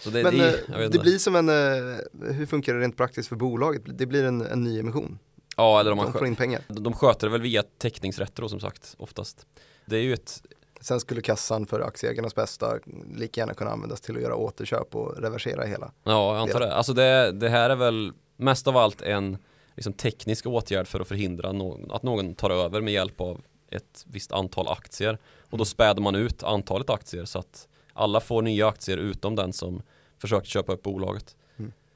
Så 0.00 0.10
det, 0.10 0.22
Men 0.22 0.38
det, 0.38 0.68
eh, 0.68 0.90
det 0.90 0.98
blir 0.98 1.18
som 1.18 1.36
en, 1.36 1.48
eh, 1.48 2.34
hur 2.34 2.46
funkar 2.46 2.74
det 2.74 2.80
rent 2.80 2.96
praktiskt 2.96 3.28
för 3.28 3.36
bolaget? 3.36 3.82
Det 3.86 4.06
blir 4.06 4.24
en, 4.24 4.40
en 4.40 4.64
ny 4.64 4.80
emission? 4.80 5.18
Ja, 5.60 5.80
eller 5.80 5.90
om 5.90 5.96
man 5.96 6.12
de 6.12 6.18
får 6.18 6.26
in 6.26 6.36
pengar. 6.36 6.62
De 6.68 6.92
sköter 6.92 7.26
det 7.26 7.30
väl 7.30 7.42
via 7.42 7.62
teckningsrätter 7.62 8.42
då 8.42 8.48
som 8.48 8.60
sagt, 8.60 8.94
oftast. 8.98 9.46
Det 9.86 9.96
är 9.96 10.02
ju 10.02 10.14
ett 10.14 10.42
Sen 10.80 11.00
skulle 11.00 11.22
kassan 11.22 11.66
för 11.66 11.80
aktieägarnas 11.80 12.34
bästa 12.34 12.78
lika 13.14 13.40
gärna 13.40 13.54
kunna 13.54 13.70
användas 13.70 14.00
till 14.00 14.16
att 14.16 14.22
göra 14.22 14.36
återköp 14.36 14.94
och 14.94 15.22
reversera 15.22 15.64
hela. 15.64 15.92
Ja, 16.04 16.34
jag 16.34 16.42
antar 16.42 16.60
det. 16.60 16.74
Alltså 16.74 16.92
det, 16.92 17.32
det 17.32 17.48
här 17.48 17.70
är 17.70 17.76
väl 17.76 18.12
mest 18.36 18.68
av 18.68 18.76
allt 18.76 19.02
en 19.02 19.38
liksom, 19.76 19.92
teknisk 19.92 20.46
åtgärd 20.46 20.86
för 20.86 21.00
att 21.00 21.08
förhindra 21.08 21.52
no 21.52 21.92
att 21.92 22.02
någon 22.02 22.34
tar 22.34 22.50
över 22.50 22.80
med 22.80 22.92
hjälp 22.92 23.20
av 23.20 23.40
ett 23.70 24.04
visst 24.06 24.32
antal 24.32 24.68
aktier. 24.68 25.18
Och 25.50 25.58
då 25.58 25.64
späder 25.64 26.02
man 26.02 26.14
ut 26.14 26.42
antalet 26.42 26.90
aktier 26.90 27.24
så 27.24 27.38
att 27.38 27.68
alla 27.92 28.20
får 28.20 28.42
nya 28.42 28.68
aktier 28.68 28.96
utom 28.96 29.36
den 29.36 29.52
som 29.52 29.82
försöker 30.18 30.46
köpa 30.46 30.72
upp 30.72 30.82
bolaget. 30.82 31.36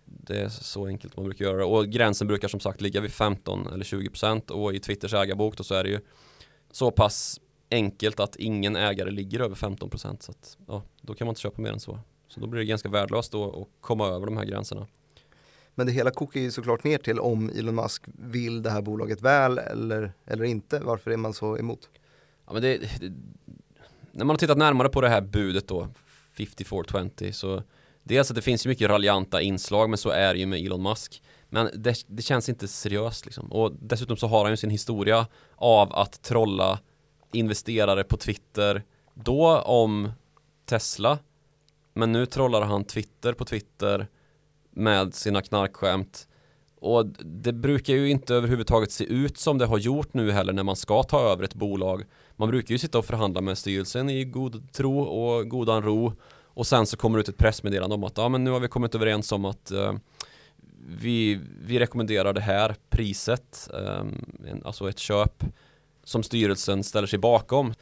Det 0.04 0.40
är 0.40 0.48
så 0.48 0.86
enkelt 0.86 1.16
man 1.16 1.24
brukar 1.24 1.44
göra. 1.44 1.66
Och 1.66 1.86
gränsen 1.86 2.26
brukar 2.26 2.48
som 2.48 2.60
sagt 2.60 2.80
ligga 2.80 3.00
vid 3.00 3.12
15 3.12 3.66
eller 3.66 3.84
20 3.84 4.08
procent 4.08 4.50
och 4.50 4.74
i 4.74 4.80
Twitters 4.80 5.14
ägarbok 5.14 5.56
då 5.56 5.64
så 5.64 5.74
är 5.74 5.84
det 5.84 5.90
ju 5.90 6.00
så 6.70 6.90
pass 6.90 7.40
enkelt 7.70 8.20
att 8.20 8.36
ingen 8.36 8.76
ägare 8.76 9.10
ligger 9.10 9.40
över 9.40 9.54
15 9.54 9.90
procent. 9.90 10.22
Så 10.22 10.30
att, 10.30 10.58
ja, 10.66 10.82
då 11.00 11.14
kan 11.14 11.26
man 11.26 11.32
inte 11.32 11.40
köpa 11.40 11.62
mer 11.62 11.72
än 11.72 11.80
så. 11.80 11.98
Så 12.28 12.40
då 12.40 12.46
blir 12.46 12.60
det 12.60 12.66
ganska 12.66 12.88
värdelöst 12.88 13.32
då 13.32 13.62
att 13.62 13.68
komma 13.80 14.08
över 14.08 14.26
de 14.26 14.36
här 14.36 14.44
gränserna. 14.44 14.86
Men 15.74 15.86
det 15.86 15.92
hela 15.92 16.10
kokar 16.10 16.40
ju 16.40 16.50
såklart 16.50 16.84
ner 16.84 16.98
till 16.98 17.20
om 17.20 17.50
Elon 17.50 17.74
Musk 17.74 18.04
vill 18.06 18.62
det 18.62 18.70
här 18.70 18.82
bolaget 18.82 19.22
väl 19.22 19.58
eller, 19.58 20.12
eller 20.26 20.44
inte. 20.44 20.78
Varför 20.78 21.10
är 21.10 21.16
man 21.16 21.34
så 21.34 21.58
emot? 21.58 21.88
Ja, 22.46 22.52
men 22.52 22.62
det, 22.62 22.78
det, 23.00 23.12
när 24.12 24.24
man 24.24 24.34
har 24.34 24.38
tittat 24.38 24.58
närmare 24.58 24.88
på 24.88 25.00
det 25.00 25.08
här 25.08 25.20
budet 25.20 25.68
då, 25.68 25.88
5420, 26.32 27.32
så 27.32 27.62
Dels 28.04 28.30
att 28.30 28.34
det 28.34 28.42
finns 28.42 28.66
ju 28.66 28.68
mycket 28.68 28.90
raljanta 28.90 29.42
inslag 29.42 29.90
men 29.90 29.98
så 29.98 30.10
är 30.10 30.34
det 30.34 30.40
ju 30.40 30.46
med 30.46 30.66
Elon 30.66 30.82
Musk. 30.82 31.22
Men 31.48 31.70
det, 31.74 32.04
det 32.06 32.22
känns 32.22 32.48
inte 32.48 32.68
seriöst 32.68 33.26
liksom. 33.26 33.52
Och 33.52 33.72
dessutom 33.80 34.16
så 34.16 34.26
har 34.26 34.42
han 34.42 34.52
ju 34.52 34.56
sin 34.56 34.70
historia 34.70 35.26
av 35.56 35.92
att 35.92 36.22
trolla 36.22 36.78
investerare 37.32 38.04
på 38.04 38.16
Twitter. 38.16 38.82
Då 39.14 39.58
om 39.58 40.12
Tesla. 40.66 41.18
Men 41.94 42.12
nu 42.12 42.26
trollar 42.26 42.62
han 42.62 42.84
Twitter 42.84 43.32
på 43.32 43.44
Twitter 43.44 44.06
med 44.70 45.14
sina 45.14 45.42
knarkskämt. 45.42 46.28
Och 46.80 47.06
det 47.24 47.52
brukar 47.52 47.94
ju 47.94 48.10
inte 48.10 48.34
överhuvudtaget 48.34 48.92
se 48.92 49.04
ut 49.04 49.38
som 49.38 49.58
det 49.58 49.66
har 49.66 49.78
gjort 49.78 50.14
nu 50.14 50.30
heller 50.30 50.52
när 50.52 50.62
man 50.62 50.76
ska 50.76 51.02
ta 51.02 51.20
över 51.20 51.44
ett 51.44 51.54
bolag. 51.54 52.04
Man 52.36 52.48
brukar 52.48 52.72
ju 52.72 52.78
sitta 52.78 52.98
och 52.98 53.04
förhandla 53.04 53.40
med 53.40 53.58
styrelsen 53.58 54.10
i 54.10 54.24
god 54.24 54.72
tro 54.72 55.00
och 55.00 55.48
godan 55.48 55.82
ro 55.82 56.12
och 56.54 56.66
sen 56.66 56.86
så 56.86 56.96
kommer 56.96 57.18
det 57.18 57.20
ut 57.20 57.28
ett 57.28 57.38
pressmeddelande 57.38 57.94
om 57.94 58.04
att 58.04 58.18
ja, 58.18 58.28
men 58.28 58.44
nu 58.44 58.50
har 58.50 58.60
vi 58.60 58.68
kommit 58.68 58.94
överens 58.94 59.32
om 59.32 59.44
att 59.44 59.70
eh, 59.70 59.92
vi, 60.86 61.40
vi 61.66 61.78
rekommenderar 61.78 62.32
det 62.32 62.40
här 62.40 62.74
priset, 62.90 63.70
eh, 63.74 64.04
alltså 64.64 64.88
ett 64.88 64.98
köp 64.98 65.44
som 66.04 66.22
styrelsen 66.22 66.84
ställer 66.84 67.06
sig 67.06 67.18
bakom. 67.18 67.74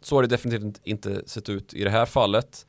Så 0.00 0.14
har 0.14 0.22
det 0.22 0.28
definitivt 0.28 0.80
inte 0.84 1.28
sett 1.28 1.48
ut 1.48 1.74
i 1.74 1.84
det 1.84 1.90
här 1.90 2.06
fallet. 2.06 2.66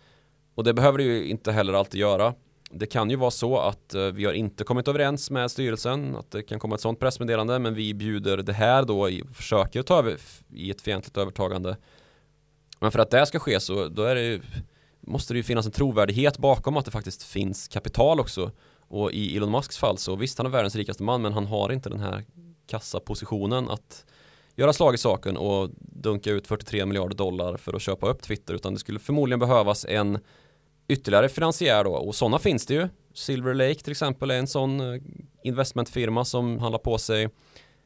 Och 0.56 0.64
det 0.64 0.74
behöver 0.74 0.98
det 0.98 1.04
ju 1.04 1.28
inte 1.28 1.52
heller 1.52 1.74
alltid 1.74 2.00
göra. 2.00 2.34
Det 2.72 2.86
kan 2.86 3.10
ju 3.10 3.16
vara 3.16 3.32
så 3.32 3.58
att 3.58 3.94
eh, 3.94 4.06
vi 4.06 4.26
har 4.26 4.34
inte 4.34 4.64
kommit 4.64 4.88
överens 4.88 5.32
med 5.32 5.52
styrelsen, 5.52 6.16
att 6.16 6.32
det 6.32 6.44
kan 6.44 6.60
komma 6.60 6.76
ett 6.76 6.82
sådant 6.82 7.00
pressmeddelande, 7.00 7.60
men 7.60 7.74
vi 7.74 7.94
bjuder 7.94 8.38
det 8.38 8.54
här 8.54 8.84
då 8.84 9.10
i 9.10 9.24
försöker 9.34 9.84
ta 9.84 10.00
över 10.00 10.18
i 10.54 10.72
ett 10.72 10.82
fientligt 10.82 11.18
övertagande. 11.18 11.78
Men 12.80 12.92
för 12.92 13.00
att 13.00 13.12
det 13.12 13.26
ska 13.26 13.40
ske 13.40 13.60
så 13.60 13.88
då 13.88 14.04
är 14.04 14.16
det 14.16 14.24
ju 14.24 14.42
måste 15.08 15.34
det 15.34 15.38
ju 15.38 15.44
finnas 15.44 15.66
en 15.66 15.72
trovärdighet 15.72 16.38
bakom 16.38 16.78
att 16.78 16.86
det 16.86 16.92
faktiskt 16.92 17.24
finns 17.24 17.68
kapital 17.68 18.20
också. 18.20 18.52
Och 18.88 19.12
i 19.12 19.38
Elon 19.38 19.52
Musks 19.52 19.78
fall 19.78 19.98
så 19.98 20.16
visst 20.16 20.38
han 20.38 20.48
är 20.48 20.52
världens 20.52 20.76
rikaste 20.76 21.04
man 21.04 21.22
men 21.22 21.34
han 21.34 21.46
har 21.46 21.72
inte 21.72 21.90
den 21.90 22.00
här 22.00 22.24
kassapositionen 22.68 23.70
att 23.70 24.06
göra 24.56 24.74
slag 24.74 24.94
i 24.94 24.98
saken 24.98 25.38
och 25.38 25.70
dunka 25.80 26.32
ut 26.32 26.48
43 26.48 26.86
miljarder 26.86 27.16
dollar 27.16 27.58
för 27.58 27.74
att 27.74 27.82
köpa 27.82 28.10
upp 28.10 28.22
Twitter 28.22 28.54
utan 28.54 28.74
det 28.74 28.80
skulle 28.80 29.00
förmodligen 29.00 29.40
behövas 29.40 29.86
en 29.86 30.20
ytterligare 30.88 31.30
finansiär 31.30 31.84
då 31.84 31.92
och 31.92 32.16
sådana 32.16 32.40
finns 32.40 32.66
det 32.66 32.74
ju. 32.74 32.88
Silver 33.14 33.54
Lake 33.54 33.80
till 33.80 33.92
exempel 33.92 34.32
är 34.32 34.40
en 34.40 34.48
sån 34.48 34.80
eh, 34.80 35.02
investmentfirma 35.44 36.26
som 36.26 36.60
handlar 36.60 36.80
på 36.80 36.98
sig 36.98 37.30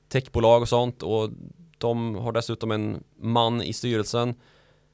techbolag 0.09 0.61
och 0.61 0.69
sånt 0.69 1.03
och 1.03 1.29
de 1.77 2.15
har 2.15 2.31
dessutom 2.31 2.71
en 2.71 3.03
man 3.21 3.61
i 3.61 3.73
styrelsen 3.73 4.35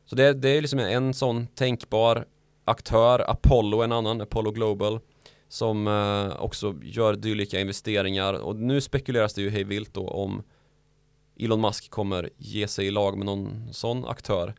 så 0.05 0.15
det, 0.15 0.33
det 0.33 0.49
är 0.49 0.61
liksom 0.61 0.79
en 0.79 1.13
sån 1.13 1.47
tänkbar 1.47 2.25
aktör, 2.65 3.29
Apollo 3.29 3.81
en 3.81 3.91
annan, 3.91 4.21
Apollo 4.21 4.51
Global 4.51 4.99
som 5.47 5.87
eh, 5.87 6.41
också 6.41 6.75
gör 6.83 7.15
dylika 7.15 7.59
investeringar 7.59 8.33
och 8.33 8.55
nu 8.55 8.81
spekuleras 8.81 9.33
det 9.33 9.41
ju 9.41 9.49
hej 9.49 9.63
vilt 9.63 9.93
då 9.93 10.07
om 10.07 10.43
Elon 11.39 11.61
Musk 11.61 11.89
kommer 11.89 12.29
ge 12.37 12.67
sig 12.67 12.87
i 12.87 12.91
lag 12.91 13.17
med 13.17 13.25
någon 13.25 13.73
sån 13.73 14.05
aktör. 14.05 14.55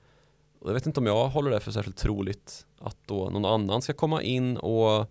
Och 0.60 0.70
jag 0.70 0.74
vet 0.74 0.86
inte 0.86 1.00
om 1.00 1.06
jag 1.06 1.28
håller 1.28 1.50
det 1.50 1.60
för 1.60 1.70
särskilt 1.70 1.96
troligt 1.96 2.66
att 2.78 2.96
då 3.06 3.30
någon 3.30 3.44
annan 3.44 3.82
ska 3.82 3.92
komma 3.92 4.22
in 4.22 4.56
och 4.56 5.10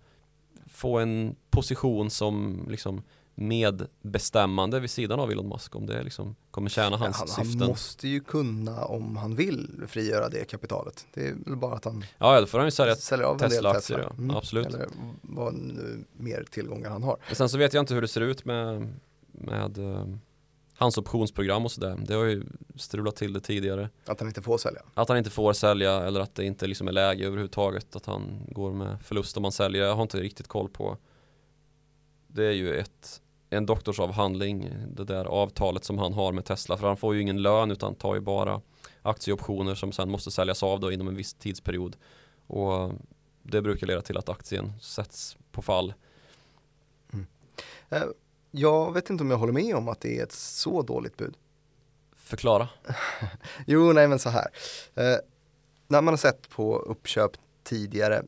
få 0.67 0.99
en 0.99 1.36
position 1.49 2.09
som 2.09 2.65
liksom 2.69 3.03
medbestämmande 3.36 4.79
vid 4.79 4.89
sidan 4.89 5.19
av 5.19 5.31
Elon 5.31 5.49
Musk 5.49 5.75
om 5.75 5.86
det 5.86 6.03
liksom 6.03 6.36
kommer 6.51 6.69
tjäna 6.69 6.97
hans 6.97 7.17
han, 7.17 7.27
syften. 7.27 7.59
Han 7.59 7.69
måste 7.69 8.07
ju 8.07 8.19
kunna 8.19 8.86
om 8.86 9.17
han 9.17 9.36
vill 9.36 9.83
frigöra 9.88 10.29
det 10.29 10.45
kapitalet. 10.45 11.07
Det 11.13 11.27
är 11.27 11.36
väl 11.45 11.55
bara 11.55 11.75
att 11.75 11.86
han 11.86 12.05
Ja, 12.17 12.39
då 12.39 12.45
får 12.45 12.57
han 12.57 12.67
ju 12.67 12.71
sälja 12.71 12.95
säljer 12.95 13.27
av 13.27 13.38
Tesla-aktier. 13.38 13.99
Ja. 13.99 14.15
Mm. 14.17 14.36
Absolut. 14.36 14.67
Eller 14.67 14.88
vad 15.21 15.53
nu 15.53 16.05
mer 16.13 16.45
tillgångar 16.51 16.89
han 16.89 17.03
har. 17.03 17.17
Men 17.27 17.36
sen 17.36 17.49
så 17.49 17.57
vet 17.57 17.73
jag 17.73 17.81
inte 17.81 17.93
hur 17.93 18.01
det 18.01 18.07
ser 18.07 18.21
ut 18.21 18.45
med, 18.45 18.93
med 19.31 19.77
uh, 19.77 20.15
hans 20.77 20.97
optionsprogram 20.97 21.65
och 21.65 21.71
sådär. 21.71 21.97
Det 22.07 22.13
har 22.13 22.25
ju 22.25 22.43
strulat 22.75 23.15
till 23.15 23.33
det 23.33 23.39
tidigare. 23.39 23.89
Att 24.05 24.19
han 24.19 24.27
inte 24.27 24.41
får 24.41 24.57
sälja? 24.57 24.81
Att 24.93 25.09
han 25.09 25.17
inte 25.17 25.29
får 25.29 25.53
sälja 25.53 26.07
eller 26.07 26.19
att 26.19 26.36
det 26.36 26.45
inte 26.45 26.67
liksom 26.67 26.88
är 26.88 26.91
läge 26.91 27.25
överhuvudtaget. 27.25 27.95
Att 27.95 28.05
han 28.05 28.41
går 28.47 28.73
med 28.73 28.97
förlust 29.03 29.38
om 29.38 29.41
man 29.41 29.51
säljer. 29.51 29.83
Jag 29.83 29.95
har 29.95 30.03
inte 30.03 30.19
riktigt 30.19 30.47
koll 30.47 30.69
på. 30.69 30.97
Det 32.27 32.45
är 32.45 32.51
ju 32.51 32.75
ett 32.75 33.21
en 33.55 33.65
doktorsavhandling, 33.65 34.69
det 34.87 35.03
där 35.03 35.25
avtalet 35.25 35.83
som 35.83 35.97
han 35.97 36.13
har 36.13 36.31
med 36.31 36.45
Tesla. 36.45 36.77
För 36.77 36.87
han 36.87 36.97
får 36.97 37.15
ju 37.15 37.21
ingen 37.21 37.41
lön 37.41 37.71
utan 37.71 37.95
tar 37.95 38.15
ju 38.15 38.21
bara 38.21 38.61
aktieoptioner 39.01 39.75
som 39.75 39.91
sen 39.91 40.11
måste 40.11 40.31
säljas 40.31 40.63
av 40.63 40.79
då 40.79 40.91
inom 40.91 41.07
en 41.07 41.15
viss 41.15 41.33
tidsperiod. 41.33 41.95
Och 42.47 42.91
det 43.43 43.61
brukar 43.61 43.87
leda 43.87 44.01
till 44.01 44.17
att 44.17 44.29
aktien 44.29 44.73
sätts 44.81 45.37
på 45.51 45.61
fall. 45.61 45.93
Mm. 47.13 47.27
Eh, 47.89 48.03
jag 48.51 48.93
vet 48.93 49.09
inte 49.09 49.23
om 49.23 49.31
jag 49.31 49.37
håller 49.37 49.53
med 49.53 49.75
om 49.75 49.87
att 49.87 49.99
det 49.99 50.19
är 50.19 50.23
ett 50.23 50.31
så 50.31 50.81
dåligt 50.81 51.17
bud. 51.17 51.37
Förklara. 52.15 52.69
jo, 53.67 53.93
nej 53.93 54.07
men 54.07 54.19
så 54.19 54.29
här. 54.29 54.47
Eh, 54.95 55.17
när 55.87 56.01
man 56.01 56.07
har 56.07 56.17
sett 56.17 56.49
på 56.49 56.77
uppköp 56.77 57.31
tidigare 57.63 58.23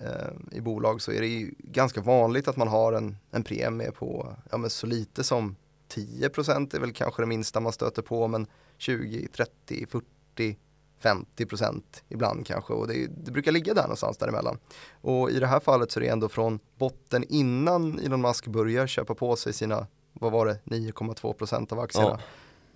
eh, 0.00 0.56
i 0.58 0.60
bolag 0.60 1.02
så 1.02 1.12
är 1.12 1.20
det 1.20 1.26
ju 1.26 1.54
ganska 1.58 2.00
vanligt 2.00 2.48
att 2.48 2.56
man 2.56 2.68
har 2.68 2.92
en, 2.92 3.16
en 3.30 3.42
premie 3.42 3.92
på 3.92 4.34
ja, 4.50 4.58
men 4.58 4.70
så 4.70 4.86
lite 4.86 5.24
som 5.24 5.56
10% 5.88 6.76
är 6.76 6.80
väl 6.80 6.92
kanske 6.92 7.22
det 7.22 7.26
minsta 7.26 7.60
man 7.60 7.72
stöter 7.72 8.02
på 8.02 8.28
men 8.28 8.46
20, 8.78 9.28
30, 9.28 9.86
40, 9.86 10.56
50% 11.02 11.82
ibland 12.08 12.46
kanske 12.46 12.72
och 12.72 12.88
det, 12.88 13.06
det, 13.06 13.30
brukar 13.30 13.52
ligga 13.52 13.74
där 13.74 13.82
någonstans 13.82 14.18
däremellan. 14.18 14.58
Och 15.00 15.30
i 15.30 15.40
det 15.40 15.46
här 15.46 15.60
fallet 15.60 15.90
så 15.90 16.00
är 16.00 16.04
det 16.04 16.08
ändå 16.08 16.28
från 16.28 16.60
botten 16.76 17.24
innan 17.28 17.98
Elon 17.98 18.20
Musk 18.20 18.46
börjar 18.46 18.86
köpa 18.86 19.14
på 19.14 19.36
sig 19.36 19.52
sina, 19.52 19.86
vad 20.12 20.32
var 20.32 20.46
det, 20.46 20.58
9,2% 20.64 21.72
av 21.72 21.80
aktierna. 21.80 22.08
Ja. 22.08 22.18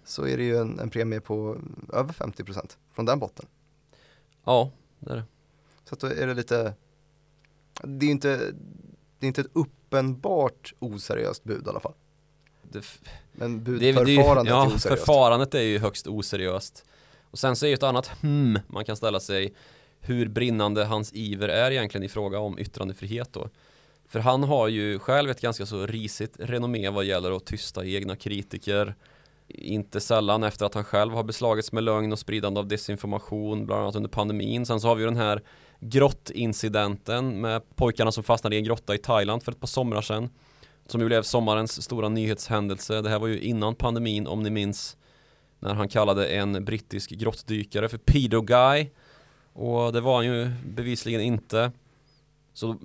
Så 0.05 0.27
är 0.27 0.37
det 0.37 0.43
ju 0.43 0.57
en, 0.57 0.79
en 0.79 0.91
premie 0.91 1.21
på 1.21 1.57
över 1.93 2.13
50% 2.13 2.77
från 2.93 3.05
den 3.05 3.19
botten. 3.19 3.47
Ja, 4.45 4.71
det 4.99 5.11
är 5.11 5.17
det. 5.17 5.25
Så 5.85 5.95
att 5.95 6.01
då 6.01 6.07
är 6.07 6.27
det 6.27 6.35
lite, 6.35 6.75
det 7.83 8.07
är 8.07 8.11
inte, 8.11 8.37
det 9.19 9.27
är 9.27 9.29
inte 9.29 9.41
ett 9.41 9.51
uppenbart 9.53 10.75
oseriöst 10.79 11.45
bud 11.45 11.67
i 11.67 11.71
alla 11.71 11.81
fall. 11.81 11.95
Det, 12.63 12.85
Men 13.33 13.65
budförfarandet 13.65 14.51
ja, 14.51 14.63
är 14.63 14.67
oseriöst. 14.67 14.89
förfarandet 14.89 15.55
är 15.55 15.61
ju 15.61 15.79
högst 15.79 16.07
oseriöst. 16.07 16.85
Och 17.31 17.39
sen 17.39 17.57
så 17.57 17.67
är 17.67 17.69
ju 17.69 17.75
ett 17.75 17.83
annat 17.83 18.07
hmm 18.07 18.59
man 18.67 18.85
kan 18.85 18.97
ställa 18.97 19.21
sig 19.21 19.55
hur 20.01 20.29
brinnande 20.29 20.85
hans 20.85 21.13
iver 21.13 21.49
är 21.49 21.71
egentligen 21.71 22.05
i 22.05 22.09
fråga 22.09 22.39
om 22.39 22.59
yttrandefrihet 22.59 23.33
då. 23.33 23.49
För 24.09 24.21
han 24.21 24.43
har 24.43 24.69
ju 24.69 24.99
själv 24.99 25.31
ett 25.31 25.41
ganska 25.41 25.67
så 25.67 25.87
risigt 25.87 26.37
renommé 26.39 26.91
vad 26.91 27.05
gäller 27.05 27.37
att 27.37 27.45
tysta 27.45 27.85
egna 27.87 28.17
kritiker. 28.17 28.95
Inte 29.49 30.01
sällan 30.01 30.43
efter 30.43 30.67
att 30.67 30.75
han 30.75 30.85
själv 30.85 31.13
har 31.13 31.23
beslagits 31.23 31.73
med 31.73 31.83
lögn 31.83 32.13
och 32.13 32.19
spridande 32.19 32.61
av 32.61 32.69
desinformation, 32.69 33.67
bland 33.67 33.83
annat 33.83 33.95
under 33.95 34.09
pandemin. 34.09 34.67
Sen 34.67 34.81
så 34.81 34.89
har 34.89 34.95
vi 34.95 35.03
ju 35.03 35.07
den 35.07 35.17
här 35.17 35.43
grottincidenten 35.85 37.41
med 37.41 37.77
pojkarna 37.77 38.13
som 38.13 38.25
fastnade 38.25 38.57
i 38.57 38.59
en 38.59 38.65
grotta 38.65 38.95
i 38.95 38.99
Thailand 38.99 39.43
för 39.43 39.53
ett 39.53 39.61
par 39.61 39.67
somrar 39.67 40.03
sedan. 40.03 40.31
Som 40.87 41.01
ju 41.01 41.07
blev 41.07 41.23
sommarens 41.23 41.83
stora 41.83 42.09
nyhetshändelse. 42.09 43.01
Det 43.01 43.09
här 43.09 43.19
var 43.19 43.27
ju 43.27 43.41
innan 43.41 43.75
pandemin 43.75 44.27
om 44.27 44.43
ni 44.43 44.51
minns. 44.51 44.97
När 45.59 45.75
han 45.75 45.89
kallade 45.89 46.27
en 46.29 46.65
brittisk 46.65 47.11
grottdykare 47.11 47.89
för 47.89 47.99
pedo 47.99 48.41
guy. 48.41 48.91
Och 49.53 49.93
det 49.93 50.01
var 50.01 50.17
han 50.17 50.27
ju 50.27 50.51
bevisligen 50.67 51.21
inte. 51.21 51.73
Så 52.55 52.77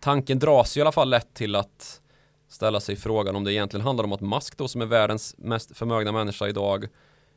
tanken 0.00 0.38
dras 0.38 0.76
ju 0.76 0.78
i 0.78 0.82
alla 0.82 0.92
fall 0.92 1.10
lätt 1.10 1.34
till 1.34 1.56
att 1.56 2.00
ställa 2.48 2.80
sig 2.80 2.96
frågan 2.96 3.36
om 3.36 3.44
det 3.44 3.52
egentligen 3.52 3.86
handlar 3.86 4.04
om 4.04 4.12
att 4.12 4.20
Musk 4.20 4.56
då 4.56 4.68
som 4.68 4.80
är 4.80 4.86
världens 4.86 5.34
mest 5.38 5.76
förmögna 5.76 6.12
människa 6.12 6.48
idag 6.48 6.88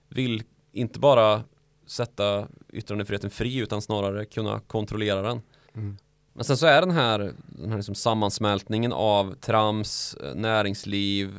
vill 0.09 0.43
inte 0.71 0.99
bara 0.99 1.43
sätta 1.85 2.47
yttrandefriheten 2.69 3.29
fri 3.29 3.57
utan 3.57 3.81
snarare 3.81 4.25
kunna 4.25 4.59
kontrollera 4.59 5.21
den. 5.21 5.41
Mm. 5.75 5.97
Men 6.33 6.45
sen 6.45 6.57
så 6.57 6.65
är 6.65 6.81
den 6.81 6.91
här, 6.91 7.33
den 7.47 7.69
här 7.69 7.77
liksom 7.77 7.95
sammansmältningen 7.95 8.93
av 8.93 9.35
trams, 9.35 10.13
eh, 10.13 10.35
näringsliv, 10.35 11.31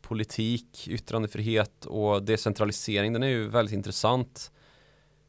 politik, 0.00 0.88
yttrandefrihet 0.88 1.86
och 1.86 2.22
decentralisering 2.22 3.12
den 3.12 3.22
är 3.22 3.28
ju 3.28 3.48
väldigt 3.48 3.74
intressant. 3.74 4.52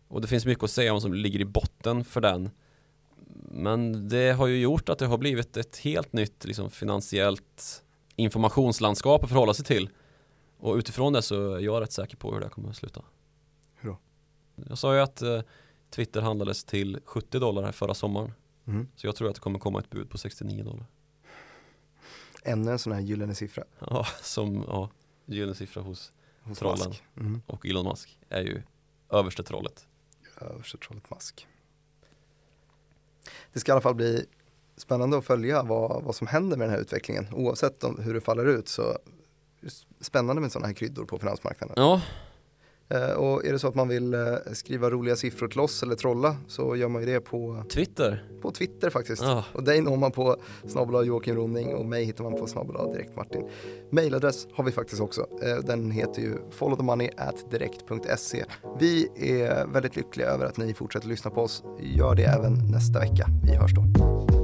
Och 0.08 0.22
det 0.22 0.28
finns 0.28 0.46
mycket 0.46 0.64
att 0.64 0.72
säga 0.72 0.94
om 0.94 1.02
som 1.02 1.14
ligger 1.14 1.40
i 1.40 1.46
botten 1.46 2.04
för 2.04 2.22
den. 2.22 2.50
Men 3.52 4.10
det 4.10 4.32
har 4.32 4.48
ju 4.48 4.60
gjort 4.60 4.90
att 4.90 5.00
det 5.00 5.06
har 5.06 5.18
blivit 5.18 5.58
ett 5.58 5.78
helt 5.78 6.14
nytt 6.14 6.46
liksom, 6.46 6.72
finansiellt 6.72 7.84
informationslandskap 8.16 9.24
att 9.24 9.30
förhålla 9.30 9.54
sig 9.54 9.66
till. 9.66 9.90
Och 10.60 10.76
utifrån 10.76 11.14
det 11.14 11.22
så 11.22 11.54
är 11.54 11.60
jag 11.60 11.82
rätt 11.82 11.92
säker 11.92 12.18
på 12.18 12.34
hur 12.34 12.42
det 12.42 12.50
kommer 12.50 12.70
att 12.70 12.76
sluta. 12.76 13.02
Jag 14.70 14.78
sa 14.78 14.96
ju 14.96 15.02
att 15.02 15.22
eh, 15.22 15.42
Twitter 15.90 16.22
handlades 16.22 16.64
till 16.64 17.00
70 17.06 17.40
dollar 17.40 17.64
här 17.64 17.72
förra 17.72 17.94
sommaren. 17.94 18.34
Mm. 18.68 18.88
Så 18.96 19.08
jag 19.08 19.16
tror 19.16 19.30
att 19.30 19.36
det 19.36 19.42
kommer 19.42 19.60
komma 19.60 19.80
ett 19.80 19.90
bud 19.90 20.10
på 20.10 20.18
69 20.18 20.64
dollar. 20.64 20.86
Ännu 22.44 22.72
en 22.72 22.80
sån 22.80 22.94
här 22.94 23.00
gyllene 23.00 23.36
siffra. 23.36 23.64
Ja, 23.80 24.06
som 24.22 24.64
ja, 24.68 24.90
gyllene 25.26 25.56
siffra 25.56 25.82
hos, 25.82 26.12
hos 26.42 26.60
trollen 26.60 26.94
mm. 27.18 27.42
och 27.46 27.66
Elon 27.66 27.86
Musk 27.86 28.20
är 28.30 28.42
ju 28.42 28.62
överste 29.10 29.44
trollet. 29.44 29.88
Överste 30.42 30.78
trollet 30.78 31.12
Musk. 31.12 31.48
Det 33.54 33.60
ska 33.60 33.72
i 33.72 33.74
alla 33.74 33.82
fall 33.82 33.96
bli 33.96 34.26
spännande 34.78 35.18
att 35.18 35.26
följa 35.26 35.64
vad, 35.64 36.04
vad 36.04 36.16
som 36.16 36.28
händer 36.28 36.58
med 36.58 36.68
den 36.68 36.76
här 36.76 36.82
utvecklingen. 36.82 37.28
Oavsett 37.34 37.84
om, 37.84 38.00
hur 38.00 38.14
det 38.14 38.22
faller 38.22 38.46
ut 38.46 38.68
så 38.68 38.98
spännande 40.00 40.42
med 40.42 40.52
sådana 40.52 40.68
här 40.68 40.74
kryddor 40.74 41.06
på 41.06 41.20
finansmarknaden. 41.20 41.74
Ja, 41.78 42.02
och 43.18 43.46
är 43.46 43.52
det 43.52 43.60
så 43.60 43.68
att 43.68 43.76
man 43.76 43.88
vill 43.88 44.14
eh, 44.14 44.20
skriva 44.54 44.90
roliga 44.90 45.16
siffror 45.16 45.48
till 45.48 45.60
oss 45.60 45.84
eller 45.84 45.96
trolla 45.96 46.36
så 46.48 46.76
gör 46.76 46.88
man 46.88 47.02
ju 47.02 47.14
det 47.14 47.20
på 47.20 47.64
Twitter. 47.74 48.24
På 48.42 48.52
Twitter 48.52 48.90
faktiskt. 48.90 49.22
Oh. 49.22 49.44
Och 49.54 49.64
dig 49.64 49.82
når 49.82 49.98
man 49.98 50.12
på 50.12 50.36
snabel 50.68 51.08
Joakim 51.08 51.36
Ronning 51.36 51.76
och 51.76 51.86
mig 51.86 52.06
hittar 52.06 52.24
man 52.24 52.34
på 52.34 52.48
snabel 52.48 52.92
direkt 52.92 53.16
Martin. 53.16 53.50
Mailadress 53.92 54.48
har 54.54 54.64
vi 54.64 54.72
faktiskt 54.72 55.02
också. 55.02 55.22
Eh, 55.44 55.58
den 55.66 55.92
heter 55.92 56.22
ju 56.22 56.38
followthemoney@direkt.se. 56.52 58.46
Vi 58.80 59.08
är 59.16 59.68
väldigt 59.68 59.96
lyckliga 59.96 60.28
över 60.28 60.46
att 60.46 60.58
ni 60.58 60.74
fortsätter 60.74 61.08
lyssna 61.08 61.32
på 61.32 61.42
oss. 61.42 61.64
Gör 61.80 62.16
det 62.16 62.24
även 62.24 62.72
nästa 62.72 63.00
vecka. 63.00 63.28
Vi 63.44 63.56
hörs 63.56 63.74
då. 63.74 64.41